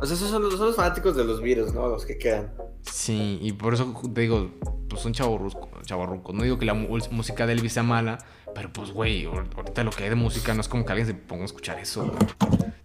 O 0.00 0.06
sea, 0.06 0.16
esos 0.16 0.30
son 0.30 0.42
los, 0.42 0.54
son 0.56 0.66
los 0.68 0.76
fanáticos 0.76 1.14
de 1.16 1.24
los 1.24 1.40
virus, 1.42 1.74
¿no? 1.74 1.88
Los 1.88 2.06
que 2.06 2.16
quedan. 2.18 2.52
Sí, 2.82 3.38
y 3.42 3.52
por 3.52 3.74
eso 3.74 3.94
te 4.14 4.22
digo, 4.22 4.50
pues 4.88 5.02
son 5.02 5.12
chavorrucos. 5.12 6.34
No 6.34 6.42
digo 6.42 6.58
que 6.58 6.64
la 6.64 6.74
música 6.74 7.46
de 7.46 7.52
Elvis 7.52 7.74
sea 7.74 7.82
mala, 7.82 8.18
pero 8.54 8.72
pues, 8.72 8.92
güey, 8.92 9.26
ahor- 9.26 9.46
ahorita 9.54 9.84
lo 9.84 9.90
que 9.90 10.04
hay 10.04 10.08
de 10.08 10.14
música 10.16 10.54
no 10.54 10.60
es 10.62 10.68
como 10.68 10.84
que 10.86 10.92
alguien 10.92 11.06
se 11.06 11.14
ponga 11.14 11.42
a 11.42 11.46
escuchar 11.46 11.78
eso. 11.78 12.10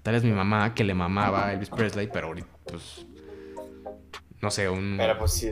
Tal 0.03 0.15
es 0.15 0.23
mi 0.23 0.31
mamá 0.31 0.73
que 0.75 0.83
le 0.83 0.93
mamaba 0.93 1.47
a 1.47 1.53
Elvis 1.53 1.69
Presley, 1.69 2.09
pero 2.11 2.27
ahorita, 2.27 2.47
pues, 2.65 3.05
no 4.41 4.51
sé, 4.51 4.69
un, 4.69 4.95
Pero 4.97 5.17
pues 5.17 5.31
sí. 5.31 5.51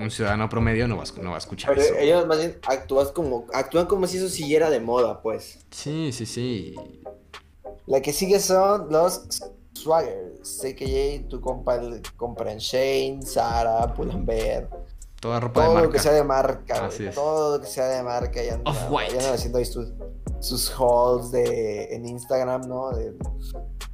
un 0.00 0.10
ciudadano 0.10 0.48
promedio 0.48 0.86
no 0.88 0.96
va, 0.96 1.04
no 1.20 1.30
va 1.30 1.34
a 1.36 1.38
escuchar 1.38 1.70
Pero 1.74 1.82
eso. 1.82 1.94
ellos 1.98 2.26
más 2.26 2.38
bien 2.38 2.56
actúas 2.66 3.10
como, 3.10 3.46
actúan 3.52 3.86
como 3.86 4.06
si 4.06 4.16
eso 4.18 4.28
siguiera 4.28 4.70
de 4.70 4.80
moda, 4.80 5.20
pues. 5.20 5.58
Sí, 5.70 6.10
sí, 6.12 6.24
sí. 6.24 6.74
La 7.86 8.00
que 8.00 8.12
sigue 8.12 8.40
son 8.40 8.88
los 8.90 9.26
Swaggers, 9.74 10.64
a.k.a. 10.64 11.28
tu 11.28 11.40
compa, 11.40 11.80
compa 12.16 12.50
en 12.50 12.58
Shane, 12.58 13.22
Sara, 13.22 13.92
Pull&Bear, 13.94 14.68
Toda 15.20 15.40
ropa 15.40 15.60
de 15.60 15.66
todo 15.66 15.74
marca. 15.74 15.86
lo 15.86 15.92
que 15.92 15.98
sea 15.98 16.12
de 16.12 16.24
marca, 16.24 16.84
Así 16.86 16.96
güey, 16.98 17.08
es. 17.08 17.14
todo 17.14 17.56
lo 17.56 17.62
que 17.62 17.68
sea 17.68 17.86
de 17.86 18.02
marca 18.02 18.42
y 18.44 18.48
anda, 18.50 18.70
Off-White. 18.70 19.14
y 19.14 19.18
andan 19.18 19.34
haciendo 19.34 19.58
ahí 19.58 19.64
sus, 19.64 19.88
sus 20.40 20.70
hauls 20.78 21.30
de, 21.32 21.94
en 21.94 22.06
Instagram, 22.06 22.62
¿no? 22.68 22.90
De, 22.90 23.14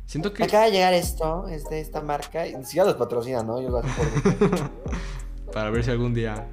Siento 0.07 0.33
que. 0.33 0.43
Acaba 0.45 0.65
de 0.65 0.73
llegar 0.73 0.93
esto, 0.93 1.47
es 1.49 1.69
de 1.71 1.81
esta 1.81 2.01
marca, 2.01 2.47
y 2.47 2.57
ni 2.57 2.65
siquiera 2.65 2.87
los 2.87 2.97
patrocinan, 2.97 3.47
¿no? 3.47 3.59
Ellos 3.59 3.71
lo 3.73 3.81
por... 3.81 4.71
Para 5.53 5.71
ver 5.71 5.85
si 5.85 5.91
algún 5.93 6.15
día 6.15 6.47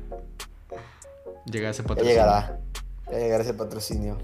llega 1.46 1.70
ese 1.70 1.82
Ya 1.82 1.88
patrocinio. 1.88 2.12
llegará, 2.14 2.60
ya 3.12 3.18
llegará 3.18 3.44
ese 3.44 3.54
patrocinio. 3.56 4.18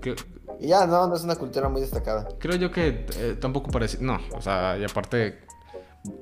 Creo, 0.00 0.14
Y 0.60 0.68
ya, 0.68 0.86
no, 0.86 1.06
no 1.06 1.14
es 1.14 1.22
una 1.22 1.36
cultura 1.36 1.68
muy 1.68 1.80
destacada. 1.80 2.28
creo 2.38 2.56
yo 2.56 2.70
que 2.70 3.06
eh, 3.16 3.36
tampoco 3.40 3.70
parece. 3.70 3.98
No, 4.00 4.18
o 4.36 4.40
sea, 4.40 4.76
y 4.78 4.84
aparte. 4.84 5.40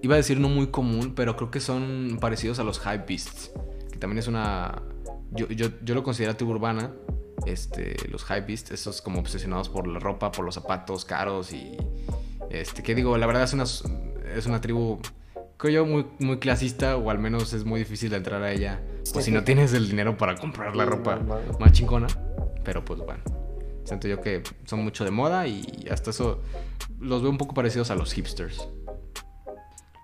Iba 0.01 0.15
a 0.15 0.17
decir 0.17 0.39
no 0.39 0.49
muy 0.49 0.69
común, 0.69 1.13
pero 1.17 1.37
creo 1.37 1.51
que 1.51 1.59
son 1.59 2.19
parecidos 2.21 2.61
a 2.61 2.63
los 2.63 2.79
hypebeasts. 2.79 3.51
Que 3.91 3.99
también 3.99 4.19
es 4.19 4.29
una. 4.29 4.81
Yo, 5.33 5.49
yo, 5.49 5.69
yo 5.83 5.95
lo 5.95 6.05
considero 6.05 6.37
tribu 6.37 6.53
urbana. 6.53 6.93
Este, 7.47 7.97
los 8.09 8.23
hypebeasts, 8.23 8.71
esos 8.71 9.03
como 9.03 9.19
obsesionados 9.19 9.69
por 9.69 9.89
la 9.89 9.99
ropa, 9.99 10.31
por 10.31 10.45
los 10.45 10.55
zapatos 10.55 11.05
caros 11.05 11.53
y. 11.53 11.77
Este, 12.51 12.83
que 12.83 12.95
digo, 12.95 13.17
la 13.19 13.27
verdad 13.27 13.43
es 13.43 13.53
una, 13.55 13.65
es 13.65 14.47
una 14.47 14.61
tribu. 14.61 15.01
Creo 15.57 15.85
yo 15.85 15.87
muy, 15.87 16.07
muy 16.21 16.39
clasista, 16.39 16.97
o 16.97 17.11
al 17.11 17.19
menos 17.19 17.53
es 17.53 17.65
muy 17.65 17.81
difícil 17.81 18.11
de 18.11 18.17
entrar 18.17 18.43
a 18.43 18.53
ella. 18.53 18.81
Pues 19.13 19.25
si 19.25 19.33
no 19.33 19.43
tienes 19.45 19.73
el 19.75 19.89
dinero 19.89 20.17
para 20.17 20.37
comprar 20.37 20.77
la 20.77 20.85
ropa 20.85 21.19
más 21.59 21.73
chingona. 21.73 22.07
Pero 22.65 22.85
pues 22.85 23.01
bueno. 23.01 23.42
Siento 23.85 24.09
yo 24.09 24.21
que 24.21 24.43
son 24.65 24.85
mucho 24.85 25.05
de 25.05 25.11
moda 25.11 25.47
y 25.47 25.87
hasta 25.91 26.11
eso 26.11 26.41
los 27.01 27.21
veo 27.23 27.31
un 27.31 27.39
poco 27.39 27.55
parecidos 27.55 27.91
a 27.91 27.95
los 27.97 28.13
hipsters. 28.13 28.69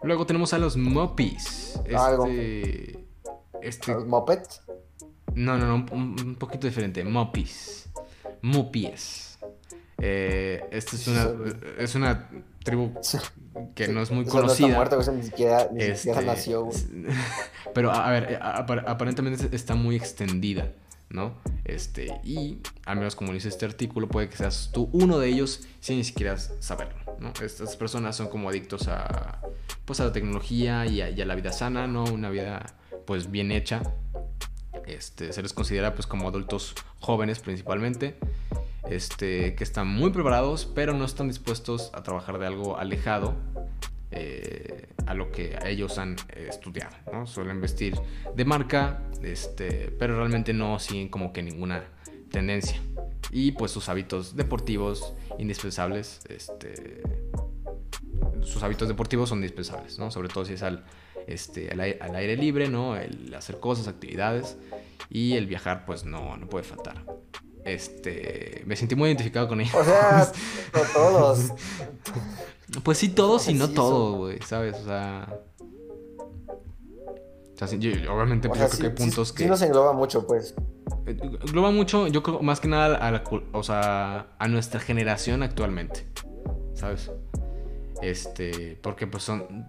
Luego 0.03 0.27
tenemos 0.27 0.53
a 0.53 0.59
los 0.59 0.77
moppies. 0.77 1.81
Algo. 1.97 2.27
Este. 2.27 3.05
Este. 3.63 3.93
Los 3.93 4.07
mopeds. 4.07 4.63
No, 5.35 5.57
no, 5.59 5.67
no, 5.67 5.87
un, 5.93 6.17
un 6.21 6.35
poquito 6.37 6.67
diferente. 6.67 7.05
Moppies. 7.05 7.89
Muppies. 8.43 9.39
Eh, 10.01 10.65
esta 10.71 10.95
es 10.95 11.09
una, 11.09 11.29
es 11.79 11.95
una 11.97 12.29
tribu 12.63 12.93
que 13.75 13.89
no 13.89 14.01
es 14.01 14.11
muy 14.13 14.25
Eso 14.25 14.35
no 14.35 14.41
está 14.47 14.57
conocida. 14.59 14.77
muerto, 14.77 15.01
eso 15.01 15.11
ni 15.13 15.25
siquiera, 15.25 15.69
ni 15.73 15.81
siquiera 15.97 16.21
Este, 16.21 16.25
nació. 16.25 16.69
Pero 17.75 17.91
a 17.91 18.07
a 18.07 18.11
ver, 18.13 18.39
apar- 18.41 18.85
aparentemente 18.87 19.55
está 19.57 19.75
muy 19.75 19.97
extendida, 19.97 20.71
¿no? 21.11 21.35
Este, 21.65 22.21
y 22.25 22.59
al 22.85 22.99
menos 22.99 23.17
como 23.17 23.33
dice 23.33 23.49
este 23.49 23.67
artículo, 23.67 24.09
puede 24.09 24.29
que 24.29 24.37
seas 24.37 24.71
tú 24.73 24.89
uno 24.93 25.19
de 25.19 25.29
ellos 25.29 25.67
sin 25.81 25.97
ni 25.97 26.05
siquiera 26.05 26.37
saberlo, 26.37 26.99
¿no? 27.19 27.33
Estas 27.43 27.77
personas 27.77 28.17
son 28.17 28.29
como 28.29 28.49
adictos 28.49 28.89
a, 28.89 29.41
pues 29.85 30.01
a 30.01 30.05
la 30.05 30.13
tecnología 30.13 30.87
y 30.87 31.01
a, 31.01 31.11
y 31.11 31.21
a 31.21 31.27
la 31.27 31.35
vida 31.35 31.53
sana, 31.53 31.87
¿no? 31.87 32.05
Una 32.05 32.31
vida, 32.31 32.75
pues, 33.07 33.31
bien 33.31 33.53
hecha. 33.53 33.83
Este, 34.87 35.33
se 35.33 35.43
les 35.43 35.53
considera, 35.53 35.95
pues, 35.95 36.07
como 36.07 36.29
adultos 36.29 36.75
jóvenes 37.01 37.41
principalmente. 37.41 38.19
Este, 38.89 39.55
que 39.55 39.65
están 39.65 39.87
muy 39.87 40.11
preparados, 40.11 40.65
pero 40.75 40.95
no 40.95 41.05
están 41.05 41.29
dispuestos 41.29 41.91
a 41.93 42.03
trabajar 42.03 42.39
de 42.39 42.47
algo 42.47 42.79
alejado 42.79 43.35
eh, 44.11 44.87
a 45.07 45.15
lo 45.15 45.31
que 45.31 45.59
ellos 45.65 45.99
han 45.99 46.17
eh, 46.31 46.47
estudiado, 46.49 46.97
¿no? 47.13 47.27
Suelen 47.27 47.61
vestir 47.61 47.95
de 48.35 48.45
marca, 48.45 49.03
este, 49.23 49.91
pero 49.99 50.17
realmente 50.17 50.53
no 50.53 50.79
siguen 50.79 51.09
como 51.09 51.33
que 51.33 51.43
ninguna 51.43 51.85
tendencia. 52.31 52.81
Y 53.31 53.53
pues 53.53 53.71
sus 53.71 53.89
hábitos 53.89 54.37
deportivos 54.37 55.15
indispensables, 55.39 56.21
este, 56.29 57.03
sus 58.43 58.63
hábitos 58.63 58.89
deportivos 58.89 59.29
son 59.29 59.39
indispensables, 59.39 59.99
¿no? 59.99 60.11
Sobre 60.11 60.29
todo 60.29 60.45
si 60.45 60.55
es 60.55 60.63
al, 60.63 60.85
este, 61.27 61.71
al, 61.71 61.81
ai- 61.81 61.99
al 62.01 62.15
aire 62.15 62.37
libre, 62.37 62.69
¿no? 62.69 62.97
El 62.97 63.35
hacer 63.35 63.61
cosas, 63.61 63.89
actividades 63.89 64.57
y 65.11 65.35
el 65.35 65.47
viajar, 65.47 65.85
pues 65.85 66.05
no, 66.05 66.37
no 66.37 66.49
puede 66.49 66.65
faltar. 66.65 67.05
Este, 67.65 68.63
me 68.67 68.77
sentí 68.77 68.95
muy 68.95 69.09
identificado 69.11 69.47
con 69.49 69.61
ellos. 69.61 69.75
O 69.75 69.85
sea, 69.85 70.33
todos. 70.95 71.51
Pues 72.83 72.99
sí, 72.99 73.09
todos 73.09 73.49
y 73.49 73.55
no 73.55 73.67
Sí, 73.67 73.75
todos, 73.75 74.17
güey, 74.19 74.39
¿sabes? 74.43 74.77
O 74.77 74.85
sea. 74.85 75.41
O 77.55 77.59
sea, 77.59 77.67
sí, 77.67 77.79
yo- 77.79 77.91
obviamente, 78.15 78.47
O 78.49 78.51
pues, 78.53 78.61
sea, 78.61 78.69
yo 78.69 78.77
creo 78.77 78.81
que 78.81 78.87
hay 79.01 79.07
puntos 79.07 79.33
que. 79.33 79.43
sí 79.45 79.49
nos 79.49 79.63
engloba 79.63 79.93
mucho, 79.93 80.27
pues. 80.27 80.55
eh, 81.07 81.19
Engloba 81.21 81.71
mucho, 81.71 82.07
yo 82.07 82.23
creo, 82.23 82.41
más 82.41 82.61
que 82.61 82.69
nada 82.69 82.97
a, 82.97 83.11
la 83.11 83.25
o 83.53 83.63
sea, 83.63 84.29
a 84.39 84.49
nuestra 84.49 84.79
generación 84.81 85.43
actualmente, 85.43 86.07
¿sabes? 86.75 87.11
Este, 88.03 88.79
porque 88.83 89.07
pues 89.09 89.25
son. 89.25 89.67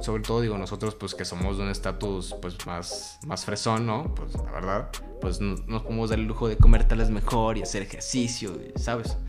Sobre 0.00 0.22
todo, 0.22 0.40
digo, 0.40 0.58
nosotros, 0.58 0.94
pues 0.96 1.14
que 1.14 1.24
somos 1.24 1.56
de 1.56 1.62
un 1.64 1.70
estatus, 1.70 2.34
pues 2.42 2.66
más, 2.66 3.18
más 3.26 3.44
fresón, 3.44 3.86
¿no? 3.86 4.14
Pues 4.14 4.34
la 4.34 4.50
verdad, 4.50 4.88
pues 5.20 5.40
no- 5.40 5.54
nos 5.66 5.82
podemos 5.82 6.10
dar 6.10 6.18
el 6.18 6.26
lujo 6.26 6.48
de 6.48 6.56
comer 6.56 6.86
tal 6.86 6.98
vez 6.98 7.10
mejor 7.10 7.56
y 7.58 7.62
hacer 7.62 7.82
ejercicio, 7.82 8.52
¿sabes? 8.76 9.16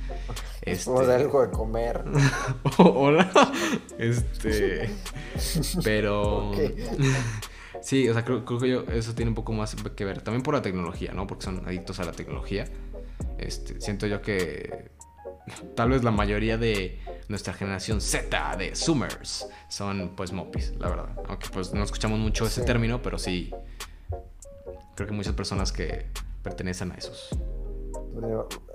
Este, 0.61 0.89
a 0.89 1.03
dar 1.03 1.21
algo 1.21 1.43
de 1.45 1.51
comer. 1.51 2.03
Hola. 2.79 3.31
Este. 3.99 4.89
Pero. 5.83 6.51
Sí, 7.81 8.09
o 8.09 8.13
sea, 8.13 8.25
creo, 8.25 8.43
creo 8.45 8.59
que 8.59 8.67
yo 8.67 8.81
eso 8.91 9.13
tiene 9.13 9.29
un 9.29 9.35
poco 9.35 9.53
más 9.53 9.75
que 9.75 10.05
ver. 10.05 10.21
También 10.23 10.41
por 10.41 10.55
la 10.55 10.63
tecnología, 10.63 11.13
¿no? 11.13 11.27
Porque 11.27 11.45
son 11.45 11.61
adictos 11.67 11.99
a 11.99 12.03
la 12.03 12.13
tecnología. 12.13 12.65
Este, 13.37 13.79
siento 13.79 14.07
yo 14.07 14.23
que 14.23 14.89
tal 15.75 15.89
vez 15.89 16.03
la 16.03 16.09
mayoría 16.09 16.57
de 16.57 16.99
nuestra 17.27 17.53
generación 17.53 18.01
Z 18.01 18.55
de 18.57 18.75
Zoomers 18.75 19.47
son 19.69 20.13
pues 20.15 20.31
mopis, 20.31 20.73
la 20.77 20.89
verdad. 20.89 21.09
Aunque 21.27 21.47
pues 21.51 21.73
no 21.73 21.83
escuchamos 21.83 22.19
mucho 22.19 22.45
ese 22.45 22.61
Sí. 22.61 22.65
término, 22.65 23.01
pero 23.01 23.17
sí. 23.17 23.51
Creo 24.95 25.07
que 25.07 25.13
muchas 25.13 25.33
personas 25.33 25.71
que 25.71 26.05
pertenecen 26.43 26.91
a 26.91 26.95
esos. 26.95 27.29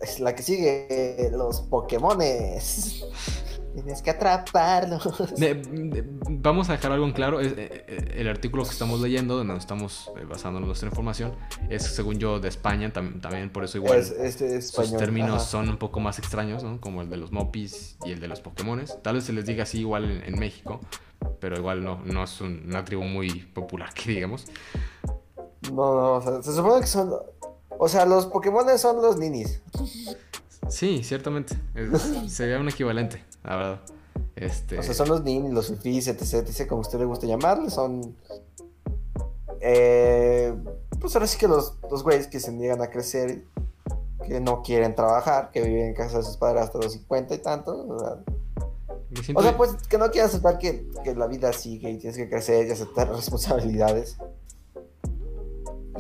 Es 0.03 0.20
la 0.20 0.34
que 0.34 0.42
sigue, 0.42 1.30
los 1.32 1.61
Pokémones. 1.62 3.05
Tienes 3.74 4.02
que 4.02 4.10
atraparlos. 4.10 5.34
De- 5.36 5.54
de- 5.54 6.04
vamos 6.28 6.68
a 6.68 6.72
dejar 6.72 6.92
algo 6.92 7.06
en 7.06 7.12
claro. 7.12 7.40
es- 7.40 7.52
eh, 7.52 7.84
eh, 7.86 8.14
el 8.16 8.28
artículo 8.28 8.64
que 8.64 8.70
estamos 8.70 9.00
leyendo, 9.00 9.36
donde 9.36 9.54
nos 9.54 9.62
estamos 9.62 10.10
eh, 10.16 10.24
basando 10.24 10.58
en 10.58 10.66
nuestra 10.66 10.88
información, 10.88 11.34
es 11.68 11.84
según 11.84 12.18
yo 12.18 12.40
de 12.40 12.48
España, 12.48 12.92
tam- 12.92 13.20
también 13.20 13.50
por 13.50 13.62
eso 13.64 13.78
igual. 13.78 13.98
Es, 13.98 14.10
es 14.40 14.70
Sus 14.70 14.96
términos 14.96 15.36
ajá. 15.42 15.44
son 15.50 15.68
un 15.68 15.76
poco 15.78 16.00
más 16.00 16.18
extraños, 16.18 16.64
¿no? 16.64 16.80
Como 16.80 17.00
el 17.02 17.10
de 17.10 17.16
los 17.16 17.30
mopis 17.32 17.96
y 18.04 18.10
el 18.12 18.20
de 18.20 18.28
los 18.28 18.40
Pokémones. 18.40 18.98
Tal 19.02 19.14
vez 19.14 19.24
se 19.24 19.32
les 19.32 19.46
diga 19.46 19.62
así 19.62 19.80
igual 19.80 20.04
en, 20.10 20.24
en 20.34 20.38
México, 20.40 20.80
pero 21.38 21.56
igual 21.56 21.84
no, 21.84 22.00
no 22.04 22.24
es 22.24 22.40
un- 22.40 22.64
una 22.66 22.84
tribu 22.84 23.04
muy 23.04 23.30
popular, 23.54 23.94
que 23.94 24.10
digamos. 24.10 24.46
No, 25.72 25.94
no, 25.94 26.12
o 26.14 26.22
sea, 26.22 26.42
se 26.42 26.52
supone 26.54 26.80
que 26.80 26.86
son. 26.86 27.12
O 27.78 27.88
sea, 27.88 28.04
los 28.04 28.26
Pokémones 28.26 28.80
son 28.80 29.00
los 29.00 29.16
ninis. 29.16 29.62
Sí, 30.68 31.02
ciertamente. 31.02 31.56
Es- 31.74 32.12
sería 32.32 32.58
un 32.58 32.68
equivalente, 32.68 33.24
la 33.44 33.56
verdad. 33.56 33.80
Este, 34.36 34.78
O 34.78 34.82
sea, 34.82 34.94
son 34.94 35.08
los 35.08 35.22
ninis, 35.24 35.52
los 35.52 35.68
fifís, 35.68 36.06
etc, 36.08 36.46
etc, 36.48 36.66
como 36.68 36.80
usted 36.82 36.98
le 36.98 37.04
guste 37.04 37.26
llamarles. 37.26 37.74
Son. 37.74 38.16
Eh, 39.61 40.54
pues 41.00 41.14
ahora 41.14 41.26
sí 41.26 41.38
que 41.38 41.48
los, 41.48 41.74
los 41.90 42.02
güeyes 42.02 42.26
que 42.26 42.40
se 42.40 42.52
niegan 42.52 42.80
a 42.82 42.88
crecer, 42.90 43.42
que 44.26 44.40
no 44.40 44.62
quieren 44.62 44.94
trabajar, 44.94 45.50
que 45.50 45.62
viven 45.62 45.88
en 45.88 45.94
casa 45.94 46.18
de 46.18 46.24
sus 46.24 46.36
padres 46.36 46.62
hasta 46.62 46.78
los 46.78 46.92
50 46.92 47.34
y 47.34 47.38
tantos. 47.38 47.76
O 47.88 47.98
sea, 47.98 48.16
me 49.11 49.22
siento- 49.22 49.40
O 49.40 49.42
sea, 49.42 49.56
pues 49.56 49.72
que 49.88 49.98
no 49.98 50.11
quieras 50.11 50.30
aceptar 50.30 50.58
que, 50.58 50.86
que 51.04 51.14
la 51.14 51.26
vida 51.26 51.52
sigue 51.52 51.90
y 51.90 51.98
tienes 51.98 52.16
que 52.16 52.28
crecer 52.28 52.66
y 52.66 52.70
aceptar 52.70 53.08
responsabilidades. 53.14 54.16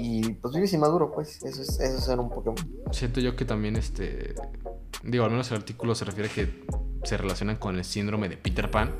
Y 0.02 0.32
pues 0.34 0.54
vives 0.54 0.72
inmaduro, 0.72 1.12
pues. 1.12 1.42
Eso 1.42 1.60
es, 1.62 1.78
eso 1.80 1.98
es 1.98 2.04
ser 2.04 2.18
un 2.18 2.30
Pokémon. 2.30 2.56
Siento 2.92 3.20
yo 3.20 3.36
que 3.36 3.44
también, 3.44 3.76
este. 3.76 4.34
Digo, 5.02 5.24
al 5.24 5.30
menos 5.30 5.50
el 5.50 5.58
artículo 5.58 5.94
se 5.94 6.04
refiere 6.04 6.30
a 6.30 6.32
que 6.32 6.64
se 7.04 7.16
relacionan 7.16 7.56
con 7.56 7.76
el 7.76 7.84
síndrome 7.84 8.28
de 8.28 8.36
Peter 8.36 8.70
Pan. 8.70 8.94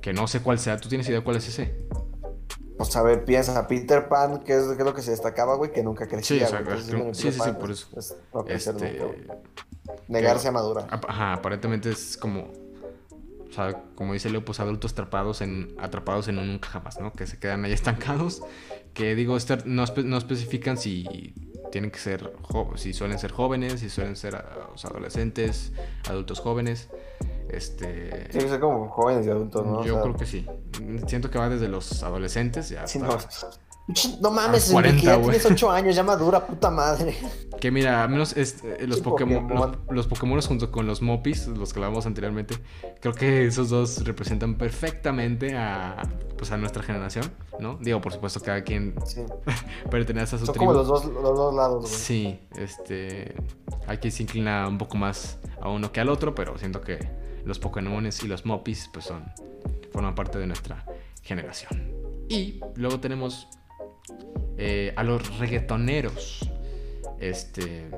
Que 0.00 0.12
no 0.12 0.26
sé 0.26 0.40
cuál 0.40 0.58
sea. 0.58 0.76
¿Tú 0.78 0.88
tienes 0.88 1.08
idea 1.08 1.22
cuál 1.22 1.36
es 1.36 1.48
ese? 1.48 1.74
Pues 2.76 2.96
a 2.96 3.02
ver, 3.02 3.24
piensa, 3.24 3.66
Peter 3.68 4.08
Pan, 4.08 4.40
que 4.40 4.56
es, 4.56 4.64
que 4.64 4.72
es 4.78 4.84
lo 4.84 4.94
que 4.94 5.02
se 5.02 5.12
destacaba, 5.12 5.54
güey, 5.56 5.72
que 5.72 5.82
nunca 5.84 6.06
crecía. 6.08 6.38
Sí, 6.38 6.44
o 6.44 6.46
sea, 6.48 6.62
güey. 6.62 6.78
Entonces, 6.80 6.94
creo- 6.94 7.14
sí, 7.14 7.22
sí, 7.22 7.32
sí, 7.32 7.38
Pan 7.38 7.58
por 7.58 7.70
es- 7.70 7.78
eso. 7.80 7.98
es 7.98 8.16
crecer 8.44 8.74
Este. 8.76 9.26
Negarse 10.08 10.48
a 10.48 10.52
madurar. 10.52 10.86
Ajá, 10.90 11.34
aparentemente 11.34 11.90
es 11.90 12.16
como. 12.16 12.48
O 13.48 13.54
sea, 13.54 13.82
como 13.94 14.14
dice 14.14 14.30
Leo, 14.30 14.44
pues 14.44 14.60
adultos 14.60 14.92
atrapados 14.92 15.42
en, 15.42 15.74
atrapados 15.78 16.26
en 16.28 16.38
un 16.38 16.46
nunca 16.52 16.68
jamás, 16.70 16.98
¿no? 17.00 17.12
Que 17.12 17.26
se 17.26 17.38
quedan 17.38 17.64
ahí 17.64 17.72
estancados. 17.72 18.42
Que 18.94 19.14
digo, 19.14 19.34
no, 19.64 19.84
espe- 19.84 20.04
no 20.04 20.16
especifican 20.18 20.76
si 20.76 21.34
tienen 21.70 21.90
que 21.90 21.98
ser, 21.98 22.30
si 22.76 22.92
suelen 22.92 23.18
ser 23.18 23.32
jóvenes, 23.32 23.80
si 23.80 23.88
suelen 23.88 24.16
ser 24.16 24.36
ah, 24.36 24.68
o 24.74 24.76
sea, 24.76 24.90
adolescentes, 24.90 25.72
adultos 26.08 26.40
jóvenes. 26.40 26.88
Este. 27.48 28.28
Tiene 28.30 28.44
que 28.44 28.50
ser 28.50 28.60
como 28.60 28.88
jóvenes 28.88 29.26
y 29.26 29.30
adultos, 29.30 29.64
¿no? 29.66 29.78
O 29.78 29.84
Yo 29.84 29.94
sea, 29.94 30.02
creo 30.02 30.16
que 30.16 30.26
sí. 30.26 30.46
Siento 31.06 31.30
que 31.30 31.38
va 31.38 31.48
desde 31.48 31.68
los 31.68 32.02
adolescentes 32.02 32.68
ya 32.68 32.86
sí, 32.86 32.98
hasta, 32.98 33.46
no. 33.46 33.52
No 34.20 34.30
mames, 34.30 34.70
A 34.70 34.72
40, 34.74 34.88
Enrique, 34.90 35.06
ya 35.06 35.20
tienes 35.20 35.44
8 35.46 35.70
años, 35.70 35.96
ya 35.96 36.02
madura, 36.04 36.46
puta 36.46 36.70
madre. 36.70 37.16
Que 37.60 37.70
mira, 37.70 38.02
al 38.04 38.10
menos 38.10 38.36
este, 38.36 38.86
los, 38.86 39.00
Pokémon, 39.00 39.46
Pokémon. 39.48 39.70
los, 39.88 39.96
los 39.96 40.06
Pokémon 40.06 40.40
junto 40.40 40.70
con 40.70 40.86
los 40.86 41.02
Mopis, 41.02 41.48
los 41.48 41.72
que 41.72 41.78
hablábamos 41.80 42.06
anteriormente, 42.06 42.56
creo 43.00 43.12
que 43.14 43.46
esos 43.46 43.70
dos 43.70 44.04
representan 44.04 44.56
perfectamente 44.56 45.56
a, 45.56 45.96
pues, 46.38 46.50
a 46.52 46.56
nuestra 46.56 46.82
generación, 46.82 47.30
¿no? 47.60 47.76
Digo, 47.80 48.00
por 48.00 48.12
supuesto, 48.12 48.40
cada 48.40 48.62
quien 48.62 48.94
Sí. 49.04 49.20
pertenece 49.90 50.36
a 50.36 50.38
su 50.38 50.46
Son 50.46 50.54
tribu. 50.54 50.66
como 50.66 50.78
los 50.78 50.88
dos, 50.88 51.04
los 51.06 51.36
dos 51.36 51.54
lados, 51.54 51.82
güey. 51.82 51.92
Sí, 51.92 52.40
este. 52.56 53.34
Aquí 53.88 54.10
se 54.10 54.22
inclina 54.22 54.66
un 54.68 54.78
poco 54.78 54.96
más 54.96 55.38
a 55.60 55.68
uno 55.68 55.90
que 55.92 56.00
al 56.00 56.08
otro, 56.08 56.34
pero 56.34 56.56
siento 56.56 56.80
que 56.80 56.98
los 57.44 57.58
Pokémones 57.58 58.22
y 58.22 58.28
los 58.28 58.46
Mopis, 58.46 58.88
pues 58.92 59.04
son. 59.06 59.24
forman 59.92 60.14
parte 60.14 60.38
de 60.38 60.46
nuestra 60.46 60.84
generación. 61.22 61.92
Y 62.28 62.60
luego 62.76 62.98
tenemos 63.00 63.48
eh, 64.58 64.92
a 64.96 65.02
los 65.02 65.38
reggaetoneros. 65.38 66.48
Este. 67.20 67.90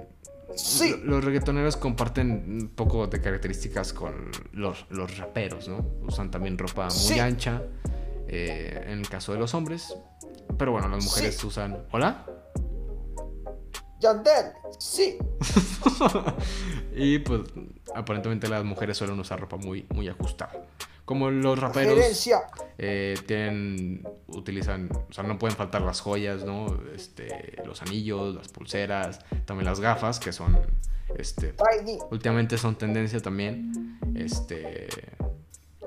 Sí. 0.57 0.91
lo- 1.03 1.17
Los 1.17 1.25
reggaetoneros 1.25 1.77
comparten 1.77 2.31
un 2.63 2.69
poco 2.69 3.07
de 3.09 3.21
características 3.21 3.93
con 3.93 4.31
los, 4.53 4.87
los 4.91 5.19
raperos, 5.19 5.67
¿no? 5.69 5.85
Usan 6.03 6.31
también 6.31 6.57
ropa 6.59 6.85
muy 6.85 6.93
Sí. 6.93 7.19
ancha. 7.19 7.63
eh, 8.27 8.85
en 8.87 9.01
el 9.01 9.09
caso 9.09 9.33
de 9.33 9.39
los 9.39 9.53
hombres. 9.55 9.95
Pero 10.59 10.73
bueno, 10.73 10.89
las 10.89 11.05
mujeres 11.05 11.37
Sí. 11.37 11.47
usan. 11.47 11.85
¿Hola? 11.93 12.25
Yandel, 14.01 14.47
sí. 14.79 15.19
y 16.97 17.19
pues 17.21 17.43
aparentemente 17.95 18.49
las 18.49 18.65
mujeres 18.65 18.97
suelen 18.97 19.19
usar 19.21 19.41
ropa 19.41 19.57
muy, 19.57 19.87
muy 19.95 20.09
ajustada. 20.09 20.53
Como 21.05 21.31
los 21.31 21.59
raperos 21.59 21.99
eh, 22.79 23.15
tienen, 23.27 24.09
utilizan, 24.29 24.89
o 25.09 25.13
sea, 25.13 25.23
no 25.25 25.39
pueden 25.39 25.55
faltar 25.57 25.83
las 25.83 26.01
joyas, 26.01 26.45
¿no? 26.45 26.67
Este, 26.95 27.57
los 27.67 27.83
anillos, 27.83 28.35
las 28.35 28.49
pulseras, 28.49 29.19
también 29.45 29.67
las 29.67 29.81
gafas, 29.81 30.19
que 30.19 30.33
son, 30.33 30.59
este, 31.17 31.53
últimamente 32.11 32.57
son 32.57 32.77
tendencia 32.77 33.21
también, 33.21 33.99
este, 34.15 34.89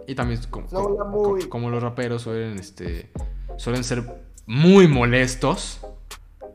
y 0.05 0.13
también 0.13 0.39
como, 0.51 0.67
como- 1.49 1.69
los 1.71 1.81
raperos 1.81 2.21
suelen, 2.21 2.59
este, 2.59 3.09
suelen 3.57 3.83
ser 3.83 4.23
muy 4.45 4.87
molestos, 4.87 5.79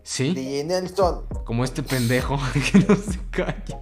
¿sí? 0.05 0.33
Como 1.45 1.65
este 1.65 1.83
pendejo 1.83 2.39
que 2.73 2.79
no 2.79 2.95
se 2.95 3.19
calla. 3.31 3.81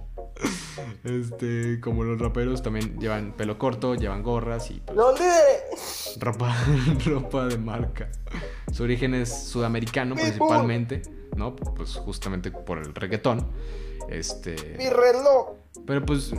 Este, 1.03 1.79
como 1.79 2.03
los 2.03 2.19
raperos 2.19 2.61
también 2.61 2.99
llevan 2.99 3.33
pelo 3.33 3.57
corto, 3.57 3.95
llevan 3.95 4.23
gorras 4.23 4.69
y 4.71 4.81
pues, 4.81 4.97
líderes. 4.97 6.17
ropa, 6.19 6.55
ropa 7.05 7.47
de 7.47 7.57
marca. 7.57 8.09
Su 8.71 8.83
origen 8.83 9.15
es 9.15 9.47
sudamericano 9.47 10.15
Mi 10.15 10.21
principalmente, 10.21 11.01
¿no? 11.35 11.55
Pues 11.55 11.95
justamente 11.95 12.51
por 12.51 12.77
el 12.77 12.93
reggaetón. 12.93 13.47
Este, 14.09 14.55
Mi 14.77 14.89
reloj. 14.89 15.55
pero 15.85 16.05
pues 16.05 16.33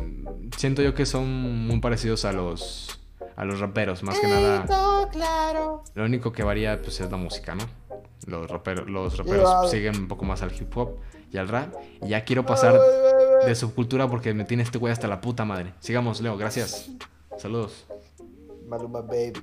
siento 0.56 0.82
yo 0.82 0.94
que 0.94 1.06
son 1.06 1.28
muy 1.66 1.80
parecidos 1.80 2.24
a 2.24 2.32
los 2.32 2.98
a 3.36 3.44
los 3.44 3.60
raperos, 3.60 4.02
más 4.02 4.18
que 4.18 4.28
nada. 4.28 4.66
Claro. 5.10 5.82
Lo 5.94 6.04
único 6.04 6.32
que 6.32 6.42
varía 6.42 6.80
pues 6.82 7.00
es 7.00 7.10
la 7.10 7.16
música, 7.16 7.54
¿no? 7.54 7.64
Los 8.26 8.50
raperos, 8.50 8.88
los 8.88 9.16
raperos 9.16 9.70
siguen 9.70 9.96
un 9.96 10.08
poco 10.08 10.24
más 10.24 10.42
al 10.42 10.52
hip 10.52 10.76
hop 10.76 10.98
y 11.32 11.38
al 11.38 11.48
rap. 11.48 11.74
Y 12.02 12.10
ya 12.10 12.24
quiero 12.24 12.44
pasar 12.44 12.78
de 13.46 13.54
subcultura 13.54 14.08
porque 14.08 14.34
me 14.34 14.44
tiene 14.44 14.62
este 14.62 14.78
güey 14.78 14.92
hasta 14.92 15.08
la 15.08 15.20
puta 15.20 15.44
madre. 15.44 15.74
Sigamos, 15.80 16.20
Leo, 16.20 16.36
gracias. 16.36 16.90
Saludos. 17.38 17.86
Maluma 18.66 19.00
Baby. 19.02 19.42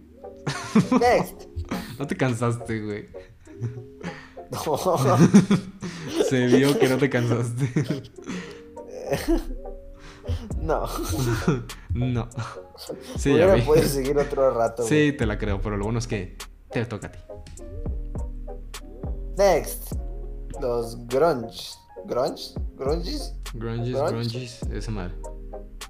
Next. 0.99 1.47
No 1.97 2.07
te 2.07 2.15
cansaste, 2.15 2.81
güey. 2.81 3.09
No. 4.51 4.77
Se 6.29 6.47
vio 6.47 6.77
que 6.79 6.87
no 6.89 6.97
te 6.97 7.09
cansaste. 7.09 7.69
No. 10.61 10.85
No. 11.89 12.29
Sí, 13.17 13.35
ya 13.35 13.51
vi. 13.55 13.61
puedes 13.63 13.89
seguir 13.89 14.15
otro 14.17 14.53
rato. 14.53 14.83
güey. 14.83 15.09
Sí, 15.11 15.17
te 15.17 15.25
la 15.25 15.39
creo, 15.39 15.59
pero 15.59 15.75
lo 15.75 15.85
bueno 15.85 15.97
es 15.97 16.05
que 16.05 16.37
te 16.69 16.85
toca 16.85 17.07
a 17.07 17.11
ti. 17.11 17.19
Next. 19.37 19.93
Los 20.61 21.07
grunge. 21.07 21.71
¿Grunge? 22.05 22.53
¿Grunges? 22.79 23.33
Grunges, 23.53 23.93
Grunge. 23.93 24.11
grunges, 24.13 24.63
esa 24.71 24.91
madre. 24.91 25.13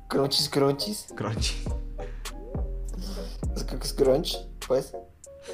¿Crunchies, 0.07 0.49
crunchies? 0.49 1.05
Creo 1.15 1.31
que 3.79 3.85
es 3.87 3.95
grunge, 3.95 4.37
pues. 4.67 4.95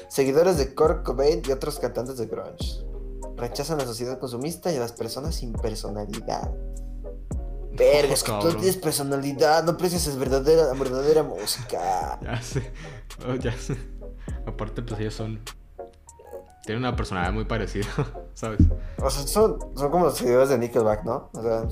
Seguidores 0.08 0.56
de 0.56 0.74
Kurt 0.74 1.04
Cobain 1.04 1.42
y 1.46 1.52
otros 1.52 1.78
cantantes 1.78 2.16
de 2.16 2.26
grunge. 2.26 2.82
Rechazan 3.36 3.76
la 3.76 3.84
sociedad 3.84 4.18
consumista 4.18 4.72
y 4.72 4.76
a 4.76 4.80
las 4.80 4.92
personas 4.92 5.34
sin 5.34 5.52
personalidad. 5.52 6.50
Verga, 7.72 8.14
es 8.14 8.22
que 8.22 8.32
tú 8.32 8.48
no 8.48 8.56
tienes 8.56 8.78
personalidad, 8.78 9.62
no 9.64 9.72
aprecias 9.72 10.06
es 10.06 10.16
verdadera, 10.16 10.72
verdadera 10.72 11.22
música. 11.22 12.18
Ya 12.22 12.40
sé. 12.40 12.72
Oh, 13.28 13.34
ya 13.34 13.52
sé. 13.52 13.76
Aparte, 14.46 14.80
pues 14.82 14.98
ellos 15.00 15.14
son. 15.14 15.40
Tienen 16.66 16.82
una 16.82 16.96
personalidad 16.96 17.32
muy 17.32 17.44
parecida, 17.44 17.86
¿sabes? 18.34 18.58
O 18.98 19.08
sea, 19.08 19.22
son, 19.26 19.58
son 19.76 19.90
como 19.90 20.06
los 20.06 20.18
seguidores 20.18 20.48
de 20.48 20.58
Nickelback, 20.58 21.04
¿no? 21.04 21.30
O 21.32 21.42
sea, 21.42 21.64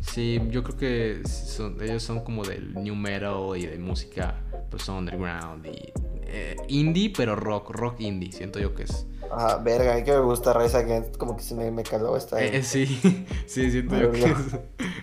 Sí, 0.00 0.40
yo 0.48 0.62
creo 0.62 0.76
que 0.76 1.22
son- 1.28 1.76
ellos 1.82 2.02
son 2.02 2.20
como 2.24 2.44
del 2.44 2.72
new 2.74 2.94
metal 2.94 3.56
y 3.56 3.66
de 3.66 3.78
música, 3.78 4.40
pues 4.70 4.88
underground 4.88 5.66
y 5.66 5.92
eh, 6.34 6.56
indie, 6.68 7.12
pero 7.14 7.34
rock, 7.36 7.70
rock 7.70 8.00
indie, 8.00 8.32
siento 8.32 8.58
yo 8.58 8.74
que 8.74 8.84
es. 8.84 9.06
ajá, 9.30 9.58
verga, 9.58 9.92
a 9.92 9.96
mí 9.96 10.04
que 10.04 10.12
me 10.12 10.20
gusta 10.20 10.52
Rise 10.54 10.76
Against, 10.78 11.16
como 11.18 11.36
que 11.36 11.42
se 11.42 11.54
me, 11.54 11.70
me 11.70 11.82
caló 11.82 12.16
esta. 12.16 12.40
Eh, 12.42 12.58
eh, 12.58 12.62
sí, 12.62 12.86
sí, 13.46 13.70
siento 13.70 13.98
yo 13.98 14.10
que 14.12 14.24
es, 14.24 14.36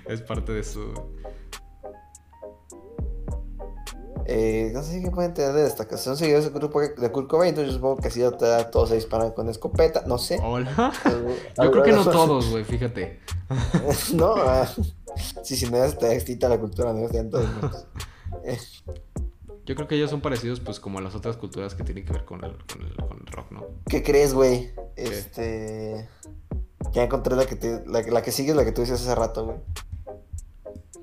es 0.07 0.21
parte 0.21 0.53
de 0.53 0.63
su. 0.63 0.91
Eh, 4.31 4.69
no 4.73 4.83
sé 4.83 5.01
qué 5.01 5.09
pueden 5.09 5.33
tener 5.33 5.53
de 5.53 5.63
destacación. 5.63 6.15
Son 6.15 6.17
seguidores 6.17 6.45
del 6.45 6.53
grupo 6.53 6.79
de 6.81 7.11
Kurt 7.11 7.27
Cobain, 7.27 7.49
entonces 7.49 7.71
yo 7.71 7.77
supongo 7.77 7.97
que 7.97 8.09
así 8.09 8.21
todos 8.71 8.89
se 8.89 8.95
disparan 8.95 9.31
con 9.31 9.49
escopeta, 9.49 10.03
no 10.05 10.19
sé. 10.19 10.39
Hola. 10.43 10.69
Algo- 11.03 11.33
Yo 11.63 11.71
creo 11.71 11.83
que 11.83 11.91
no 11.93 12.05
todos, 12.05 12.49
güey, 12.51 12.63
fíjate. 12.63 13.19
no, 14.13 14.35
ah, 14.37 14.67
sí, 15.43 15.55
si 15.55 15.65
no 15.71 15.79
te 15.93 16.13
excita 16.13 16.47
la 16.47 16.59
cultura, 16.59 16.93
no 16.93 17.05
está 17.05 17.17
en 17.17 17.31
todos 17.31 17.45
lados. 17.61 17.87
Yo 19.65 19.75
creo 19.75 19.87
que 19.87 19.95
ellos 19.95 20.09
son 20.11 20.21
parecidos, 20.21 20.59
pues, 20.59 20.79
como 20.79 20.99
a 20.99 21.01
las 21.01 21.15
otras 21.15 21.35
culturas 21.37 21.73
que 21.75 21.83
tienen 21.83 22.05
que 22.05 22.13
ver 22.13 22.25
con 22.25 22.43
el, 22.43 22.55
con 22.71 22.81
el, 22.83 22.95
con 22.97 23.19
el 23.19 23.25
rock, 23.27 23.51
¿no? 23.51 23.65
¿Qué 23.87 24.03
crees, 24.03 24.33
güey? 24.35 24.71
Este. 24.95 26.07
Ya 26.91 27.03
encontré 27.03 27.35
la 27.35 27.45
que, 27.45 27.55
te, 27.55 27.83
la, 27.87 28.03
que- 28.03 28.11
la 28.11 28.21
que 28.21 28.31
sigue, 28.31 28.51
es 28.51 28.55
la 28.55 28.63
que 28.65 28.71
tú 28.71 28.81
dices 28.81 29.01
hace 29.01 29.13
rato, 29.15 29.45
güey. 29.45 29.57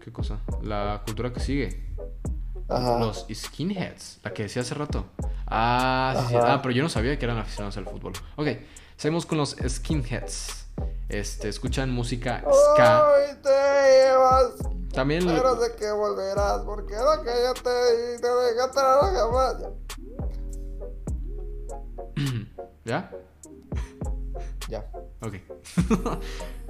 ¿Qué 0.00 0.12
cosa? 0.12 0.40
La 0.62 1.02
cultura 1.04 1.32
que 1.32 1.40
sigue. 1.40 1.85
Ajá. 2.68 2.98
Los 2.98 3.26
skinheads, 3.32 4.18
la 4.22 4.32
que 4.32 4.44
decía 4.44 4.62
hace 4.62 4.74
rato. 4.74 5.06
Ah, 5.46 6.14
sí, 6.20 6.28
sí. 6.30 6.34
Ah, 6.40 6.60
pero 6.62 6.74
yo 6.74 6.82
no 6.82 6.88
sabía 6.88 7.18
que 7.18 7.24
eran 7.24 7.38
aficionados 7.38 7.76
al 7.76 7.84
fútbol. 7.84 8.12
Ok, 8.36 8.48
seguimos 8.96 9.26
con 9.26 9.38
los 9.38 9.56
skinheads. 9.68 10.66
Este, 11.08 11.48
escuchan 11.48 11.90
música 11.90 12.42
ska. 12.74 13.06
Hoy 13.06 13.36
te 13.42 13.48
llevas, 13.48 14.54
También 14.92 15.24
pero 15.24 15.60
sé 15.62 15.76
que 15.76 15.90
volverás, 15.92 16.62
porque 16.62 16.94
lo 16.94 17.22
que 17.22 17.30
yo 17.30 17.54
te 17.54 18.18
te 18.20 18.28
dejaste 18.28 18.80
jamás. 18.80 19.56
¿Ya? 22.84 23.10
Ya. 24.68 24.84
Ok. 25.20 25.34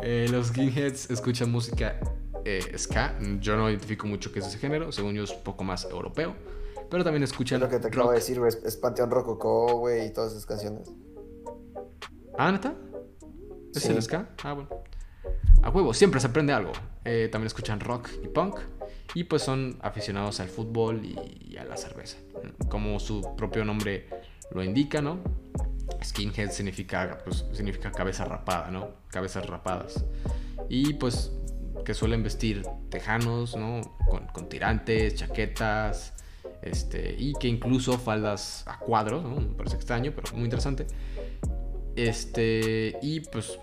Eh, 0.02 0.26
los 0.30 0.48
skinheads 0.48 1.10
escuchan 1.10 1.50
música 1.50 1.98
eh, 2.46 2.78
ska. 2.78 3.18
Yo 3.40 3.56
no 3.56 3.68
identifico 3.68 4.06
mucho 4.06 4.32
qué 4.32 4.38
es 4.40 4.46
ese 4.46 4.58
género. 4.58 4.92
Según 4.92 5.14
yo 5.14 5.24
es 5.24 5.30
un 5.32 5.42
poco 5.42 5.64
más 5.64 5.84
europeo. 5.84 6.34
Pero 6.90 7.02
también 7.02 7.22
Es 7.24 7.30
escuchan 7.30 7.60
lo 7.60 7.68
que 7.68 7.78
te 7.78 7.88
acabo 7.88 8.04
rock. 8.04 8.12
de 8.12 8.18
decir, 8.20 8.38
güey. 8.38 8.52
Es, 8.64 8.76
Panteón 8.76 9.10
Rococó, 9.10 9.76
güey, 9.78 10.06
y 10.06 10.12
todas 10.12 10.32
esas 10.32 10.46
canciones. 10.46 10.88
Ah, 12.38 12.52
¿neta? 12.52 12.74
¿Es 13.74 13.82
Sí. 13.82 13.92
el 13.92 14.00
ska? 14.02 14.28
Ah, 14.44 14.52
bueno. 14.52 14.68
A 15.62 15.70
huevo, 15.70 15.92
siempre 15.92 16.20
se 16.20 16.28
aprende 16.28 16.52
algo. 16.52 16.72
Eh, 17.04 17.28
también 17.32 17.46
escuchan 17.46 17.80
rock 17.80 18.08
y 18.22 18.28
punk. 18.28 18.60
Y 19.14 19.24
pues 19.24 19.42
son 19.42 19.78
aficionados 19.82 20.40
al 20.40 20.48
fútbol 20.48 21.04
y, 21.04 21.16
y 21.52 21.56
a 21.56 21.64
la 21.64 21.76
cerveza. 21.76 22.18
Como 22.68 23.00
su 23.00 23.34
propio 23.36 23.64
nombre 23.64 24.08
lo 24.52 24.62
indica, 24.62 25.00
¿no? 25.02 25.18
Skinhead 26.04 26.50
significa, 26.50 27.18
pues, 27.24 27.44
significa 27.52 27.90
cabeza 27.90 28.24
rapada, 28.24 28.70
¿no? 28.70 28.90
Cabezas 29.08 29.46
rapadas. 29.46 30.04
Y 30.68 30.94
pues 30.94 31.32
que 31.84 31.94
suelen 31.94 32.22
vestir 32.22 32.62
tejanos, 32.90 33.56
¿no? 33.56 33.80
Con, 34.08 34.26
con 34.26 34.48
tirantes, 34.48 35.16
chaquetas, 35.16 36.12
este, 36.62 37.14
y 37.18 37.34
que 37.34 37.48
incluso 37.48 37.98
faldas 37.98 38.64
a 38.66 38.78
cuadros, 38.78 39.22
¿no? 39.24 39.36
Me 39.36 39.54
parece 39.54 39.76
extraño, 39.76 40.12
pero 40.14 40.32
muy 40.34 40.44
interesante. 40.44 40.86
Este, 41.94 42.98
y 43.02 43.20
pues 43.20 43.58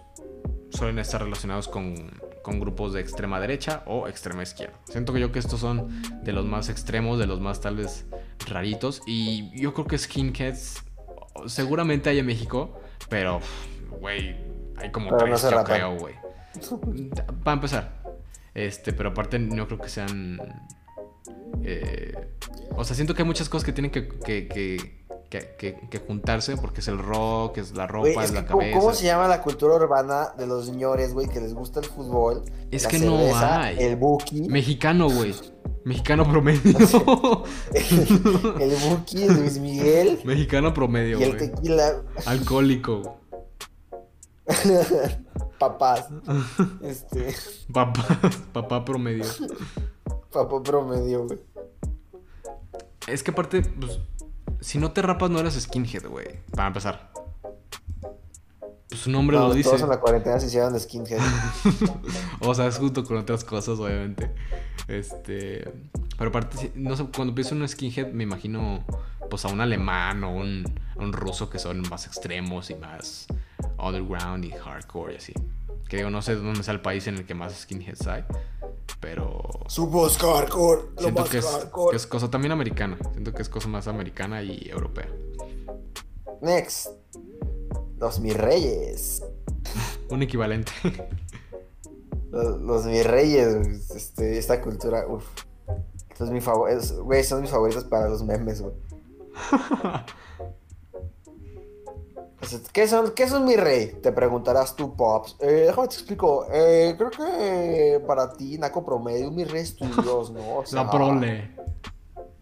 suelen 0.70 1.00
estar 1.00 1.22
relacionados 1.22 1.68
con, 1.68 2.12
con 2.42 2.60
grupos 2.60 2.94
de 2.94 3.02
extrema 3.02 3.40
derecha 3.40 3.84
o 3.86 4.08
extrema 4.08 4.44
izquierda. 4.44 4.74
Siento 4.86 5.14
que 5.14 5.20
yo 5.20 5.32
que 5.32 5.40
estos 5.40 5.60
son 5.60 6.02
de 6.24 6.34
los 6.34 6.46
más 6.46 6.70
extremos, 6.70 7.20
de 7.20 7.28
los 7.28 7.40
más 7.40 7.62
tal 7.62 7.78
vez 7.78 8.06
raritos. 8.48 9.02
Y 9.06 9.52
yo 9.60 9.74
creo 9.74 9.86
que 9.86 9.98
skinheads 9.98 10.84
seguramente 11.48 12.10
hay 12.10 12.20
en 12.20 12.26
México, 12.26 12.80
Pero, 13.10 13.40
güey, 14.00 14.36
hay 14.78 14.92
como 14.92 15.10
Pero 15.10 15.26
tres, 15.26 15.42
yo 15.44 15.64
creo, 15.64 15.98
güey. 15.98 16.16
Para 17.44 17.54
empezar. 17.54 18.03
Este, 18.54 18.94
pero 18.94 19.10
aparte 19.10 19.40
no 19.40 19.66
creo 19.68 19.80
que 19.80 19.90
sean... 19.90 20.40
eh, 21.64 22.14
o 22.76 22.84
sea, 22.84 22.96
siento 22.96 23.14
que 23.16 23.22
hay 23.24 23.28
muchas 23.28 23.50
cosas 23.50 23.66
que 23.66 23.74
tienen 23.74 23.92
que, 23.92 24.08
que, 24.08 24.48
que, 24.48 25.00
que- 25.90 26.00
juntarse 26.06 26.56
porque 26.58 26.82
es 26.82 26.88
el 26.88 27.00
rock, 27.00 27.58
es 27.58 27.76
la 27.76 27.88
ropa, 27.88 28.10
Güey, 28.10 28.18
es, 28.20 28.26
es 28.26 28.34
la 28.34 28.42
que, 28.46 28.48
¿cómo, 28.52 28.60
cabeza. 28.60 28.80
cómo 28.80 28.94
se 28.94 29.06
llama 29.06 29.28
la 29.28 29.42
cultura 29.42 29.76
urbana 29.76 30.30
de 30.38 30.46
los 30.46 30.66
señores, 30.68 31.14
güey, 31.14 31.28
que 31.28 31.40
les 31.42 31.54
gusta 31.56 31.80
el 31.80 31.88
fútbol? 31.88 32.44
Es 32.70 32.84
la 32.84 32.90
que 32.90 33.00
no 33.00 33.18
hay. 33.36 33.78
El 33.80 33.96
buki. 33.96 34.44
Mexicano, 34.50 35.10
güey. 35.10 35.34
Mexicano 35.86 36.30
promedio. 36.30 36.62
el 37.74 38.76
buki, 38.88 39.28
Luis 39.28 39.58
Miguel 39.60 40.20
Mexicano 40.24 40.74
promedio, 40.74 41.20
y 41.20 41.24
el 41.24 41.36
güey. 41.38 41.50
tequila. 41.52 42.04
Alcohólico. 42.26 43.20
Papás. 45.60 46.08
Este, 46.82 47.36
Papá, 47.72 48.04
papá 48.52 48.84
promedio. 48.86 49.26
papá 50.32 50.62
promedio, 50.62 51.26
güey. 51.26 51.40
Es 53.08 53.24
que 53.24 53.32
aparte, 53.32 53.62
pues, 53.62 54.00
si 54.62 54.78
no 54.78 54.92
te 54.92 55.02
rapas 55.02 55.30
no 55.30 55.40
eres 55.40 55.56
skinhead, 55.60 56.06
güey. 56.08 56.40
Para 56.56 56.68
empezar. 56.68 57.12
Pues 58.90 59.02
su 59.02 59.10
nombre 59.10 59.38
No, 59.38 59.48
lo 59.48 59.54
dice. 59.54 59.70
Todos 59.70 59.82
en 59.82 59.90
la 59.90 60.00
cuarentena 60.00 60.40
se 60.40 60.48
hicieron 60.48 60.80
skinhead. 60.80 61.20
O 62.42 62.54
sea, 62.54 62.68
es 62.68 62.78
junto 62.78 63.04
con 63.04 63.18
otras 63.18 63.44
cosas, 63.44 63.80
obviamente. 63.80 64.34
Este. 64.88 65.64
Pero 66.18 66.30
aparte, 66.30 66.72
no 66.76 66.96
sé, 66.96 67.08
cuando 67.16 67.34
pienso 67.34 67.56
en 67.56 67.62
un 67.62 67.68
skinhead, 67.68 68.12
me 68.12 68.24
imagino 68.24 68.84
pues 69.30 69.46
a 69.46 69.48
un 69.48 69.62
alemán 69.62 70.24
o 70.24 70.32
un, 70.36 70.64
a 70.96 71.00
un 71.00 71.12
ruso 71.12 71.50
que 71.50 71.58
son 71.58 71.82
más 71.90 72.06
extremos 72.06 72.70
y 72.70 72.76
más 72.76 73.26
underground 73.88 74.46
y 74.46 74.52
hardcore 74.52 75.14
y 75.14 75.18
así. 75.18 75.34
Que 75.90 75.98
digo, 75.98 76.10
no 76.10 76.22
sé 76.22 76.36
dónde 76.36 76.60
está 76.62 76.72
el 76.72 76.82
país 76.82 77.06
en 77.08 77.16
el 77.16 77.26
que 77.26 77.34
más 77.36 77.54
skinheads 77.54 78.08
hay. 78.08 78.24
Pero 79.00 79.42
Su 79.68 79.88
voz 79.88 80.18
hardcore, 80.18 80.82
lo 80.96 81.02
siento 81.02 81.22
más 81.22 81.30
que 81.30 81.38
es, 81.40 81.46
hardcore. 81.46 81.92
que 81.92 81.98
es 81.98 82.08
cosa 82.08 82.30
también 82.32 82.52
americana. 82.52 82.98
Siento 83.12 83.34
que 83.34 83.42
es 83.42 83.50
cosa 83.50 83.68
más 83.68 83.88
americana 83.88 84.42
y 84.44 84.68
europea. 84.70 85.10
Next. 86.42 86.88
Los 88.00 88.20
mis 88.20 88.36
reyes. 88.36 89.24
Un 90.10 90.22
equivalente. 90.24 90.72
Los, 92.32 92.62
los 92.62 92.86
mis 92.86 93.06
reyes, 93.06 93.92
este, 93.92 94.38
esta 94.38 94.62
cultura, 94.62 95.06
uff. 95.08 95.26
Es 96.20 96.30
mi 96.30 96.42
favor, 96.42 96.70
es- 96.70 96.94
güey, 96.94 97.24
son 97.24 97.42
mis 97.42 97.50
favoritos 97.52 97.84
para 97.86 98.08
los 98.10 98.24
memes, 98.24 98.62
güey. 98.62 98.74
¿qué, 102.72 102.88
son, 102.88 103.12
¿Qué 103.12 103.28
son 103.28 103.46
mi 103.46 103.56
rey? 103.56 103.98
Te 104.02 104.12
preguntarás 104.12 104.76
tú, 104.76 104.96
Pops. 104.96 105.38
Eh, 105.40 105.66
déjame 105.68 105.88
te 105.88 105.96
explico. 105.96 106.46
Eh, 106.52 106.96
creo 106.98 107.12
que 107.12 108.02
para 108.06 108.34
ti, 108.34 108.58
Naco 108.58 108.84
Promedio, 108.86 109.32
mi 109.32 109.44
rey 109.44 109.62
es 109.62 109.76
tu 109.76 109.86
Dios, 110.02 110.32
¿no? 110.32 110.58
O 110.58 110.66
sea, 110.66 110.84
La 110.84 110.92
prole. 110.92 111.56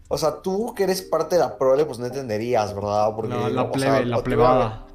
O 0.08 0.18
sea, 0.18 0.42
tú 0.42 0.74
que 0.74 0.84
eres 0.84 1.00
parte 1.02 1.36
de 1.36 1.40
la 1.40 1.56
prole, 1.56 1.86
pues 1.86 1.98
no 1.98 2.06
entenderías, 2.06 2.74
¿verdad? 2.74 3.14
Porque, 3.16 3.34
La, 3.50 3.70
plebe, 3.70 3.98
sea, 3.98 4.06
la 4.06 4.22
plebada. 4.22 4.86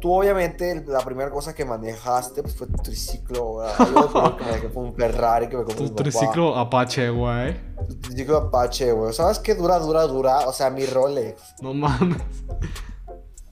Tú 0.00 0.12
obviamente 0.12 0.84
la 0.86 1.00
primera 1.00 1.30
cosa 1.30 1.54
que 1.54 1.64
manejaste 1.64 2.42
pues, 2.42 2.56
fue 2.56 2.66
tu 2.66 2.74
triciclo, 2.82 3.56
¿verdad? 3.56 4.36
Que 4.60 4.68
fue 4.68 4.82
un 4.82 4.94
Ferrari 4.94 5.48
que 5.48 5.56
me 5.56 5.64
compró 5.64 5.86
Tu 5.86 5.94
triciclo 5.94 6.56
Apache, 6.56 7.08
güey. 7.10 7.56
Tu 7.88 8.00
triciclo 8.00 8.36
Apache, 8.36 8.92
güey. 8.92 9.12
¿Sabes 9.12 9.38
qué 9.38 9.54
dura, 9.54 9.78
dura, 9.78 10.02
dura? 10.06 10.40
O 10.48 10.52
sea, 10.52 10.70
mi 10.70 10.86
Rolex. 10.86 11.54
No 11.60 11.72
mames. 11.72 12.20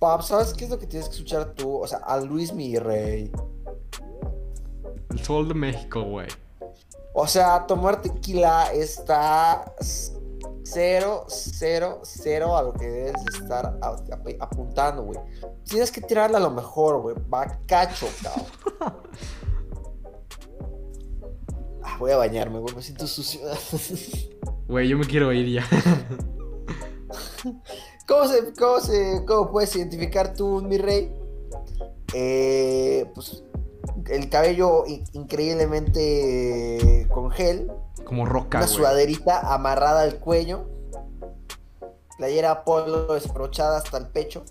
Pap, 0.00 0.22
¿sabes 0.22 0.54
qué 0.54 0.64
es 0.64 0.70
lo 0.70 0.78
que 0.78 0.86
tienes 0.86 1.10
que 1.10 1.16
escuchar 1.16 1.52
tú? 1.52 1.82
O 1.82 1.86
sea, 1.86 1.98
a 1.98 2.18
Luis 2.18 2.54
mi 2.54 2.78
rey. 2.78 3.30
El 5.10 5.18
sol 5.22 5.46
de 5.46 5.52
México, 5.52 6.02
güey. 6.02 6.26
O 7.12 7.26
sea, 7.26 7.66
tomar 7.66 8.00
tequila 8.00 8.72
está 8.72 9.74
cero, 10.62 11.26
cero, 11.28 12.00
cero 12.02 12.56
a 12.56 12.62
lo 12.62 12.72
que 12.72 12.86
debes 12.86 13.24
de 13.24 13.38
estar 13.42 13.78
apuntando, 14.40 15.02
güey. 15.02 15.20
Tienes 15.64 15.92
que 15.92 16.00
tirarle 16.00 16.38
a 16.38 16.40
lo 16.40 16.50
mejor, 16.50 17.02
güey. 17.02 17.16
Va 17.32 17.58
cacho, 17.66 18.08
cabrón. 18.22 19.02
Ah, 21.82 21.96
voy 21.98 22.12
a 22.12 22.18
bañarme, 22.18 22.58
güey. 22.58 22.74
Me 22.74 22.82
siento 22.82 23.06
sucio. 23.06 23.40
Güey, 24.68 24.86
yo 24.86 24.98
me 24.98 25.06
quiero 25.06 25.32
ir 25.32 25.48
ya. 25.48 25.66
¿Cómo, 28.10 28.26
se, 28.26 28.52
cómo, 28.58 28.80
se, 28.80 29.24
¿Cómo 29.24 29.50
puedes 29.52 29.74
identificar 29.76 30.34
tú, 30.34 30.60
mi 30.62 30.76
rey? 30.78 31.14
Eh, 32.12 33.06
pues 33.14 33.44
el 34.08 34.28
cabello 34.28 34.84
in- 34.86 35.04
increíblemente 35.12 37.06
con 37.12 37.30
gel, 37.30 37.70
Como 38.04 38.26
roca, 38.26 38.58
una 38.58 38.66
sudaderita 38.66 39.54
amarrada 39.54 40.02
al 40.02 40.16
cuello, 40.18 40.66
playera 42.18 42.64
polo 42.64 43.14
desbrochada 43.14 43.78
hasta 43.78 43.96
el 43.98 44.08
pecho, 44.08 44.44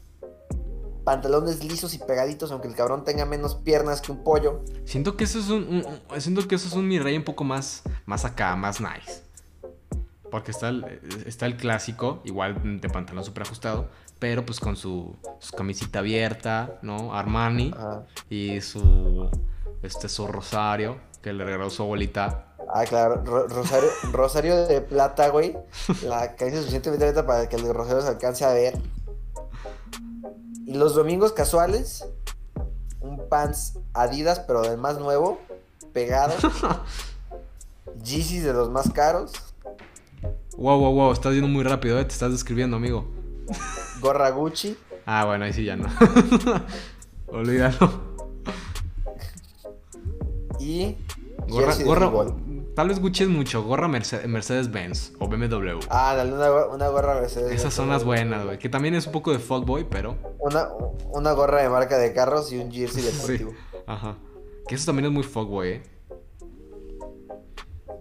pantalones 1.03 1.61
lisos 1.63 1.93
y 1.93 1.97
pegaditos, 1.97 2.51
aunque 2.53 2.69
el 2.69 2.75
cabrón 2.75 3.03
tenga 3.03 3.25
menos 3.25 3.55
piernas 3.55 3.99
que 3.99 4.13
un 4.13 4.23
pollo. 4.23 4.61
Siento 4.85 5.17
que 5.17 5.25
eso 5.25 5.39
es 5.39 5.49
un, 5.49 5.63
un- 5.63 5.85
un- 5.85 6.21
siento 6.21 6.47
que 6.47 6.55
eso 6.55 6.67
es 6.69 6.73
un 6.75 6.87
mi 6.87 6.97
rey 6.99 7.17
un 7.17 7.25
poco 7.25 7.43
más 7.43 7.83
más 8.05 8.23
acá, 8.23 8.55
más 8.55 8.79
nice. 8.79 9.23
Porque 10.31 10.51
está 10.51 10.69
el, 10.69 10.83
está 11.25 11.45
el 11.45 11.57
clásico, 11.57 12.21
igual 12.23 12.79
de 12.81 12.89
pantalón 12.89 13.23
súper 13.23 13.43
ajustado, 13.43 13.87
pero 14.19 14.45
pues 14.45 14.59
con 14.59 14.75
su, 14.75 15.15
su 15.39 15.55
camisita 15.55 15.99
abierta, 15.99 16.77
¿no? 16.81 17.13
Armani 17.15 17.71
Ajá. 17.75 18.03
y 18.29 18.61
su 18.61 19.29
este 19.81 20.09
su 20.09 20.27
rosario 20.27 20.97
que 21.21 21.33
le 21.33 21.43
regaló 21.45 21.69
su 21.69 21.83
abuelita. 21.83 22.45
Ah, 22.71 22.83
claro, 22.85 23.23
ro- 23.25 23.47
rosario, 23.47 23.89
rosario 24.11 24.67
de 24.67 24.81
plata, 24.81 25.29
güey. 25.29 25.57
La 26.03 26.35
camisa 26.35 26.57
suficientemente 26.59 27.07
alta 27.07 27.25
para 27.25 27.49
que 27.49 27.55
el 27.55 27.73
rosario 27.73 28.01
se 28.01 28.09
alcance 28.09 28.45
a 28.45 28.53
ver. 28.53 28.77
Y 30.65 30.75
los 30.75 30.93
domingos 30.93 31.33
casuales, 31.33 32.05
un 32.99 33.27
pants 33.27 33.79
Adidas, 33.93 34.39
pero 34.41 34.61
del 34.61 34.77
más 34.77 34.99
nuevo, 34.99 35.39
pegado. 35.93 36.33
Yeezys 38.03 38.43
de 38.43 38.53
los 38.53 38.69
más 38.69 38.91
caros. 38.91 39.31
Wow, 40.59 40.77
wow, 40.77 40.93
wow, 40.93 41.11
estás 41.13 41.33
yendo 41.33 41.47
muy 41.47 41.63
rápido, 41.63 41.97
¿eh? 41.99 42.03
Te 42.03 42.11
estás 42.11 42.31
describiendo, 42.33 42.75
amigo. 42.75 43.05
Gorra 44.01 44.29
Gucci. 44.31 44.75
Ah, 45.05 45.23
bueno, 45.23 45.45
ahí 45.45 45.53
sí 45.53 45.63
ya 45.63 45.77
no. 45.77 45.87
Olvídalo. 47.27 48.01
Y. 50.59 50.97
Gorra, 51.47 51.73
gorra, 51.85 52.35
tal 52.75 52.89
vez 52.89 52.99
Gucci 52.99 53.23
es 53.23 53.29
mucho, 53.29 53.63
gorra 53.63 53.87
Merce- 53.87 54.27
Mercedes-Benz 54.27 55.13
o 55.19 55.27
BMW. 55.29 55.79
Ah, 55.89 56.13
dale, 56.15 56.33
una, 56.33 56.65
una 56.65 56.87
gorra 56.89 57.15
Mercedes. 57.15 57.53
Esas 57.53 57.73
son 57.73 57.87
las 57.89 58.03
buenas, 58.03 58.43
güey. 58.45 58.59
Que 58.59 58.67
también 58.67 58.93
es 58.95 59.07
un 59.07 59.13
poco 59.13 59.31
de 59.31 59.39
fuckboy, 59.39 59.85
pero. 59.89 60.17
Una, 60.39 60.67
una 61.13 61.31
gorra 61.31 61.61
de 61.61 61.69
marca 61.69 61.97
de 61.97 62.13
carros 62.13 62.51
y 62.51 62.57
un 62.59 62.69
jersey 62.69 63.01
deportivo. 63.09 63.53
Ajá. 63.87 64.17
Que 64.67 64.75
eso 64.75 64.85
también 64.87 65.05
es 65.05 65.11
muy 65.11 65.23
fuckboy, 65.23 65.69
eh. 65.69 65.83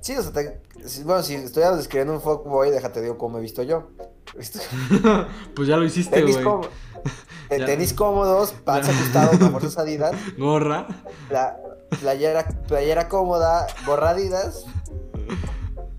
Sí, 0.00 0.16
o 0.16 0.22
sea, 0.22 0.32
te- 0.32 0.60
bueno, 1.04 1.22
si 1.22 1.34
estoy 1.34 1.62
describiendo 1.76 2.14
un 2.14 2.20
fuckboy, 2.20 2.70
déjate 2.70 3.00
digo 3.02 3.18
cómo 3.18 3.38
he 3.38 3.40
visto 3.40 3.62
yo. 3.62 3.88
Pues 5.54 5.68
ya 5.68 5.76
lo 5.76 5.84
hiciste, 5.84 6.22
güey. 6.22 6.44
Ya. 7.50 7.64
tenis 7.64 7.94
cómodos, 7.94 8.52
pants 8.52 8.90
ajustados, 8.90 9.38
fuerzas 9.50 9.78
Adidas, 9.78 10.12
Gorra. 10.36 10.86
la 11.30 11.56
playera, 11.98 12.46
playera 12.66 13.08
cómoda, 13.08 13.66
gorra 13.86 14.10
Adidas 14.10 14.66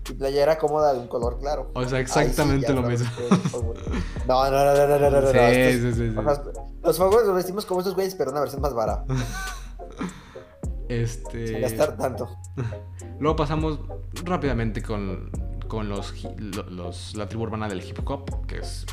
y 0.08 0.12
playera 0.12 0.58
cómoda 0.58 0.92
de 0.92 1.00
un 1.00 1.08
color 1.08 1.40
claro. 1.40 1.72
O 1.74 1.80
sea, 1.82 1.90
sí, 1.90 1.96
exactamente 1.96 2.72
lo 2.72 2.82
mismo. 2.82 3.08
No, 4.28 4.48
no, 4.48 4.64
no, 4.64 4.74
no, 4.76 4.86
no, 4.86 4.98
no, 4.98 5.10
no, 5.10 5.20
no. 5.20 5.28
Sí, 5.32 5.80
sí, 5.80 5.92
sí, 5.94 6.14
Los 6.84 6.98
fuckboys 6.98 7.26
los 7.26 7.34
vestimos 7.34 7.66
como 7.66 7.80
estos 7.80 7.94
güeyes, 7.96 8.14
pero 8.14 8.30
una 8.30 8.38
versión 8.40 8.62
más 8.62 8.72
barata. 8.72 9.04
Este. 10.90 11.46
Sin 11.46 11.60
gastar 11.60 11.96
tanto. 11.96 12.36
Luego 13.20 13.36
pasamos 13.36 13.80
rápidamente 14.24 14.82
con, 14.82 15.30
con 15.68 15.88
los, 15.88 16.14
la 17.14 17.26
tribu 17.28 17.44
urbana 17.44 17.68
del 17.68 17.82
hip 17.82 17.98
hop, 18.04 18.46
que 18.46 18.58
es. 18.58 18.86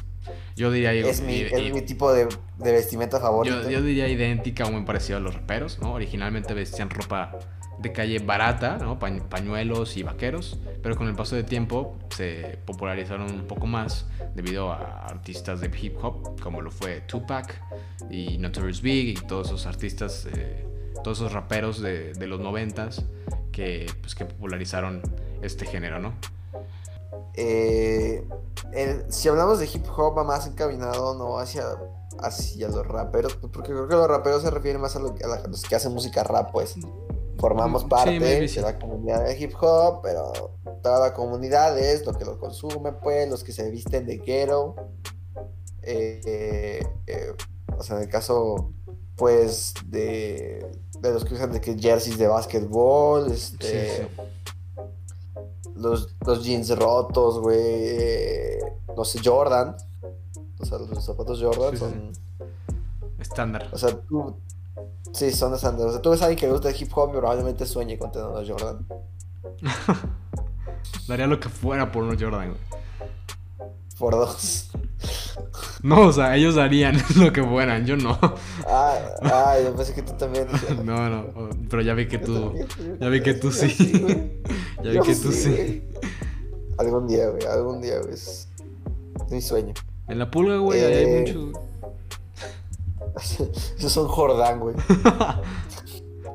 Yo 0.55 0.71
diría. 0.71 0.91
Es 0.93 1.21
mi, 1.21 1.35
es 1.41 1.73
mi 1.73 1.81
tipo 1.81 2.11
de, 2.13 2.27
de 2.57 2.71
vestimenta 2.71 3.19
favorito. 3.19 3.63
yo, 3.63 3.69
yo 3.69 3.81
diría 3.81 4.07
idéntica 4.07 4.65
o 4.65 4.71
muy 4.71 4.83
parecido 4.83 5.17
a 5.17 5.21
los 5.21 5.33
raperos, 5.35 5.79
¿no? 5.79 5.93
Originalmente 5.93 6.53
vestían 6.53 6.89
ropa 6.89 7.37
de 7.79 7.91
calle 7.93 8.17
barata, 8.19 8.77
¿no? 8.79 8.97
Pañ- 8.99 9.21
pañuelos 9.29 9.97
y 9.97 10.03
vaqueros, 10.03 10.59
pero 10.81 10.95
con 10.95 11.07
el 11.07 11.15
paso 11.15 11.35
del 11.35 11.45
tiempo 11.45 11.95
se 12.09 12.57
popularizaron 12.65 13.31
un 13.31 13.45
poco 13.47 13.67
más 13.67 14.07
debido 14.35 14.71
a 14.71 15.05
artistas 15.05 15.61
de 15.61 15.71
hip 15.79 15.95
hop, 16.03 16.41
como 16.41 16.61
lo 16.61 16.71
fue 16.71 17.01
Tupac 17.01 17.61
y 18.09 18.37
Notorious 18.39 18.81
Big 18.81 19.09
y 19.09 19.13
todos 19.27 19.47
esos 19.47 19.67
artistas, 19.67 20.27
eh, 20.35 20.65
todos 21.03 21.19
esos 21.19 21.33
raperos 21.33 21.81
de, 21.81 22.13
de 22.13 22.27
los 22.27 22.39
noventas 22.39 23.03
que, 23.51 23.87
pues, 24.01 24.15
que 24.15 24.25
popularizaron 24.25 25.01
este 25.41 25.65
género, 25.65 25.99
¿no? 25.99 26.13
Eh, 27.33 28.23
el- 28.73 29.11
si 29.11 29.29
hablamos 29.29 29.59
de 29.59 29.67
hip 29.71 29.85
hop, 29.95 30.17
va 30.17 30.23
más 30.23 30.47
encaminado, 30.47 31.15
¿no? 31.17 31.37
Hacia 31.39 31.63
hacia 32.19 32.67
los 32.69 32.83
raperos, 32.87 33.35
porque 33.35 33.69
creo 33.71 33.87
que 33.87 33.93
los 33.93 34.07
raperos 34.07 34.41
se 34.41 34.49
refieren 34.49 34.81
más 34.81 34.95
a, 34.95 34.99
lo- 34.99 35.13
a 35.23 35.27
la- 35.27 35.35
a 35.35 35.47
los 35.47 35.61
que 35.61 35.75
hacen 35.75 35.93
música 35.93 36.23
rap, 36.23 36.51
pues. 36.51 36.73
Formamos 37.37 37.83
Mm, 37.83 37.85
sí, 37.85 37.89
parte 37.91 38.19
maybe 38.19 38.47
sí. 38.47 38.55
de 38.55 38.61
la 38.63 38.79
comunidad 38.79 39.23
de 39.23 39.37
hip 39.39 39.53
hop, 39.61 40.01
pero 40.01 40.33
toda 40.81 40.99
la 41.09 41.13
comunidad 41.13 41.77
es 41.77 42.03
lo 42.07 42.13
que 42.13 42.25
lo 42.25 42.39
consume, 42.39 42.93
pues, 42.93 43.29
los 43.29 43.43
que 43.43 43.51
se 43.51 43.69
visten 43.69 44.07
de 44.07 44.17
ghetto. 44.17 44.75
Eh, 45.83 46.19
eh, 46.25 46.87
eh, 47.05 47.33
o 47.77 47.83
sea, 47.83 47.97
en 47.97 48.01
el 48.03 48.09
caso, 48.09 48.73
pues, 49.15 49.75
de, 49.85 50.65
de 51.01 51.13
los 51.13 51.25
que 51.25 51.33
usan 51.33 51.51
de 51.51 51.61
que 51.61 51.77
jerseys 51.77 52.17
de 52.17 52.27
básquetbol, 52.27 53.31
este, 53.31 54.07
Sí, 54.07 54.81
Los, 55.75 56.15
los 56.25 56.43
jeans 56.43 56.75
rotos, 56.77 57.39
güey, 57.39 58.57
no 58.95 59.05
sé, 59.05 59.19
Jordan. 59.23 59.75
O 60.59 60.65
sea, 60.65 60.79
los 60.79 61.05
zapatos 61.05 61.41
Jordan 61.41 61.71
Sí, 61.71 61.77
son... 61.77 62.11
Estándar. 63.19 63.69
O 63.71 63.77
sea, 63.77 63.99
tú. 64.01 64.35
Sí, 65.11 65.31
son 65.31 65.57
Sanders. 65.57 65.89
O 65.89 65.91
sea, 65.93 66.01
tú 66.01 66.11
ves 66.11 66.21
a 66.21 66.25
alguien 66.25 66.39
que 66.39 66.45
le 66.47 66.53
gusta 66.53 66.69
el 66.69 66.81
hip 66.81 66.91
hop 66.95 67.09
y 67.09 67.17
probablemente 67.17 67.65
sueñe 67.65 67.97
con 67.97 68.11
tener 68.11 68.27
unos 68.27 68.47
Jordan. 68.47 68.85
Daría 71.07 71.27
lo 71.27 71.39
que 71.39 71.49
fuera 71.49 71.91
por 71.91 72.03
unos 72.03 72.21
Jordan, 72.21 72.49
güey. 72.49 72.61
Por 73.97 74.13
dos. 74.13 74.69
No, 75.83 76.07
o 76.07 76.11
sea, 76.13 76.35
ellos 76.35 76.55
darían 76.55 76.97
lo 77.17 77.31
que 77.31 77.43
fueran, 77.43 77.85
yo 77.85 77.95
no. 77.97 78.17
Ah, 78.67 78.97
ah, 79.21 79.55
yo 79.63 79.75
pensé 79.75 79.93
que 79.93 80.01
tú 80.01 80.13
también. 80.13 80.47
No, 80.83 81.09
no, 81.09 81.49
pero 81.69 81.81
ya 81.81 81.93
vi 81.93 82.07
que 82.07 82.17
tú. 82.17 82.53
Ya 82.99 83.09
vi 83.09 83.21
que 83.21 83.33
tú 83.35 83.51
sí. 83.51 84.01
Ya 84.83 84.91
vi 84.91 84.99
que 85.01 85.15
tú 85.15 85.31
sí. 85.31 85.83
Algún 86.77 87.07
día, 87.07 87.29
güey. 87.29 87.45
Algún 87.45 87.81
día, 87.81 87.99
güey. 87.99 88.13
Es 88.13 88.47
es 89.25 89.31
mi 89.31 89.41
sueño. 89.41 89.73
En 90.07 90.19
la 90.19 90.29
pulga, 90.31 90.57
güey, 90.57 90.83
ahí 90.83 90.93
hay 90.93 91.03
Eh. 91.05 91.35
muchos. 91.35 91.61
Esos 93.79 93.91
son 93.91 94.07
Jordan, 94.07 94.59
güey. 94.59 94.75
Es 94.77 94.83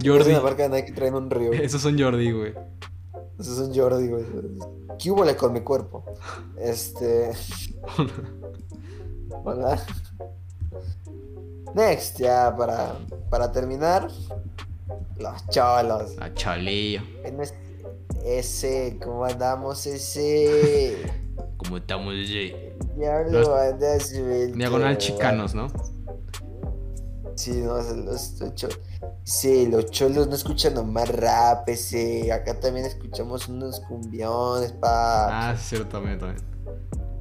Jordi. 0.08 0.30
una 0.30 0.40
marca 0.40 0.64
de 0.64 0.68
Nike 0.70 0.86
que 0.86 0.92
traen 0.92 1.14
un 1.14 1.30
río. 1.30 1.52
Esos 1.52 1.80
son 1.82 1.98
Jordi, 1.98 2.32
güey. 2.32 2.54
Esos 3.38 3.56
son 3.56 3.74
Jordi, 3.74 4.08
güey. 4.08 4.24
¿Qué 4.98 5.10
hubo 5.10 5.24
con 5.36 5.52
mi 5.52 5.60
cuerpo? 5.60 6.04
Este. 6.58 7.32
Hola. 9.44 9.80
Next, 11.74 12.18
ya 12.18 12.54
para, 12.56 12.96
para 13.30 13.50
terminar. 13.50 14.08
Los 15.18 15.48
cholos. 15.48 16.16
A 16.20 16.32
es- 17.42 17.54
Ese, 18.24 18.98
¿cómo 19.02 19.24
andamos? 19.24 19.86
Ese. 19.86 20.96
¿Cómo 21.56 21.78
estamos, 21.78 22.14
Jay? 22.14 22.74
Diablo, 22.96 23.40
Los- 23.40 23.48
anda 23.48 23.98
suelto. 24.00 24.58
Diagonal 24.58 24.98
chicanos, 24.98 25.54
¿no? 25.54 25.68
Sí, 27.34 27.60
no, 27.62 27.76
los, 27.76 28.40
los 28.40 28.54
cho- 28.54 28.68
Sí, 29.24 29.66
los 29.66 29.86
cholos 29.90 30.28
no 30.28 30.34
escuchan 30.34 30.74
nomás 30.74 31.08
rap, 31.08 31.68
ese. 31.68 32.32
Acá 32.32 32.58
también 32.60 32.86
escuchamos 32.86 33.48
unos 33.48 33.80
cumbiones, 33.80 34.72
pa. 34.72 35.50
Ah, 35.50 35.56
cierto, 35.56 35.88
también, 35.88 36.18
también. 36.18 36.44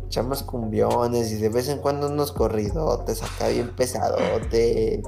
Echamos 0.07 0.43
cumbiones 0.43 1.31
y 1.31 1.35
de 1.35 1.49
vez 1.49 1.69
en 1.69 1.79
cuando 1.79 2.07
unos 2.07 2.31
corridotes 2.33 3.23
acá 3.23 3.47
bien 3.47 3.69
pesadotes. 3.75 5.03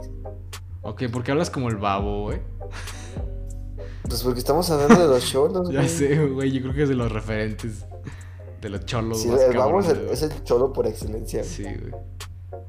Ok, 0.81 1.03
¿por 1.11 1.23
qué 1.23 1.31
hablas 1.31 1.49
como 1.49 1.69
el 1.69 1.77
babo, 1.77 2.23
güey? 2.23 2.41
Pues 4.07 4.21
porque 4.23 4.39
estamos 4.39 4.69
hablando 4.69 4.99
de 5.01 5.07
los 5.07 5.25
cholos, 5.29 5.69
Ya 5.71 5.79
güey. 5.79 5.89
sé, 5.89 6.25
güey, 6.27 6.51
yo 6.51 6.61
creo 6.61 6.73
que 6.73 6.83
es 6.83 6.89
de 6.89 6.95
los 6.95 7.11
referentes 7.11 7.85
de 8.61 8.69
los 8.69 8.85
cholos 8.85 9.21
Sí, 9.21 9.27
más 9.29 9.41
el 9.41 9.57
babo 9.57 9.79
es 9.81 9.89
el, 9.89 10.07
es 10.09 10.21
el 10.23 10.43
cholo 10.43 10.71
por 10.71 10.87
excelencia. 10.87 11.43
Sí, 11.43 11.63
güey. 11.63 11.93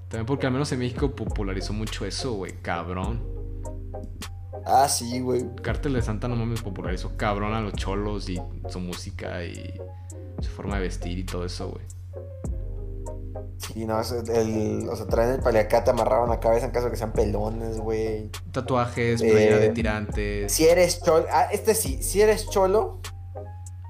También 0.09 0.27
porque 0.27 0.47
al 0.47 0.53
menos 0.53 0.71
en 0.73 0.79
México 0.79 1.11
popularizó 1.11 1.73
mucho 1.73 2.05
eso, 2.07 2.33
güey, 2.35 2.53
cabrón. 2.63 3.23
Ah, 4.67 4.89
sí, 4.89 5.21
güey. 5.21 5.45
Cártel 5.63 5.95
de 5.95 6.03
Santa 6.03 6.29
no 6.29 6.37
mames 6.37 6.63
popularizó 6.63 7.17
cabrón 7.17 7.53
a 7.53 7.61
los 7.61 7.75
cholos 7.75 8.29
y 8.29 8.41
su 8.69 8.81
música 8.81 9.45
y 9.45 9.75
su 10.41 10.51
forma 10.51 10.77
de 10.77 10.83
vestir 10.83 11.19
y 11.19 11.25
todo 11.25 11.45
eso, 11.45 11.71
güey. 11.71 11.85
Sí, 13.59 13.85
no, 13.87 14.01
es 14.01 14.13
el, 14.13 14.89
o 14.89 14.97
sea, 14.97 15.07
traen 15.07 15.31
el 15.33 15.41
paliacate 15.41 15.91
amarrado 15.91 16.25
en 16.25 16.31
la 16.31 16.41
cabeza 16.41 16.67
en 16.67 16.73
caso 16.73 16.87
de 16.87 16.93
que 16.93 16.97
sean 16.97 17.13
pelones, 17.13 17.79
güey. 17.79 18.31
Tatuajes, 18.53 19.21
playera 19.23 19.59
de 19.59 19.67
Eh, 19.67 19.71
tirantes. 19.71 20.53
Si 20.53 20.67
eres 20.67 21.03
cholo, 21.03 21.27
ah, 21.31 21.49
este 21.51 21.75
sí, 21.75 22.03
si 22.03 22.21
eres 22.21 22.49
cholo, 22.51 23.01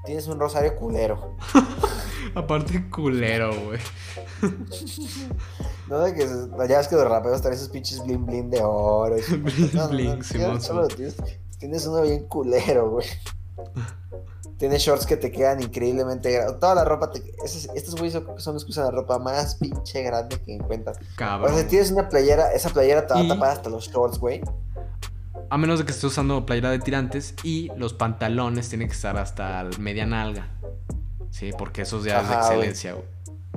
tienes 0.05 0.27
un 0.29 0.39
rosario 0.39 0.77
culero. 0.77 1.37
Aparte 2.35 2.89
culero, 2.89 3.53
güey. 3.65 3.81
No 5.89 5.99
de 6.01 6.15
que 6.15 6.27
ya 6.69 6.79
ves 6.79 6.89
que 6.89 6.95
los 6.97 7.09
raperos 7.09 7.41
traen 7.43 7.57
esos 7.57 7.69
pinches 7.69 8.03
bling 8.05 8.25
bling 8.25 8.51
de 8.51 8.61
oro. 8.63 9.17
y 9.19 9.21
Bling, 9.37 9.71
No, 9.75 9.83
no, 9.83 9.83
no, 9.83 9.89
bling, 9.89 10.09
eres 10.11 10.27
Simón, 10.65 10.89
tienes, 10.89 11.17
tienes 11.59 11.87
uno 11.87 12.03
bien 12.03 12.27
culero, 12.27 12.91
güey. 12.91 13.07
Tienes 14.57 14.83
shorts 14.83 15.05
que 15.05 15.17
te 15.17 15.31
quedan 15.33 15.61
increíblemente 15.61 16.31
grandes. 16.31 16.59
Toda 16.61 16.75
la 16.77 16.85
ropa, 16.85 17.11
te... 17.11 17.21
esos- 17.45 17.69
estos 17.75 17.97
güeyes 17.97 18.13
son- 18.39 18.55
los 18.55 18.65
que 18.65 18.71
usan 18.71 18.85
la 18.85 18.91
ropa 18.93 19.19
más 19.19 19.57
pinche 19.57 20.03
grande 20.03 20.41
que 20.41 20.55
encuentras. 20.55 20.97
O 20.97 21.01
Cabrón. 21.17 21.53
sea, 21.55 21.63
si 21.65 21.69
tienes 21.69 21.91
una 21.91 22.09
playera, 22.09 22.53
esa 22.53 22.71
playera 22.71 23.07
te 23.07 23.15
va 23.15 23.21
Y- 23.23 23.31
a 23.31 23.35
tapar 23.35 23.51
hasta 23.51 23.69
los 23.69 23.89
shorts, 23.89 24.19
güey. 24.19 24.41
A 25.51 25.59
menos 25.59 25.79
de 25.81 25.85
que 25.85 25.91
estés 25.91 26.05
usando 26.05 26.47
playera 26.47 26.71
de 26.71 26.79
tirantes 26.79 27.35
y 27.43 27.69
los 27.77 27.93
pantalones 27.95 28.69
tienen 28.69 28.89
que 28.89 28.95
estar 28.95 29.17
hasta 29.19 29.65
media 29.79 30.07
nalga. 30.07 30.49
Sí, 31.31 31.51
porque 31.59 31.83
eso 31.83 32.03
ya 32.05 32.21
es 32.23 32.29
de 32.29 32.35
excelencia, 32.37 32.93
güey. 32.93 33.05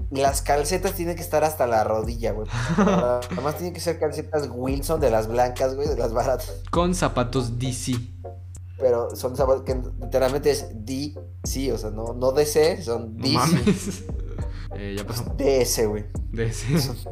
Las 0.09 0.41
calcetas 0.41 0.93
tienen 0.93 1.15
que 1.15 1.21
estar 1.21 1.43
hasta 1.43 1.67
la 1.67 1.83
rodilla, 1.83 2.31
güey. 2.31 2.47
Además 2.77 3.55
tienen 3.57 3.73
que 3.73 3.81
ser 3.81 3.99
calcetas 3.99 4.49
Wilson 4.51 5.01
de 5.01 5.11
las 5.11 5.27
blancas, 5.27 5.75
güey, 5.75 5.87
de 5.87 5.97
las 5.97 6.13
baratas. 6.13 6.61
Con 6.71 6.95
zapatos 6.95 7.59
DC. 7.59 7.93
Pero 8.77 9.15
son 9.15 9.35
zapatos 9.35 9.63
que 9.63 9.75
literalmente 9.99 10.51
es 10.51 10.67
DC, 10.85 11.73
o 11.73 11.77
sea, 11.77 11.89
no, 11.89 12.13
no 12.13 12.31
DC, 12.31 12.81
son 12.81 13.17
DC. 13.17 13.33
mames. 13.33 14.03
Eh, 14.75 14.95
ya 14.97 15.07
pasó. 15.07 15.23
DS, 15.37 15.87
güey. 15.87 16.05
ese. 16.37 16.67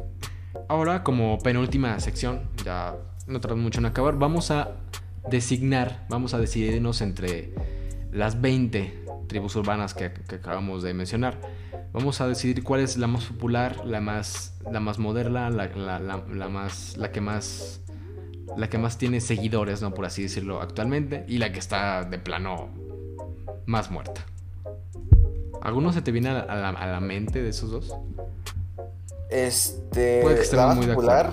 Ahora, 0.68 1.02
como 1.02 1.38
penúltima 1.38 1.98
sección, 2.00 2.50
ya 2.64 2.96
no 3.26 3.40
tardamos 3.40 3.64
mucho 3.64 3.80
en 3.80 3.86
acabar, 3.86 4.16
vamos 4.16 4.50
a 4.50 4.72
designar, 5.28 6.06
vamos 6.08 6.34
a 6.34 6.38
decidirnos 6.38 7.00
entre 7.00 7.54
las 8.12 8.40
20 8.40 9.06
tribus 9.26 9.56
urbanas 9.56 9.94
que, 9.94 10.12
que 10.12 10.36
acabamos 10.36 10.82
de 10.82 10.94
mencionar. 10.94 11.40
Vamos 11.96 12.20
a 12.20 12.28
decidir 12.28 12.62
cuál 12.62 12.80
es 12.80 12.98
la 12.98 13.06
más 13.06 13.24
popular, 13.24 13.86
la 13.86 14.02
más, 14.02 14.52
la 14.70 14.80
más 14.80 14.98
moderna, 14.98 15.48
la, 15.48 15.66
la- 15.68 15.98
la- 15.98 16.22
la 16.30 16.48
más, 16.50 16.94
la 16.98 17.10
que 17.10 17.22
más, 17.22 17.80
la 18.54 18.68
que 18.68 18.76
más 18.76 18.98
tiene 18.98 19.22
seguidores, 19.22 19.80
no 19.80 19.94
por 19.94 20.04
así 20.04 20.22
decirlo, 20.24 20.60
actualmente, 20.60 21.24
y 21.26 21.38
la 21.38 21.50
que 21.52 21.58
está 21.58 22.04
de 22.04 22.18
plano 22.18 22.68
más 23.64 23.90
muerta. 23.90 24.26
¿Alguno 25.62 25.90
se 25.94 26.02
te 26.02 26.12
viene 26.12 26.28
a 26.28 26.34
la, 26.34 26.40
a 26.40 26.56
la- 26.56 26.68
a 26.68 26.86
la 26.86 27.00
mente 27.00 27.40
de 27.42 27.48
esos 27.48 27.70
dos? 27.70 27.96
Este. 29.30 30.20
Puede 30.20 30.34
que 30.34 30.40
la 30.40 30.44
estemos 30.44 30.66
más 30.66 30.76
muy 30.76 30.86
de 30.86 30.92
popular, 30.94 31.32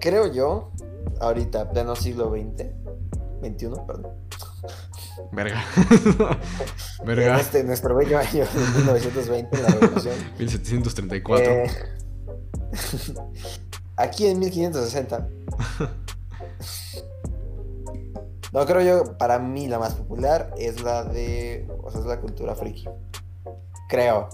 creo 0.00 0.32
yo, 0.32 0.70
ahorita, 1.20 1.68
pleno 1.70 1.94
siglo 1.94 2.30
XX, 2.30 2.64
21, 3.42 3.86
perdón. 3.86 4.12
Verga. 5.32 5.64
En 7.00 7.06
Verga. 7.06 7.40
este, 7.40 7.64
nuestro 7.64 7.96
bello 7.96 8.18
año 8.18 8.44
de 8.44 8.78
1920, 8.78 9.62
la 9.62 9.68
revolución. 9.68 10.14
1734. 10.38 11.52
Eh, 11.52 11.70
aquí 13.96 14.26
en 14.26 14.38
1560. 14.38 15.28
No, 18.52 18.66
creo 18.66 18.82
yo, 18.82 19.16
para 19.16 19.38
mí 19.38 19.68
la 19.68 19.78
más 19.78 19.94
popular 19.94 20.52
es 20.58 20.82
la 20.82 21.04
de. 21.04 21.68
O 21.82 21.90
sea, 21.90 22.00
es 22.00 22.06
la 22.06 22.20
cultura 22.20 22.54
friki. 22.54 22.88
Creo. 23.88 24.28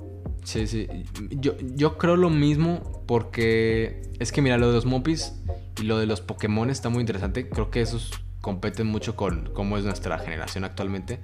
Sí, 0.45 0.67
sí. 0.67 0.89
Yo, 1.31 1.57
yo 1.59 1.99
creo 1.99 2.17
lo 2.17 2.31
mismo 2.31 3.03
porque 3.07 4.03
es 4.19 4.33
que 4.33 4.41
mira, 4.41 4.57
lo 4.59 4.69
de 4.69 4.75
los 4.75 4.87
Mopis 4.87 5.35
y 5.81 5.85
lo 5.85 5.99
de 5.99 6.07
los 6.07 6.21
Pokémon 6.21 6.71
está 6.71 6.89
muy 6.89 7.01
interesante. 7.01 7.49
Creo 7.49 7.71
que 7.71 7.81
esos 7.81 8.13
competen 8.47 8.87
mucho 8.87 9.17
con 9.17 9.51
cómo 9.53 9.77
es 9.77 9.83
nuestra 9.83 10.21
generación 10.21 10.63
actualmente. 10.63 11.19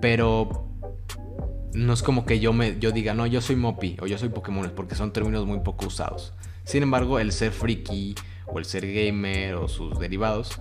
Pero 0.00 0.66
no 1.72 1.92
es 1.92 2.02
como 2.02 2.26
que 2.26 2.40
yo 2.40 2.52
me 2.52 2.80
yo 2.80 2.90
diga, 2.90 3.14
no, 3.14 3.28
yo 3.28 3.40
soy 3.40 3.54
Mopi 3.54 3.96
o 4.00 4.08
yo 4.08 4.18
soy 4.18 4.30
Pokémon, 4.30 4.72
porque 4.74 4.96
son 4.96 5.12
términos 5.12 5.46
muy 5.46 5.60
poco 5.60 5.86
usados. 5.86 6.34
Sin 6.64 6.82
embargo, 6.82 7.20
el 7.20 7.30
ser 7.30 7.52
friki 7.52 8.16
o 8.46 8.58
el 8.58 8.64
ser 8.64 8.92
gamer 8.92 9.54
o 9.54 9.68
sus 9.68 10.00
derivados 10.00 10.60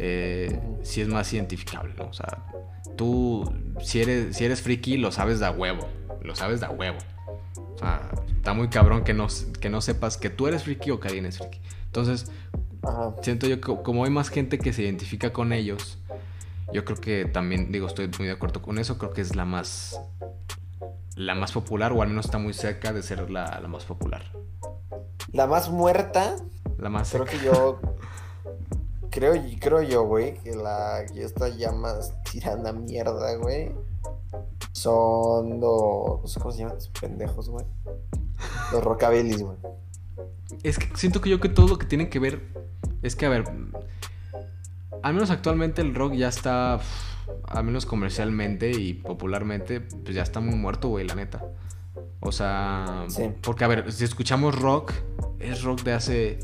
eh, 0.00 0.58
sí 0.82 1.00
es 1.02 1.06
más 1.06 1.32
identificable. 1.32 1.94
O 2.00 2.12
sea, 2.12 2.46
tú, 2.96 3.48
si 3.80 4.00
eres, 4.00 4.36
si 4.36 4.44
eres 4.44 4.60
friki, 4.60 4.96
lo 4.96 5.12
sabes 5.12 5.38
de 5.38 5.46
a 5.46 5.52
huevo. 5.52 5.88
Lo 6.20 6.34
sabes 6.34 6.58
de 6.58 6.66
a 6.66 6.70
huevo. 6.70 6.98
O 7.76 7.78
sea, 7.78 8.10
está 8.34 8.54
muy 8.54 8.70
cabrón 8.70 9.04
que 9.04 9.14
no, 9.14 9.28
que 9.60 9.68
no 9.68 9.80
sepas 9.80 10.16
que 10.16 10.30
tú 10.30 10.48
eres 10.48 10.64
friki 10.64 10.90
o 10.90 10.98
que 10.98 11.06
alguien 11.06 11.26
es 11.26 11.38
friki. 11.38 11.60
Entonces, 11.86 12.28
Ajá. 12.86 13.14
siento 13.22 13.46
yo 13.46 13.60
que 13.60 13.82
como 13.82 14.04
hay 14.04 14.10
más 14.10 14.28
gente 14.28 14.58
que 14.58 14.72
se 14.72 14.82
identifica 14.82 15.32
con 15.32 15.52
ellos, 15.52 15.98
yo 16.72 16.84
creo 16.84 16.98
que 16.98 17.24
también, 17.26 17.70
digo, 17.72 17.86
estoy 17.86 18.10
muy 18.18 18.26
de 18.26 18.32
acuerdo 18.34 18.62
con 18.62 18.78
eso, 18.78 18.98
creo 18.98 19.12
que 19.12 19.20
es 19.20 19.36
la 19.36 19.44
más 19.44 20.00
la 21.16 21.34
más 21.34 21.52
popular, 21.52 21.92
o 21.92 22.02
al 22.02 22.08
menos 22.08 22.24
está 22.24 22.38
muy 22.38 22.52
cerca 22.54 22.92
de 22.92 23.02
ser 23.02 23.30
la, 23.30 23.60
la 23.60 23.68
más 23.68 23.84
popular. 23.84 24.22
La 25.32 25.46
más 25.46 25.68
muerta, 25.70 26.36
La 26.78 26.88
más 26.88 27.10
creo 27.10 27.26
seca. 27.26 27.38
que 27.38 27.44
yo. 27.44 27.78
Creo, 29.10 29.34
creo 29.60 29.80
yo, 29.82 30.02
güey, 30.02 30.34
que 30.40 30.56
la 30.56 31.04
que 31.06 31.22
está 31.22 31.48
ya 31.48 31.70
más 31.70 32.12
tirando 32.24 32.68
a 32.68 32.72
mierda, 32.72 33.36
güey. 33.36 33.70
Son 34.72 35.60
los. 35.60 36.36
Cómo 36.38 36.50
se 36.50 36.58
llaman 36.58 36.78
pendejos, 37.00 37.48
güey. 37.48 37.64
Los 38.72 38.82
rockabilis, 38.82 39.40
güey. 39.40 39.56
Es 40.62 40.78
que 40.78 40.88
siento 40.96 41.20
que 41.20 41.30
yo 41.30 41.40
que 41.40 41.48
todo 41.48 41.68
lo 41.68 41.78
que 41.78 41.86
tiene 41.86 42.08
que 42.08 42.18
ver 42.18 42.42
es 43.02 43.16
que, 43.16 43.26
a 43.26 43.28
ver, 43.28 43.44
al 45.02 45.14
menos 45.14 45.30
actualmente 45.30 45.82
el 45.82 45.94
rock 45.94 46.14
ya 46.14 46.28
está, 46.28 46.80
al 47.48 47.64
menos 47.64 47.86
comercialmente 47.86 48.70
y 48.70 48.94
popularmente, 48.94 49.80
pues 49.80 50.14
ya 50.14 50.22
está 50.22 50.40
muy 50.40 50.54
muerto, 50.54 50.88
güey, 50.88 51.06
la 51.06 51.14
neta. 51.14 51.44
O 52.20 52.32
sea, 52.32 53.04
Sí. 53.08 53.24
porque, 53.42 53.64
a 53.64 53.68
ver, 53.68 53.92
si 53.92 54.04
escuchamos 54.04 54.54
rock, 54.58 54.92
es 55.38 55.62
rock 55.62 55.82
de 55.82 55.92
hace 55.92 56.38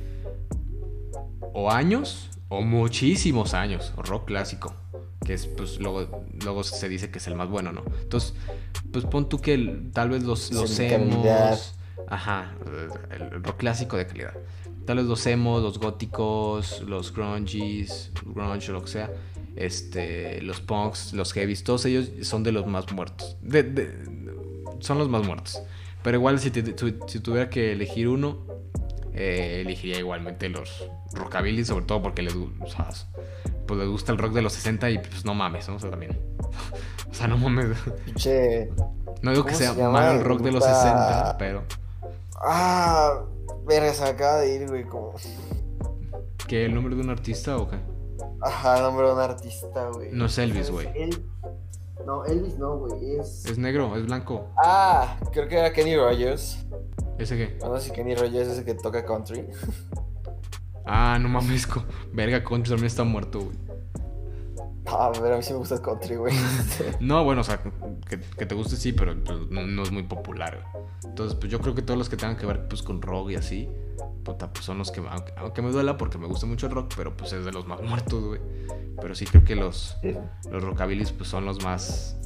o 1.53 1.71
años 1.71 2.31
o 2.49 2.62
muchísimos 2.62 3.55
años, 3.55 3.93
o 3.97 4.03
rock 4.03 4.27
clásico, 4.27 4.75
que 5.25 5.35
es, 5.35 5.47
pues, 5.47 5.79
luego, 5.79 6.25
luego 6.45 6.64
se 6.64 6.89
dice 6.89 7.11
que 7.11 7.18
es 7.18 7.27
el 7.29 7.37
más 7.37 7.49
bueno, 7.49 7.73
¿no? 7.73 7.83
Entonces, 8.03 8.35
pues 8.93 9.05
pon 9.07 9.29
tú 9.29 9.39
que 9.41 9.55
el- 9.55 9.91
tal 9.93 10.11
vez 10.11 10.25
los, 10.25 10.51
los 10.53 10.71
ajá, 12.09 12.53
el, 13.11 13.42
rock 13.42 13.57
clásico 13.59 13.96
de 13.96 14.07
calidad. 14.07 14.34
Tal 14.86 14.96
vez 14.98 15.07
los 15.07 15.26
emos, 15.26 15.62
los 15.62 15.78
góticos, 15.78 16.82
los 16.86 17.12
grungies, 17.14 18.11
grunge 18.24 18.70
o 18.70 18.74
lo 18.74 18.82
que 18.82 18.88
sea, 18.90 19.11
este, 19.57 20.40
los 20.42 20.61
punks, 20.61 21.12
los 21.12 21.32
heavies, 21.32 21.62
todos 21.64 21.84
ellos 21.84 22.11
son 22.22 22.42
de 22.42 22.53
los 22.53 22.66
más 22.66 22.90
muertos. 22.92 23.36
De- 23.42 23.62
de- 23.62 24.11
son 24.80 24.98
los 24.98 25.09
más 25.09 25.24
muertos. 25.26 25.62
Pero 26.03 26.16
igual 26.16 26.38
si, 26.40 26.51
te- 26.51 26.62
tu- 26.62 27.07
si 27.07 27.20
tuviera 27.20 27.51
que 27.51 27.72
elegir 27.72 28.09
uno, 28.09 28.38
eh, 29.12 29.61
elegiría 29.64 29.98
igualmente 29.98 30.48
los 30.48 30.88
rockabilly, 31.12 31.64
sobre 31.64 31.84
todo 31.84 32.01
porque 32.03 32.22
les, 32.22 32.34
o 32.34 32.66
sea, 32.66 32.88
pues 33.66 33.78
les 33.78 33.88
gusta 33.88 34.12
el 34.12 34.18
rock 34.18 34.32
de 34.32 34.42
los 34.42 34.53
60 34.55 34.88
y 34.90 34.98
pues 34.98 35.24
no 35.24 35.34
mames, 35.34 35.68
¿no? 35.68 35.76
O 35.76 35.78
sea, 35.78 35.90
también. 35.90 36.18
O 37.11 37.12
sea, 37.14 37.26
no 37.26 37.36
mames. 37.36 37.76
Pinche. 38.07 38.70
No 39.20 39.32
digo 39.32 39.44
que 39.44 39.53
¿Cómo 39.53 39.59
sea 39.59 39.74
se 39.74 39.82
malo 39.82 40.12
el 40.20 40.24
rock 40.24 40.40
de 40.42 40.53
los 40.53 40.62
Puta- 40.62 40.74
60, 40.82 41.38
pero 41.38 41.64
Ah, 42.41 43.22
verga, 43.66 43.93
se 43.93 44.03
me 44.03 44.09
acaba 44.09 44.38
de 44.41 44.55
ir, 44.55 44.68
güey. 44.68 44.84
Como. 44.84 45.14
¿qué 46.49 46.64
el 46.64 46.74
nombre 46.74 46.95
de 46.97 47.03
un 47.03 47.11
artista 47.11 47.57
o 47.59 47.68
qué? 47.68 47.78
Ajá, 48.43 48.80
nombre 48.80 49.07
de 49.07 49.12
un 49.12 49.20
artista, 49.20 49.88
güey. 49.91 50.11
No 50.12 50.26
es 50.26 50.38
Elvis, 50.38 50.70
güey. 50.70 50.88
El- 50.95 51.24
No, 52.07 52.24
Elvis 52.24 52.59
no, 52.59 52.78
güey. 52.78 53.16
Es. 53.18 53.45
Es 53.47 53.59
negro, 53.59 53.95
es 53.97 54.07
blanco. 54.07 54.47
Ah, 54.64 55.18
creo 55.32 55.47
que 55.49 55.59
era 55.59 55.72
Kenny 55.72 55.97
Rogers. 55.97 56.64
¿Ese 57.18 57.36
qué? 57.36 57.59
No 57.62 57.76
sé 57.78 57.88
si 57.88 57.93
Kenny 57.93 58.14
Rogers 58.14 58.49
es 58.49 58.59
el 58.59 58.64
que 58.64 58.74
toca 58.74 59.05
country. 59.05 59.47
Ah, 60.93 61.18
no 61.20 61.28
mames, 61.28 61.68
verga, 62.12 62.43
Concho 62.43 62.72
también 62.72 62.86
está 62.86 63.05
muerto, 63.05 63.41
güey. 63.43 63.57
Ah, 64.93 65.11
pero 65.14 65.34
a 65.34 65.36
mí 65.36 65.43
sí 65.43 65.53
me 65.53 65.59
gusta 65.59 65.76
el 65.76 65.82
country, 65.82 66.16
güey. 66.16 66.34
No, 67.01 67.24
bueno, 67.24 67.43
o 67.43 67.45
sea, 67.45 67.61
que, 68.09 68.20
que 68.20 68.47
te 68.47 68.55
guste 68.55 68.76
sí, 68.76 68.93
pero 68.93 69.14
no, 69.14 69.66
no 69.66 69.82
es 69.82 69.91
muy 69.91 70.03
popular, 70.03 70.59
güey. 70.72 70.84
Entonces, 71.05 71.36
pues 71.38 71.51
yo 71.51 71.61
creo 71.61 71.74
que 71.74 71.82
todos 71.82 71.99
los 71.99 72.09
que 72.09 72.16
tengan 72.16 72.36
que 72.36 72.47
ver 72.47 72.68
pues 72.68 72.82
con 72.82 73.01
rock 73.01 73.30
y 73.30 73.36
así, 73.36 73.68
puta, 74.24 74.53
pues 74.53 74.64
son 74.64 74.78
los 74.78 74.91
que, 74.91 75.01
aunque, 75.01 75.32
aunque 75.36 75.62
me 75.62 75.70
duela 75.70 75.97
porque 75.97 76.18
me 76.18 76.26
gusta 76.26 76.47
mucho 76.47 76.66
el 76.66 76.72
rock, 76.72 76.93
pero 76.97 77.16
pues 77.16 77.32
es 77.32 77.45
de 77.45 77.53
los 77.53 77.66
más 77.66 77.80
muertos, 77.82 78.24
güey. 78.24 78.41
Pero 79.01 79.14
sí 79.14 79.24
creo 79.26 79.45
que 79.45 79.57
los, 79.57 79.97
los 80.51 80.62
rockabilis 80.62 81.12
pues 81.12 81.28
son 81.28 81.45
los 81.45 81.62
más, 81.64 82.16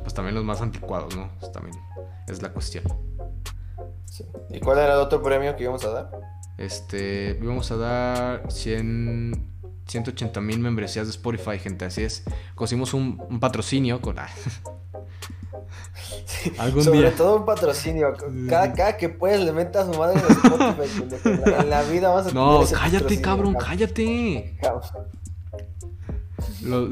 pues 0.00 0.14
también 0.14 0.34
los 0.34 0.44
más 0.44 0.60
anticuados, 0.60 1.16
¿no? 1.16 1.30
Pues, 1.40 1.52
también 1.52 1.76
es 2.28 2.40
la 2.42 2.50
cuestión. 2.50 2.84
Sí. 4.04 4.24
¿Y 4.50 4.60
cuál 4.60 4.78
era 4.78 4.94
el 4.94 5.00
otro 5.00 5.22
premio 5.22 5.56
que 5.56 5.64
íbamos 5.64 5.84
a 5.84 5.90
dar? 5.90 6.10
Este, 6.56 7.36
íbamos 7.42 7.70
a 7.72 7.76
dar 7.76 8.52
100, 8.52 9.53
180 9.86 10.40
mil 10.40 10.58
membresías 10.58 11.06
de 11.06 11.10
Spotify, 11.12 11.58
gente, 11.58 11.84
así 11.84 12.02
es. 12.02 12.24
Conseguimos 12.54 12.94
un, 12.94 13.22
un 13.28 13.40
patrocinio 13.40 14.00
con... 14.00 14.18
ah. 14.18 14.28
Algún 16.58 16.84
Sobre 16.84 17.00
día. 17.00 17.14
todo 17.16 17.36
un 17.36 17.44
patrocinio. 17.46 18.14
Cada, 18.48 18.72
cada 18.72 18.96
que 18.96 19.08
puedes 19.08 19.40
le 19.40 19.52
metas 19.52 19.88
a 19.88 19.92
su 19.92 19.98
madre 19.98 20.20
en 20.20 20.26
Spotify. 20.26 21.20
En 21.60 21.70
la- 21.70 21.82
vida 21.82 22.08
vas 22.10 22.26
a 22.26 22.28
tener 22.28 22.34
No, 22.42 22.62
ese 22.62 22.74
cállate, 22.74 23.20
cabrón, 23.20 23.54
cállate. 23.54 24.58
Los, 26.62 26.90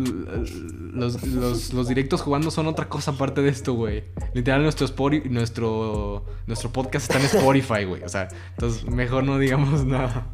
los, 0.93 1.23
los- 1.27 1.73
los 1.73 1.89
directos 1.89 2.21
jugando 2.23 2.51
son 2.51 2.67
otra 2.67 2.89
cosa 2.89 3.11
aparte 3.13 3.43
de 3.43 3.49
esto, 3.51 3.75
güey. 3.75 4.05
Literal, 4.35 4.63
nuestro, 4.63 4.87
Spori- 4.87 5.25
nuestro, 5.29 6.25
nuestro 6.47 6.71
podcast 6.71 7.11
está 7.11 7.19
en 7.19 7.27
Spotify, 7.27 7.85
güey. 7.85 8.03
O 8.05 8.09
sea, 8.09 8.29
entonces 8.51 8.85
mejor 8.85 9.25
no 9.25 9.39
digamos 9.39 9.85
nada. 9.85 10.27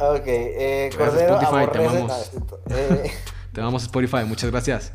Ok, 0.00 0.22
eh, 0.26 0.90
Gracias, 0.96 1.10
Cordero 1.10 1.40
Spotify, 1.40 1.72
te 1.72 1.86
amamos. 1.86 2.12
ah, 2.12 2.20
esto, 2.20 2.60
eh, 2.70 3.10
Te 3.52 3.60
damos 3.60 3.82
Spotify, 3.82 4.24
muchas 4.26 4.50
gracias. 4.50 4.92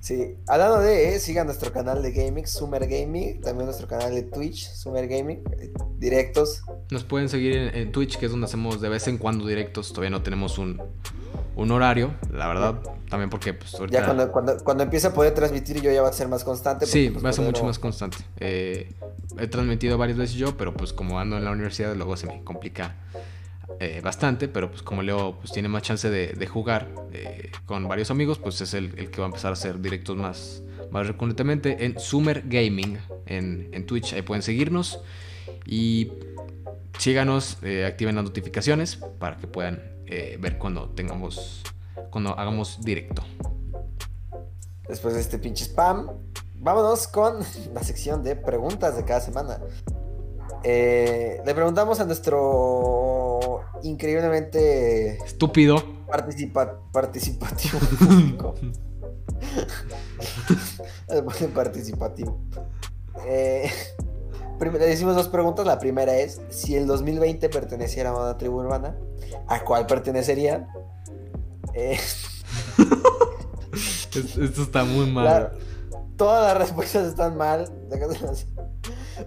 sí, 0.00 0.36
hablando 0.46 0.78
de, 0.80 1.14
eh, 1.14 1.20
sigan 1.20 1.46
nuestro 1.46 1.70
canal 1.70 2.02
de 2.02 2.12
gaming, 2.12 2.46
Summer 2.46 2.86
Gaming, 2.86 3.40
también 3.42 3.66
nuestro 3.66 3.86
canal 3.86 4.14
de 4.14 4.22
Twitch, 4.22 4.70
Summer 4.70 5.06
Gaming, 5.06 5.42
eh, 5.60 5.70
directos. 5.98 6.62
Nos 6.90 7.04
pueden 7.04 7.28
seguir 7.28 7.56
en, 7.56 7.74
en 7.74 7.92
Twitch, 7.92 8.16
que 8.16 8.24
es 8.26 8.30
donde 8.30 8.46
hacemos 8.46 8.80
de 8.80 8.88
vez 8.88 9.06
en 9.06 9.18
cuando 9.18 9.46
directos. 9.46 9.90
Todavía 9.90 10.10
no 10.10 10.22
tenemos 10.22 10.56
un, 10.56 10.80
un 11.56 11.70
horario, 11.70 12.14
la 12.32 12.48
verdad. 12.48 12.76
También 13.10 13.28
porque, 13.28 13.52
pues, 13.52 13.74
ahorita... 13.74 13.98
Ya 13.98 14.04
cuando, 14.06 14.32
cuando, 14.32 14.56
cuando 14.64 14.82
empiece 14.84 15.08
a 15.08 15.12
poder 15.12 15.34
transmitir 15.34 15.82
yo 15.82 15.90
ya 15.90 16.00
va 16.00 16.08
a 16.08 16.12
ser 16.12 16.28
más 16.28 16.44
constante. 16.44 16.86
porque, 16.86 16.92
Sí, 16.92 17.10
pues, 17.10 17.22
va 17.22 17.30
a 17.30 17.32
ser 17.34 17.44
mucho 17.44 17.64
más 17.64 17.78
constante. 17.78 18.18
Eh, 18.38 18.94
he 19.38 19.46
transmitido 19.48 19.98
varias 19.98 20.16
veces 20.16 20.36
yo, 20.36 20.56
pero 20.56 20.72
pues 20.74 20.92
como 20.94 21.18
ando 21.18 21.36
en 21.36 21.44
la 21.44 21.50
universidad 21.50 21.94
luego 21.94 22.16
se 22.16 22.26
me 22.26 22.42
complica 22.44 22.96
eh, 23.80 24.00
bastante, 24.02 24.48
pero 24.48 24.70
pues 24.70 24.82
como 24.82 25.02
Leo 25.02 25.36
pues 25.38 25.52
tiene 25.52 25.68
más 25.68 25.82
chance 25.82 26.10
de, 26.10 26.46
jugar 26.48 26.88
eh, 27.12 27.52
con 27.64 27.86
varios 27.86 28.10
amigos, 28.10 28.40
pues 28.40 28.60
es 28.60 28.74
el, 28.74 28.92
el 28.98 29.08
que 29.08 29.20
va 29.20 29.26
a 29.26 29.28
empezar 29.28 29.50
a 29.50 29.52
hacer 29.52 29.80
directos 29.80 30.16
más, 30.16 30.62
más 30.90 31.06
recurrentemente 31.06 31.84
en 31.84 31.96
Summer 32.00 32.42
Gaming, 32.44 32.98
en, 33.26 33.68
en 33.72 33.86
Twitch, 33.86 34.14
ahí 34.14 34.22
pueden 34.22 34.42
seguirnos 34.42 35.00
y 35.64 36.10
síganos, 36.98 37.58
eh, 37.62 37.86
activen 37.86 38.16
las 38.16 38.24
notificaciones 38.24 38.96
para 38.96 39.36
que 39.36 39.46
puedan 39.46 39.80
ver 40.40 40.58
cuando 40.58 40.88
tengamos, 40.88 41.62
cuando 42.10 42.36
hagamos 42.36 42.80
directo. 42.82 43.22
Después 44.88 45.14
de 45.14 45.20
este 45.20 45.38
pinche 45.38 45.64
spam, 45.66 46.08
vámonos 46.54 47.06
con 47.06 47.38
la 47.74 47.82
sección 47.84 48.24
de 48.24 48.34
preguntas 48.34 48.96
de 48.96 49.04
cada 49.04 49.20
semana. 49.20 49.60
Le 50.64 51.54
preguntamos 51.54 52.00
a 52.00 52.04
nuestro 52.06 53.27
increíblemente 53.82 55.16
Estúpido. 55.24 55.76
participa- 56.06 56.78
participativo 56.92 57.78
participativo. 61.54 62.38
Eh, 63.26 63.70
le 64.60 64.78
decimos 64.86 65.14
dos 65.16 65.28
preguntas. 65.28 65.66
La 65.66 65.78
primera 65.78 66.16
es: 66.16 66.40
si 66.50 66.76
el 66.76 66.86
2020 66.86 67.48
perteneciera 67.48 68.10
a 68.10 68.16
una 68.16 68.36
tribu 68.38 68.60
urbana, 68.60 68.96
¿a 69.46 69.64
cuál 69.64 69.86
pertenecería? 69.86 70.68
Eh, 71.74 71.98
Es- 74.14 74.36
Esto 74.36 74.62
está 74.62 74.84
muy 74.84 75.10
mal. 75.10 75.24
La- 75.24 75.52
todas 76.16 76.48
las 76.48 76.56
respuestas 76.68 77.06
están 77.06 77.36
mal. 77.36 77.70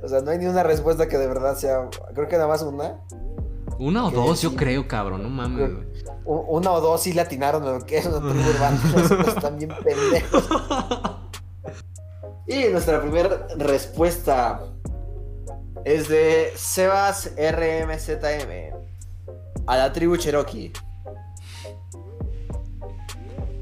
O 0.04 0.08
sea, 0.08 0.22
no 0.22 0.32
hay 0.32 0.38
ni 0.38 0.46
una 0.46 0.64
respuesta 0.64 1.10
que 1.10 1.18
de 1.18 1.28
verdad 1.28 1.56
sea. 1.58 1.90
Creo 2.16 2.30
que 2.30 2.38
nada 2.38 2.48
más 2.48 2.62
una. 2.62 3.02
Una 3.80 4.06
o 4.06 4.12
dos, 4.12 4.42
yo 4.42 4.56
creo, 4.56 4.88
cabrón, 4.88 5.24
no 5.24 5.30
mames. 5.30 5.70
Una 6.26 6.72
o 6.72 6.82
dos 6.82 7.02
sí 7.02 7.14
latinaron 7.14 7.66
lo 7.66 7.84
que 7.86 7.98
es 7.98 8.06
una 8.06 8.20
tribu 8.20 8.50
urbana. 8.50 8.80
Están 9.28 9.58
bien 9.58 9.72
pendejos. 9.84 10.48
Y 12.48 12.66
nuestra 12.70 13.02
primera 13.02 13.48
respuesta 13.58 14.62
es 15.86 16.08
de 16.10 16.52
Sebas 16.56 17.32
RMZM. 17.38 18.76
A 19.68 19.78
la 19.78 19.92
tribu 19.94 20.18
Cherokee. 20.18 20.72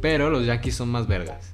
Pero 0.01 0.29
los 0.29 0.45
Yankees 0.45 0.75
son 0.75 0.89
más 0.89 1.07
vergas. 1.07 1.51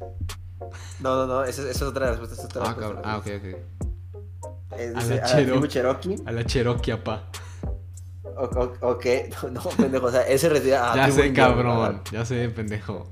No, 0.99 1.15
no, 1.15 1.27
no, 1.27 1.43
esa, 1.43 1.61
esa 1.63 1.69
es 1.71 1.81
otra 1.81 2.09
respuesta. 2.11 2.35
esa 2.35 2.43
es 2.43 2.49
otra 2.49 2.63
Ah, 2.63 2.65
respuesta. 2.73 2.93
cabrón. 2.95 3.03
Ah, 3.05 3.17
ok, 3.17 3.27
ok. 3.37 4.79
Es 4.79 4.95
a 4.95 5.01
la 5.03 5.15
a 5.15 5.41
la 5.61 5.67
Cherokee. 5.67 6.15
A 6.25 6.31
la 6.31 6.45
Cherokee, 6.45 6.91
apá. 6.91 7.23
O- 8.37 8.43
o- 8.59 8.91
ok, 8.91 9.05
no, 9.43 9.49
no, 9.51 9.61
pendejo, 9.61 10.07
o 10.07 10.11
sea, 10.11 10.21
ese 10.27 10.49
retira 10.49 10.91
a 10.91 10.95
ya 10.95 11.11
sé, 11.11 11.31
cabrón. 11.33 12.01
Ya 12.11 12.25
sé, 12.25 12.49
pendejo. 12.49 13.07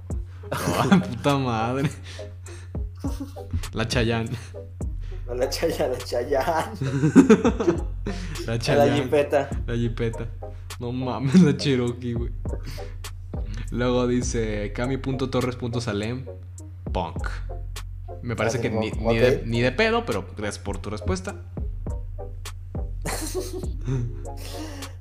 Oh, 0.51 0.89
puta 1.09 1.37
madre. 1.37 1.89
La 3.73 3.87
Chayán. 3.87 4.27
A 5.29 5.35
la 5.35 5.49
chaya, 5.49 5.85
a 5.85 5.87
la 5.87 5.97
chayán, 5.97 6.71
La 8.45 8.53
a 8.53 8.55
la 8.55 8.59
Chayán. 8.59 8.95
jipeta. 9.03 9.49
La 9.65 9.75
Jipeta. 9.75 10.27
No 10.79 10.91
mames, 10.91 11.41
la 11.41 11.55
Cherokee, 11.55 12.13
güey. 12.13 12.31
Luego 13.71 14.05
dice 14.07 14.73
Cami.torres.salem. 14.73 16.25
Punk. 16.91 17.29
Me 18.21 18.35
parece 18.35 18.59
que 18.61 18.69
ni, 18.69 18.91
ni 18.91 19.17
de, 19.17 19.43
ni 19.45 19.61
de 19.61 19.71
pedo, 19.71 20.05
pero 20.05 20.25
gracias 20.37 20.59
por 20.63 20.77
tu 20.77 20.89
respuesta. 20.89 21.35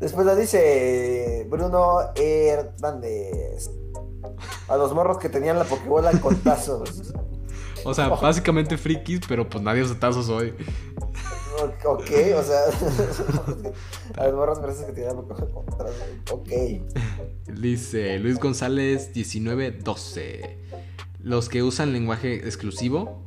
Después 0.02 0.26
nos 0.26 0.36
dice 0.36 1.46
Bruno 1.48 2.00
Hernández. 2.16 3.70
A 4.66 4.76
los 4.76 4.92
morros 4.92 5.18
que 5.18 5.28
tenían 5.28 5.56
la 5.56 5.64
pokebola 5.64 6.10
con 6.20 6.36
tazos. 6.40 7.14
O 7.84 7.94
sea, 7.94 8.10
básicamente 8.10 8.78
frikis, 8.78 9.22
pero 9.26 9.48
pues 9.48 9.60
nadie 9.64 9.82
usa 9.82 9.98
tazos 9.98 10.28
hoy. 10.28 10.54
Ok, 11.84 12.10
o 12.36 12.42
sea. 12.44 12.60
a 14.22 14.28
los 14.28 14.34
morros 14.36 14.60
parece 14.60 14.86
que 14.86 14.92
tenían 14.92 15.16
la 15.16 15.22
pokebola 15.22 15.52
con 15.52 15.66
tazos. 15.66 15.96
Ok. 16.30 16.48
Dice 17.60 18.20
Luis 18.20 18.38
González 18.38 19.10
1912. 19.16 20.58
Los 21.18 21.48
que 21.48 21.64
usan 21.64 21.92
lenguaje 21.92 22.36
exclusivo. 22.36 23.24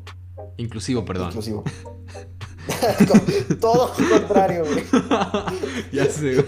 Inclusivo, 0.56 1.04
perdón. 1.04 1.28
Inclusivo. 1.28 1.66
Todo 3.60 3.94
lo 3.98 4.20
contrario, 4.20 4.66
güey. 4.66 4.84
ya 5.92 6.06
sé. 6.06 6.36
güey. 6.36 6.46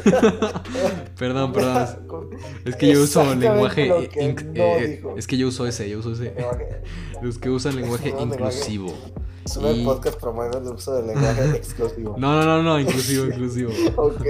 perdón, 1.18 1.54
perdón. 1.54 1.88
Es 2.66 2.76
que 2.76 2.92
yo 2.94 3.04
uso 3.04 3.36
lenguaje. 3.36 3.90
inc- 3.90 4.44
no 4.46 4.54
eh, 4.64 5.04
es 5.18 5.28
que 5.28 5.38
yo 5.38 5.48
uso 5.48 5.68
ese, 5.68 5.90
yo 5.90 6.00
uso 6.00 6.14
ese. 6.14 6.34
Los 7.22 7.38
que 7.38 7.50
usan 7.50 7.76
lenguaje 7.76 8.12
No, 8.14 8.22
inclusivo. 8.22 8.94
Sube 9.46 9.72
Y- 9.72 9.80
el 9.80 9.86
podcast 9.86 10.20
promueve 10.20 10.58
el 10.58 10.64
uso 10.68 10.94
del 10.96 11.08
lenguaje 11.08 11.56
exclusivo. 11.56 12.16
No, 12.18 12.36
no, 12.40 12.46
no, 12.46 12.64
no, 12.64 12.80
inclusivo, 12.80 13.26
inclusivo. 13.26 13.72
Ok. 13.96 14.26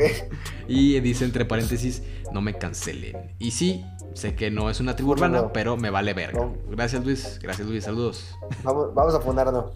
Y 0.67 0.99
dice 0.99 1.25
entre 1.25 1.45
paréntesis, 1.45 2.03
no 2.31 2.41
me 2.41 2.53
cancelen. 2.57 3.33
Y 3.39 3.51
sí, 3.51 3.83
sé 4.13 4.35
que 4.35 4.51
no 4.51 4.69
es 4.69 4.79
una 4.79 4.95
tribu 4.95 5.11
urbana, 5.13 5.41
no. 5.43 5.53
pero 5.53 5.75
me 5.75 5.89
vale 5.89 6.13
verga. 6.13 6.47
Gracias 6.69 7.03
Luis, 7.03 7.39
gracias 7.41 7.67
Luis, 7.67 7.83
saludos. 7.85 8.35
Vamos, 8.63 8.93
vamos 8.93 9.15
a 9.15 9.19
funarnos. 9.21 9.71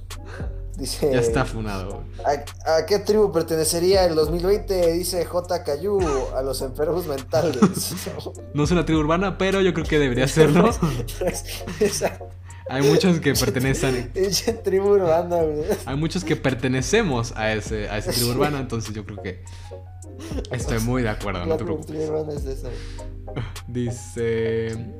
Dice. 0.81 1.11
Ya 1.13 1.19
está 1.19 1.45
funado. 1.45 2.03
¿A, 2.25 2.77
a 2.77 2.85
qué 2.87 2.97
tribu 2.97 3.31
pertenecería 3.31 4.03
el 4.05 4.15
2020? 4.15 4.93
Dice 4.93 5.23
J. 5.23 5.63
Cayu, 5.63 5.99
a 6.35 6.41
los 6.41 6.59
enfermos 6.63 7.05
mentales. 7.05 7.61
No 8.55 8.63
es 8.63 8.71
una 8.71 8.83
tribu 8.83 9.01
urbana, 9.01 9.37
pero 9.37 9.61
yo 9.61 9.75
creo 9.75 9.85
que 9.85 9.99
debería 9.99 10.27
serlo. 10.27 10.71
Hay 12.69 12.81
muchos 12.81 13.19
que 13.19 13.33
pertenecen, 13.33 14.11
tribu 14.63 14.93
urbana, 14.93 15.39
hay 15.85 15.95
muchos 15.97 16.23
que 16.23 16.37
pertenecemos 16.37 17.33
a 17.35 17.51
ese, 17.51 17.89
a 17.89 17.97
esa 17.97 18.11
tribu 18.13 18.31
urbana, 18.31 18.59
entonces 18.59 18.95
yo 18.95 19.03
creo 19.03 19.21
que 19.21 19.43
estoy 20.51 20.79
muy 20.79 21.03
de 21.03 21.09
acuerdo, 21.09 21.45
no 21.45 21.57
te 21.57 21.65
preocupes. 21.65 22.09
urbana 22.09 22.31
es 22.31 22.45
esa. 22.45 22.69
Dice 23.67 24.93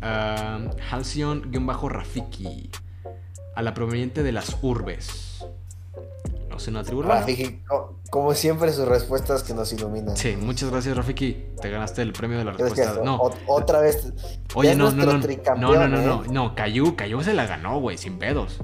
ah, 0.00 0.70
Halcyon-Rafiki. 0.90 2.70
A 3.58 3.62
la 3.62 3.74
proveniente 3.74 4.22
de 4.22 4.30
las 4.30 4.56
urbes. 4.62 5.44
No 6.48 6.60
sé, 6.60 6.70
una 6.70 6.84
tribu 6.84 7.00
urbana. 7.00 7.22
Rafiki, 7.22 7.64
co- 7.66 7.98
como 8.08 8.32
siempre, 8.32 8.72
sus 8.72 8.86
respuestas 8.86 9.42
que 9.42 9.52
nos 9.52 9.72
iluminan. 9.72 10.16
Sí, 10.16 10.36
muchas 10.36 10.70
gracias, 10.70 10.96
Rafiki. 10.96 11.46
Te 11.60 11.68
ganaste 11.68 12.02
el 12.02 12.12
premio 12.12 12.38
de 12.38 12.44
la 12.44 12.52
¿Crees 12.54 12.72
que 12.72 12.82
respuesta. 12.82 13.04
No, 13.04 13.16
o- 13.16 13.32
otra 13.48 13.80
vez. 13.80 14.12
oye, 14.54 14.76
no, 14.76 14.92
no, 14.92 15.04
no. 15.06 15.12
No, 15.56 15.74
no, 15.74 15.88
no, 15.88 16.00
no. 16.00 16.22
No, 16.30 16.54
Cayu, 16.54 16.94
Cayu 16.94 17.20
se 17.24 17.34
la 17.34 17.46
ganó, 17.46 17.80
güey, 17.80 17.98
sin 17.98 18.16
pedos. 18.20 18.58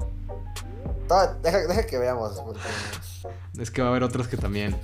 Deja, 1.43 1.67
deja 1.67 1.85
que 1.85 1.97
veamos. 1.97 2.39
Porque 2.39 2.61
Es 3.59 3.71
que 3.71 3.81
va 3.81 3.89
a 3.89 3.91
haber 3.91 4.03
otros 4.03 4.29
que 4.29 4.37
también. 4.37 4.77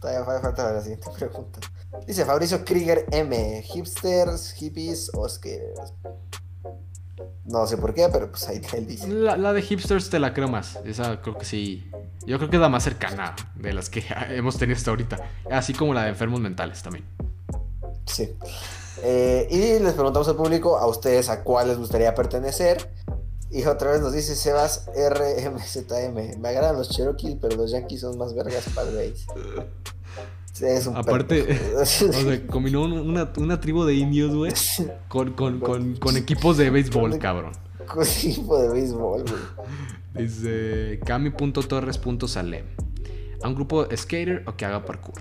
todavía 0.00 0.24
fa- 0.24 0.40
falta 0.40 0.72
la 0.72 0.80
siguiente 0.82 1.08
pregunta. 1.18 1.58
Dice 2.06 2.24
Fabricio 2.24 2.64
Krieger 2.64 3.06
M. 3.10 3.60
Hipsters, 3.62 4.52
hippies 4.52 5.10
o 5.14 5.28
skaters. 5.28 5.92
No 7.44 7.66
sé 7.66 7.76
por 7.76 7.94
qué, 7.94 8.08
pero 8.12 8.30
pues 8.30 8.48
ahí 8.48 8.60
él 8.72 8.86
dice. 8.86 9.08
La, 9.08 9.36
la 9.36 9.52
de 9.52 9.62
hipsters 9.62 10.10
te 10.10 10.18
la 10.18 10.32
creo 10.32 10.48
más. 10.48 10.78
Esa 10.84 11.20
creo 11.20 11.36
que 11.36 11.44
sí. 11.44 11.90
Yo 12.26 12.38
creo 12.38 12.50
que 12.50 12.56
es 12.56 12.62
la 12.62 12.68
más 12.68 12.82
cercana 12.84 13.36
de 13.54 13.72
las 13.72 13.90
que 13.90 14.02
hemos 14.30 14.56
tenido 14.56 14.76
hasta 14.76 14.90
ahorita. 14.90 15.18
Así 15.50 15.74
como 15.74 15.94
la 15.94 16.04
de 16.04 16.10
enfermos 16.10 16.40
mentales 16.40 16.82
también. 16.82 17.04
Sí. 18.06 18.34
Eh, 19.02 19.48
y 19.50 19.82
les 19.82 19.92
preguntamos 19.92 20.28
al 20.28 20.36
público 20.36 20.78
a 20.78 20.86
ustedes 20.86 21.28
a 21.28 21.42
cuál 21.42 21.68
les 21.68 21.78
gustaría 21.78 22.14
pertenecer. 22.14 22.90
Y 23.50 23.64
otra 23.66 23.92
vez 23.92 24.00
nos 24.00 24.12
dice 24.12 24.34
Sebas 24.34 24.86
RMZM. 24.96 26.40
Me 26.40 26.48
agradan 26.48 26.76
los 26.76 26.88
Cherokee, 26.90 27.36
pero 27.40 27.56
los 27.56 27.70
Yankees 27.70 28.00
son 28.00 28.18
más 28.18 28.34
vergas 28.34 28.64
para 28.74 28.88
el. 28.90 29.14
Sí, 30.54 30.66
es 30.66 30.86
un 30.86 30.96
Aparte, 30.96 31.42
pendejo. 31.42 31.80
O 31.82 31.84
sea, 31.84 32.46
combinó 32.46 32.84
un- 32.84 32.92
una, 32.92 33.32
una 33.38 33.60
tribu 33.60 33.84
de 33.84 33.94
indios, 33.94 34.32
güey, 34.34 34.52
con, 35.08 35.32
con, 35.32 35.58
con, 35.58 35.96
con 35.96 36.16
equipos 36.16 36.56
de 36.56 36.70
béisbol, 36.70 37.18
cabrón. 37.18 37.52
Con 37.88 38.02
equipo 38.06 38.56
de 38.62 38.68
béisbol, 38.68 39.24
güey. 39.24 40.26
Dice 40.26 41.00
cami.torres.salem. 41.04 42.64
A 43.42 43.48
un 43.48 43.54
grupo 43.56 43.84
skater 43.96 44.44
o 44.46 44.54
que 44.56 44.64
haga 44.64 44.84
parkour. 44.84 45.20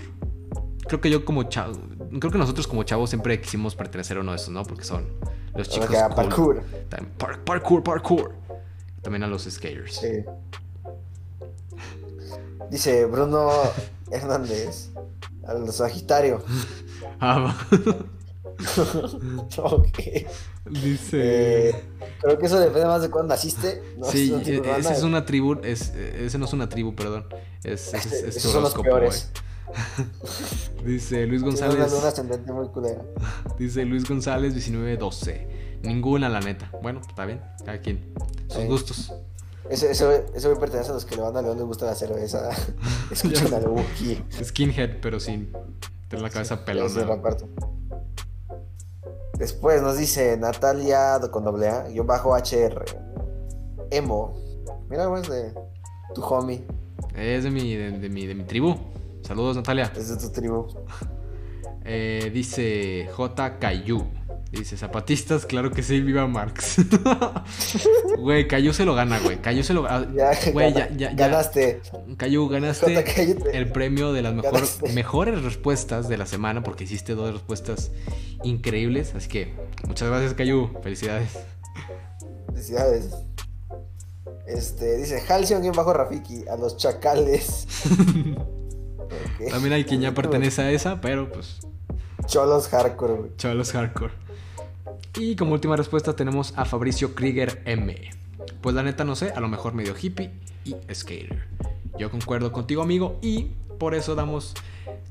Creo 0.87 1.01
que 1.01 1.09
yo 1.09 1.25
como 1.25 1.43
chavo, 1.43 1.73
creo 2.19 2.31
que 2.31 2.37
nosotros 2.37 2.67
como 2.67 2.83
chavos 2.83 3.09
siempre 3.09 3.41
quisimos 3.41 3.75
pertenecer 3.75 4.17
a 4.17 4.19
uno 4.21 4.31
de 4.31 4.37
estos, 4.37 4.53
¿no? 4.53 4.61
Porque 4.63 4.83
son 4.83 5.05
los 5.55 5.67
chicos 5.67 5.89
que 5.89 5.97
haga 5.97 6.13
parkour. 6.13 6.61
También 6.89 7.11
par- 7.17 7.43
parkour, 7.43 7.81
parkour. 7.83 8.35
También 9.01 9.23
a 9.23 9.27
los 9.27 9.43
skaters. 9.45 9.95
Sí. 9.95 10.23
Dice 12.69 13.05
Bruno 13.05 13.49
Hernández. 14.11 14.89
Al 15.47 15.71
Sagitario. 15.71 16.43
Ah, 17.19 17.55
ok. 19.57 19.99
dice. 20.69 21.69
Eh, 21.69 21.75
creo 22.21 22.37
que 22.37 22.45
eso 22.47 22.59
depende 22.59 22.85
más 22.85 23.01
de 23.01 23.09
cuándo 23.09 23.33
naciste. 23.33 23.81
¿no? 23.97 24.05
sí, 24.05 24.31
una 24.31 24.43
e- 24.43 24.79
esa 24.79 24.93
es 24.93 25.03
una 25.03 25.25
tribu, 25.25 25.59
es, 25.63 25.89
ese 25.91 26.37
no 26.37 26.45
es 26.45 26.53
una 26.53 26.67
tribu, 26.69 26.95
perdón. 26.95 27.25
Es, 27.63 27.93
es, 27.93 28.05
es 28.11 28.35
Esos 28.37 28.51
son 28.51 28.63
los 28.63 28.73
peores. 28.73 29.31
Dice 30.85 31.25
Luis 31.25 31.41
una 31.41 31.51
González. 31.51 31.93
ascendente 31.93 32.51
muy. 32.51 32.67
Dice 33.57 33.85
Luis 33.85 34.07
González 34.07 34.53
1912. 34.53 35.79
Ninguna, 35.83 36.29
la 36.29 36.39
neta. 36.41 36.69
Bueno, 36.81 37.01
está 37.07 37.25
bien. 37.25 37.41
Cada 37.65 37.79
quien. 37.79 38.13
Sus 38.49 38.61
Sí. 38.61 38.67
gustos. 38.67 39.13
Ese, 39.69 39.91
ese, 39.91 40.25
ese 40.35 40.47
güey 40.47 40.59
pertenece 40.59 40.91
a 40.91 40.93
los 40.93 41.05
que 41.05 41.15
le 41.15 41.21
van 41.21 41.37
a 41.37 41.41
León 41.41 41.57
les 41.57 41.65
gusta 41.65 41.85
la 41.85 41.95
cerveza. 41.95 42.49
Escuchan 43.11 43.53
al 43.53 43.67
Wookiee. 43.67 44.23
Skinhead, 44.43 44.99
pero 45.01 45.19
sin 45.19 45.51
tener 46.09 46.23
la 46.23 46.29
cabeza 46.29 46.65
pelona. 46.65 47.17
Después 49.37 49.81
nos 49.81 49.97
dice 49.97 50.37
Natalia 50.37 51.19
con 51.31 51.43
doble 51.43 51.69
A, 51.69 51.87
guion 51.87 52.05
bajo 52.05 52.35
HR. 52.35 52.85
Emo. 53.89 54.33
Mira, 54.89 55.09
es 55.19 55.27
de 55.27 55.53
tu 56.13 56.21
homie, 56.23 56.63
Es 57.15 57.43
de 57.43 57.51
mi, 57.51 57.75
de, 57.75 57.91
de 57.91 58.09
mi, 58.09 58.27
de 58.27 58.35
mi 58.35 58.43
tribu. 58.43 58.75
Saludos, 59.21 59.55
Natalia. 59.55 59.91
es 59.95 60.09
de 60.09 60.17
tu 60.17 60.31
tribu. 60.31 60.67
Eh, 61.85 62.31
dice 62.33 63.09
J. 63.11 63.59
Cayu. 63.59 64.05
Dice, 64.53 64.77
zapatistas, 64.77 65.47
claro 65.47 65.71
que 65.71 65.81
sí, 65.81 65.99
viva 65.99 66.27
Marx. 66.27 66.75
Güey, 68.19 68.47
Cayu 68.47 68.71
se 68.71 68.85
lo 68.85 68.93
gana, 68.93 69.19
güey. 69.19 69.41
Cayu 69.41 69.63
se 69.63 69.73
lo 69.73 69.81
gana. 69.81 70.07
Ya, 70.15 70.31
Güey, 70.51 70.71
gana- 70.71 70.89
ya, 70.91 71.09
ya, 71.09 71.13
ganaste. 71.15 71.81
Cayu, 72.17 72.47
ganaste 72.47 72.95
Jota, 72.95 73.49
el 73.51 73.71
premio 73.71 74.13
de 74.13 74.21
las 74.21 74.33
mejor- 74.35 74.93
mejores 74.93 75.41
respuestas 75.43 76.07
de 76.07 76.17
la 76.17 76.27
semana 76.27 76.61
porque 76.63 76.83
hiciste 76.83 77.15
dos 77.15 77.33
respuestas 77.33 77.91
increíbles. 78.43 79.15
Así 79.15 79.27
que 79.27 79.55
muchas 79.87 80.07
gracias, 80.09 80.35
Cayu. 80.35 80.69
Felicidades. 80.83 81.31
Felicidades. 82.47 83.09
Este, 84.45 84.97
dice 84.97 85.19
Halcyon 85.27 85.63
bajo 85.71 85.93
Rafiki, 85.93 86.47
a 86.47 86.55
los 86.57 86.77
chacales. 86.77 87.65
También 89.49 89.73
hay 89.73 89.83
quien 89.83 90.01
ya 90.01 90.13
pertenece 90.13 90.61
a 90.61 90.71
esa, 90.71 91.01
pero 91.01 91.31
pues 91.31 91.59
Cholos 92.27 92.67
hardcore, 92.69 93.13
güey. 93.13 93.31
Chavalos 93.37 93.71
Hardcore. 93.73 94.13
Y 95.17 95.35
como 95.35 95.53
última 95.53 95.75
respuesta 95.75 96.15
tenemos 96.15 96.53
a 96.57 96.65
Fabricio 96.65 97.15
Krieger 97.15 97.61
M. 97.65 97.95
Pues 98.61 98.75
la 98.75 98.83
neta 98.83 99.03
no 99.03 99.15
sé, 99.15 99.31
a 99.31 99.39
lo 99.39 99.47
mejor 99.47 99.73
medio 99.73 99.95
hippie 99.99 100.31
y 100.65 100.75
skater. 100.93 101.47
Yo 101.97 102.09
concuerdo 102.09 102.51
contigo 102.51 102.81
amigo 102.81 103.19
y 103.21 103.51
por 103.77 103.95
eso 103.95 104.15
damos 104.15 104.53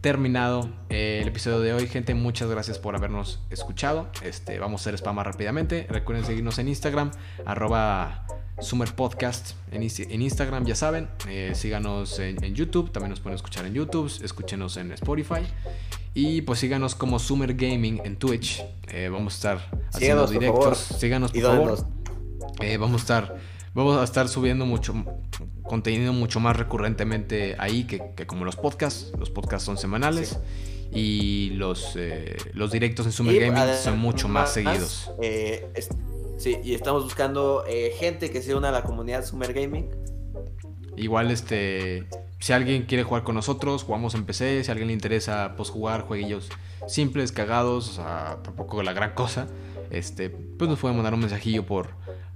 terminado 0.01 0.69
eh, 0.89 1.21
el 1.23 1.29
episodio 1.29 1.61
de 1.61 1.73
hoy. 1.73 1.87
Gente, 1.87 2.15
muchas 2.15 2.51
gracias 2.51 2.79
por 2.79 2.97
habernos 2.97 3.41
escuchado. 3.51 4.09
Este, 4.25 4.59
vamos 4.59 4.81
a 4.81 4.83
hacer 4.83 4.95
spam 4.95 5.19
rápidamente. 5.19 5.87
Recuerden 5.89 6.25
seguirnos 6.25 6.59
en 6.59 6.69
Instagram, 6.69 7.13
arroba 7.47 8.27
Summer 8.63 8.95
Podcast 8.95 9.53
en, 9.71 9.83
Instagram, 10.23 10.65
ya 10.65 10.75
saben. 10.75 11.09
Eh, 11.29 11.53
síganos 11.55 12.19
en, 12.19 12.43
en 12.43 12.55
YouTube, 12.55 12.91
también 12.91 13.11
nos 13.11 13.21
pueden 13.21 13.37
escuchar 13.37 13.67
en 13.67 13.75
YouTube, 13.75 14.11
escúchenos 14.23 14.77
en 14.77 14.93
Spotify. 14.93 15.43
Y 16.15 16.43
pues 16.43 16.59
síganos 16.59 16.95
como 16.95 17.19
Summer 17.19 17.55
Gaming 17.55 18.01
en 18.05 18.17
Twitch. 18.17 18.63
Eh, 18.89 19.09
vamos 19.11 19.35
a 19.35 19.37
estar 19.37 19.57
haciendo 19.93 20.27
Síganos, 20.27 20.31
directos. 20.31 20.79
Síganos, 20.79 21.35
Y 21.35 21.41
por 21.41 21.51
favor. 21.51 21.87
Eh, 22.61 22.77
vamos 22.77 23.01
a 23.01 23.03
estar 23.03 23.37
vamos 23.75 23.99
a 23.99 24.05
estar 24.05 24.29
subiendo 24.29 24.67
mucho 24.67 24.95
contenido 25.63 26.13
mucho 26.13 26.41
más 26.41 26.57
recurrentemente 26.57 27.57
ahí 27.59 27.85
que, 27.85 28.13
que 28.15 28.27
como 28.27 28.45
los 28.45 28.57
podcasts 28.57 29.13
los 29.19 29.31
podcasts 29.31 29.65
son 29.65 29.79
semanales 29.79 30.39
y 30.93 31.51
los 31.55 31.95
eh, 31.97 32.37
los 32.53 32.71
directos 32.71 33.07
en 33.07 33.13
Summer 33.13 33.35
Y 33.35 33.39
Gaming 33.39 33.75
son 33.83 33.99
mucho 33.99 34.29
más 34.29 34.53
seguidos 34.53 35.11
eh, 35.23 35.73
sí, 36.43 36.59
y 36.63 36.75
estamos 36.75 37.05
buscando 37.05 37.65
eh, 37.69 37.95
gente 37.99 38.31
que 38.31 38.43
se 38.43 38.55
una 38.55 38.71
a 38.71 38.73
la 38.73 38.83
comunidad 38.83 39.25
Summer 39.25 39.53
Gaming. 39.53 39.89
igual 40.97 41.31
este 41.31 42.07
si 42.43 42.53
alguien 42.53 42.87
quiere 42.87 43.05
jugar 43.05 43.23
con 43.23 43.37
nosotros, 43.37 43.85
jugamos 43.85 44.17
en 44.17 44.25
PC. 44.25 44.65
Si 44.65 44.69
a 44.69 44.73
alguien 44.73 44.89
le 44.89 44.95
interesa 44.95 45.55
pues, 45.57 45.71
jugar 45.71 46.01
jueguillos 46.01 46.49
simples, 46.89 47.31
cagados, 47.31 47.89
o 47.91 47.93
sea, 47.93 48.39
tampoco 48.43 48.83
la 48.83 48.93
gran 48.93 49.15
cosa, 49.15 49.47
este, 49.91 50.29
pues 50.29 50.69
nos 50.69 50.81
puede 50.81 50.93
mandar 50.93 51.15
un 51.15 51.21
mensajillo 51.21 51.65
por, 51.65 51.91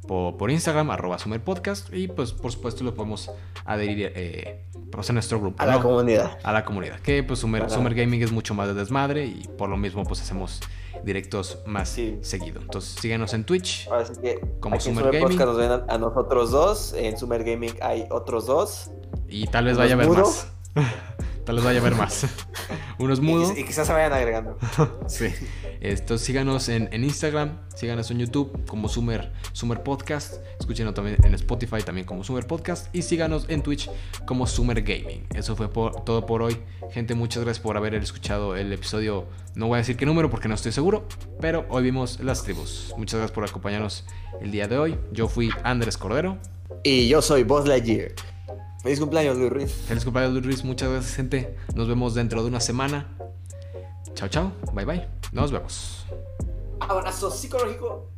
por, 0.07 0.36
por 0.36 0.52
Instagram, 0.52 0.92
arroba 0.92 1.18
Sumer 1.18 1.42
Podcast. 1.42 1.92
Y 1.92 2.07
pues 2.07 2.32
por 2.32 2.52
supuesto 2.52 2.84
lo 2.84 2.94
podemos 2.94 3.32
adherir 3.64 4.12
eh, 4.14 4.64
pues, 4.97 5.11
a 5.11 5.12
nuestro 5.12 5.38
grupo. 5.40 5.62
A 5.62 5.66
la 5.66 5.80
comunidad. 5.80 6.38
a 6.42 6.53
la 6.53 6.64
comunidad. 6.64 6.99
Que 7.01 7.22
pues 7.22 7.38
Summer. 7.38 7.70
Summer 7.70 7.94
Gaming 7.94 8.22
es 8.22 8.32
mucho 8.32 8.55
más 8.55 8.66
de 8.68 8.74
desmadre 8.74 9.24
y 9.26 9.47
por 9.57 9.68
lo 9.68 9.76
mismo 9.76 10.03
pues 10.05 10.20
hacemos 10.20 10.61
directos 11.05 11.59
más 11.66 11.88
Sí. 11.90 12.18
seguido. 12.22 12.61
Entonces 12.61 12.97
síganos 13.01 13.32
en 13.34 13.44
Twitch. 13.44 13.86
Ahora 13.88 14.05
sí 14.07 14.14
que 14.20 14.40
Como 14.61 14.80
Summer 14.80 15.05
Summer 15.05 15.20
Gaming. 15.20 15.36
Podcast 15.38 15.47
nos 15.49 15.57
ven 15.59 15.70
a, 15.70 15.84
a 15.94 15.99
nosotros 15.99 16.51
dos. 16.51 16.94
En 16.94 17.16
Summer 17.16 17.44
Gaming 17.44 17.74
hay 17.82 18.07
otros 18.11 18.47
dos. 18.47 18.90
Y 19.28 19.47
tal 19.47 19.64
vez 19.66 19.76
¿Unos 19.76 19.84
vaya 19.90 19.94
a 19.94 20.05
haber 20.05 20.18
más. 20.18 20.53
tal 21.47 21.57
vez 21.57 21.64
vaya 21.64 21.78
a 21.78 21.82
haber 21.82 21.94
más. 21.94 22.26
Unos 22.99 23.20
Y, 23.20 23.22
mudos. 23.22 23.57
y 23.57 23.64
quizás 23.64 23.86
se 23.86 23.92
vayan 23.94 24.12
agregando. 24.12 24.59
Sí. 25.09 25.28
Entonces 25.80 26.26
síganos 26.26 26.68
en, 26.68 26.88
en 26.92 27.05
Instagram, 27.05 27.59
síganos 27.74 28.11
en 28.11 28.18
YouTube 28.18 28.66
como 28.66 28.88
Sumer, 28.88 29.32
Sumer 29.53 29.82
Podcast, 29.82 30.36
escúchenos 30.59 30.94
también 30.94 31.18
en 31.22 31.34
Spotify 31.34 31.82
también 31.84 32.07
como 32.07 32.24
Sumer 32.24 32.47
Podcast 32.47 32.92
y 32.94 33.03
síganos 33.03 33.44
en 33.49 33.62
Twitch 33.62 33.88
como 34.26 34.47
Sumer 34.47 34.82
Gaming. 34.82 35.26
Eso 35.34 35.55
fue 35.55 35.68
por- 35.70 36.05
todo 36.05 36.26
por 36.26 36.42
hoy. 36.42 36.57
Gente, 36.92 37.14
muchas 37.14 37.44
gracias 37.44 37.62
por 37.62 37.76
haber 37.76 37.94
escuchado 37.94 38.57
el 38.57 38.72
episodio. 38.72 39.26
No 39.55 39.68
voy 39.68 39.76
a 39.76 39.78
decir 39.78 39.97
qué 39.97 40.07
número 40.07 40.30
porque 40.30 40.49
no 40.49 40.55
estoy 40.55 40.72
seguro, 40.72 41.07
pero 41.40 41.66
hoy 41.68 41.82
vimos 41.84 42.20
las 42.20 42.42
tribus. 42.42 42.92
Muchas 42.97 43.18
gracias 43.20 43.34
por 43.34 43.44
acompañarnos 43.44 44.07
el 44.40 44.51
día 44.51 44.66
de 44.68 44.78
hoy. 44.78 44.99
Yo 45.12 45.28
fui 45.28 45.51
Andrés 45.62 45.97
Cordero. 45.99 46.38
Y 46.82 47.07
yo 47.09 47.22
soy 47.22 47.42
Buzz 47.44 47.66
Lightyear. 47.66 48.12
Feliz 48.87 49.01
cumpleaños, 49.01 49.37
Luis 49.37 49.51
Ruiz. 49.51 49.72
Feliz 49.89 50.05
cumpleaños 50.05 50.32
Luis 50.34 50.47
Ruiz. 50.47 50.64
Muchas 50.64 50.89
gracias 50.89 51.16
gente. 51.16 51.57
Nos 51.74 51.89
vemos 51.89 52.14
dentro 52.14 52.41
de 52.41 52.47
una 52.47 52.61
semana. 52.61 53.09
Chao, 54.14 54.28
chao. 54.28 54.53
Bye, 54.72 54.84
bye. 54.84 55.09
Nos 55.32 55.51
vemos. 55.51 56.07
Abrazo 56.78 57.28
psicológico. 57.32 58.12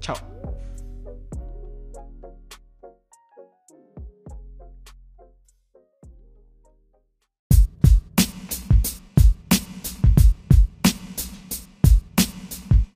Chao. 0.00 0.14